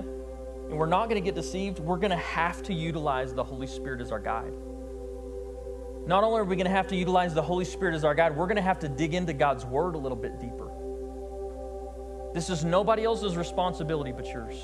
and 0.70 0.78
we're 0.78 0.86
not 0.86 1.07
going 1.09 1.22
to 1.22 1.26
get 1.26 1.36
deceived, 1.36 1.80
we're 1.80 1.97
going 1.97 2.11
to 2.11 2.18
have 2.18 2.64
to 2.64 2.74
utilize 2.74 3.34
the 3.34 3.43
Holy 3.43 3.68
Spirit 3.68 4.01
as 4.01 4.11
our 4.11 4.20
guide. 4.20 4.53
Not 6.05 6.23
only 6.23 6.41
are 6.41 6.43
we 6.43 6.55
going 6.55 6.65
to 6.65 6.71
have 6.71 6.87
to 6.89 6.95
utilize 6.95 7.33
the 7.33 7.41
Holy 7.41 7.63
Spirit 7.63 7.95
as 7.95 8.03
our 8.03 8.13
guide, 8.13 8.35
we're 8.35 8.47
going 8.47 8.57
to 8.57 8.61
have 8.61 8.79
to 8.79 8.89
dig 8.89 9.13
into 9.13 9.31
God's 9.31 9.65
Word 9.65 9.95
a 9.95 9.97
little 9.97 10.17
bit 10.17 10.39
deeper. 10.39 10.69
This 12.33 12.49
is 12.49 12.65
nobody 12.65 13.03
else's 13.03 13.37
responsibility 13.37 14.11
but 14.11 14.27
yours. 14.27 14.55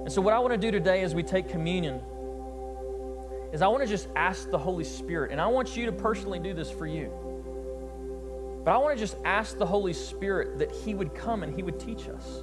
And 0.00 0.12
so, 0.12 0.20
what 0.20 0.34
I 0.34 0.38
want 0.38 0.52
to 0.52 0.58
do 0.58 0.70
today 0.70 1.02
as 1.02 1.14
we 1.14 1.22
take 1.22 1.48
communion 1.48 2.00
is 3.52 3.62
I 3.62 3.68
want 3.68 3.82
to 3.82 3.88
just 3.88 4.08
ask 4.16 4.50
the 4.50 4.58
Holy 4.58 4.84
Spirit, 4.84 5.30
and 5.32 5.40
I 5.40 5.46
want 5.46 5.76
you 5.76 5.86
to 5.86 5.92
personally 5.92 6.38
do 6.38 6.52
this 6.52 6.70
for 6.70 6.86
you. 6.86 7.10
But 8.64 8.72
I 8.72 8.78
want 8.78 8.96
to 8.96 9.02
just 9.02 9.16
ask 9.24 9.56
the 9.56 9.66
Holy 9.66 9.92
Spirit 9.92 10.58
that 10.58 10.70
He 10.72 10.94
would 10.94 11.14
come 11.14 11.42
and 11.42 11.54
He 11.54 11.62
would 11.62 11.80
teach 11.80 12.08
us, 12.08 12.42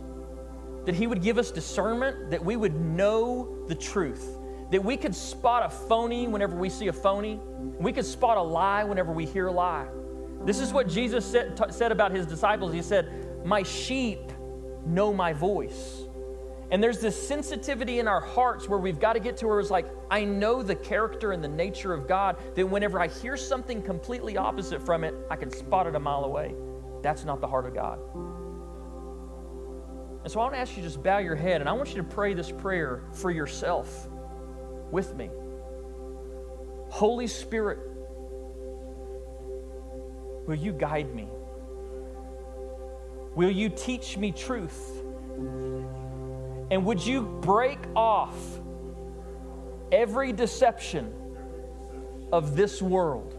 that 0.85 0.95
He 0.95 1.07
would 1.07 1.21
give 1.21 1.37
us 1.37 1.51
discernment, 1.51 2.31
that 2.31 2.43
we 2.43 2.55
would 2.55 2.75
know 2.75 3.65
the 3.67 3.75
truth, 3.75 4.36
that 4.71 4.83
we 4.83 4.97
could 4.97 5.15
spot 5.15 5.65
a 5.65 5.69
phony 5.69 6.27
whenever 6.27 6.55
we 6.55 6.69
see 6.69 6.87
a 6.87 6.93
phony, 6.93 7.39
we 7.79 7.93
could 7.93 8.05
spot 8.05 8.37
a 8.37 8.41
lie 8.41 8.83
whenever 8.83 9.11
we 9.11 9.25
hear 9.25 9.47
a 9.47 9.51
lie. 9.51 9.87
This 10.43 10.59
is 10.59 10.73
what 10.73 10.87
Jesus 10.87 11.25
said, 11.25 11.57
t- 11.57 11.71
said 11.71 11.91
about 11.91 12.11
His 12.11 12.25
disciples. 12.25 12.73
He 12.73 12.81
said, 12.81 13.45
My 13.45 13.63
sheep 13.63 14.19
know 14.85 15.13
my 15.13 15.33
voice. 15.33 16.03
And 16.69 16.83
there's 16.83 16.99
this 16.99 17.27
sensitivity 17.27 17.99
in 17.99 18.09
our 18.09 18.19
hearts 18.19 18.67
where 18.67 18.79
we've 18.79 18.99
got 18.99 19.13
to 19.13 19.21
get 19.21 19.37
to 19.37 19.47
where 19.47 19.59
it's 19.61 19.71
like, 19.71 19.89
I 20.11 20.25
know 20.25 20.61
the 20.61 20.75
character 20.75 21.31
and 21.31 21.41
the 21.41 21.47
nature 21.47 21.93
of 21.93 22.09
God, 22.09 22.37
that 22.55 22.67
whenever 22.67 22.99
I 22.99 23.07
hear 23.07 23.37
something 23.37 23.81
completely 23.81 24.35
opposite 24.35 24.85
from 24.85 25.05
it, 25.05 25.15
I 25.31 25.37
can 25.37 25.49
spot 25.49 25.87
it 25.87 25.95
a 25.95 25.99
mile 25.99 26.25
away. 26.25 26.55
That's 27.01 27.23
not 27.23 27.39
the 27.39 27.47
heart 27.47 27.65
of 27.65 27.73
God. 27.73 27.99
And 30.23 30.31
so 30.31 30.41
I 30.41 30.43
want 30.43 30.55
to 30.55 30.59
ask 30.59 30.75
you 30.75 30.83
to 30.83 30.89
just 30.89 31.01
bow 31.01 31.19
your 31.19 31.37
head 31.37 31.61
and 31.61 31.69
I 31.69 31.73
want 31.73 31.89
you 31.89 31.95
to 31.95 32.03
pray 32.03 32.33
this 32.33 32.51
prayer 32.51 33.03
for 33.13 33.31
yourself 33.31 34.09
with 34.91 35.15
me. 35.15 35.29
Holy 36.89 37.27
Spirit, 37.27 37.79
will 40.47 40.55
you 40.55 40.71
guide 40.71 41.13
me? 41.13 41.27
Will 43.35 43.51
you 43.51 43.69
teach 43.69 44.17
me 44.17 44.31
truth? 44.31 45.03
And 46.71 46.85
would 46.85 47.05
you 47.05 47.21
break 47.21 47.79
off 47.95 48.35
every 49.91 50.33
deception 50.33 51.13
of 52.31 52.55
this 52.55 52.81
world? 52.81 53.33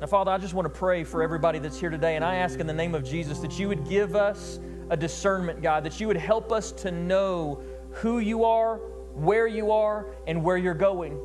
Now, 0.00 0.06
Father, 0.06 0.30
I 0.30 0.38
just 0.38 0.54
want 0.54 0.66
to 0.66 0.78
pray 0.78 1.04
for 1.04 1.22
everybody 1.22 1.58
that's 1.58 1.78
here 1.80 1.90
today, 1.90 2.16
and 2.16 2.24
I 2.24 2.36
ask 2.36 2.60
in 2.60 2.66
the 2.66 2.72
name 2.72 2.94
of 2.94 3.02
Jesus 3.04 3.38
that 3.38 3.58
you 3.58 3.68
would 3.68 3.88
give 3.88 4.14
us 4.14 4.58
a 4.90 4.96
discernment, 4.96 5.62
God, 5.62 5.84
that 5.84 5.98
you 6.00 6.06
would 6.06 6.16
help 6.16 6.52
us 6.52 6.70
to 6.72 6.90
know 6.90 7.62
who 7.96 8.18
you 8.18 8.44
are, 8.44 8.76
where 9.14 9.46
you 9.46 9.72
are, 9.72 10.06
and 10.26 10.42
where 10.42 10.56
you're 10.56 10.74
going. 10.74 11.18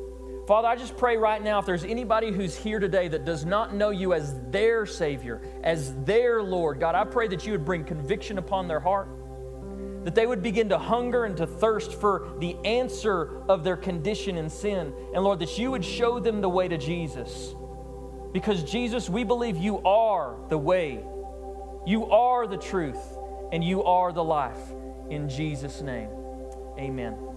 Father, 0.46 0.68
I 0.68 0.76
just 0.76 0.96
pray 0.96 1.16
right 1.16 1.42
now 1.42 1.60
if 1.60 1.66
there's 1.66 1.84
anybody 1.84 2.32
who's 2.32 2.56
here 2.56 2.80
today 2.80 3.08
that 3.08 3.24
does 3.24 3.44
not 3.44 3.74
know 3.74 3.90
you 3.90 4.12
as 4.12 4.34
their 4.50 4.86
Savior, 4.86 5.40
as 5.62 5.94
their 6.04 6.42
Lord, 6.42 6.80
God, 6.80 6.94
I 6.94 7.04
pray 7.04 7.28
that 7.28 7.46
you 7.46 7.52
would 7.52 7.64
bring 7.64 7.84
conviction 7.84 8.38
upon 8.38 8.66
their 8.68 8.80
heart 8.80 9.08
that 10.04 10.14
they 10.14 10.26
would 10.26 10.42
begin 10.42 10.68
to 10.68 10.78
hunger 10.78 11.24
and 11.24 11.36
to 11.36 11.46
thirst 11.46 11.94
for 11.94 12.32
the 12.40 12.56
answer 12.64 13.42
of 13.48 13.62
their 13.62 13.76
condition 13.76 14.36
in 14.36 14.50
sin. 14.50 14.92
And 15.14 15.22
Lord, 15.22 15.38
that 15.40 15.58
you 15.58 15.70
would 15.70 15.84
show 15.84 16.18
them 16.18 16.40
the 16.40 16.48
way 16.48 16.68
to 16.68 16.76
Jesus. 16.76 17.54
Because 18.32 18.64
Jesus, 18.64 19.08
we 19.08 19.24
believe 19.24 19.56
you 19.56 19.78
are 19.84 20.36
the 20.48 20.58
way, 20.58 21.04
you 21.86 22.06
are 22.06 22.46
the 22.46 22.56
truth, 22.56 23.00
and 23.52 23.62
you 23.62 23.84
are 23.84 24.12
the 24.12 24.24
life. 24.24 24.58
In 25.10 25.28
Jesus' 25.28 25.82
name, 25.82 26.08
amen. 26.78 27.31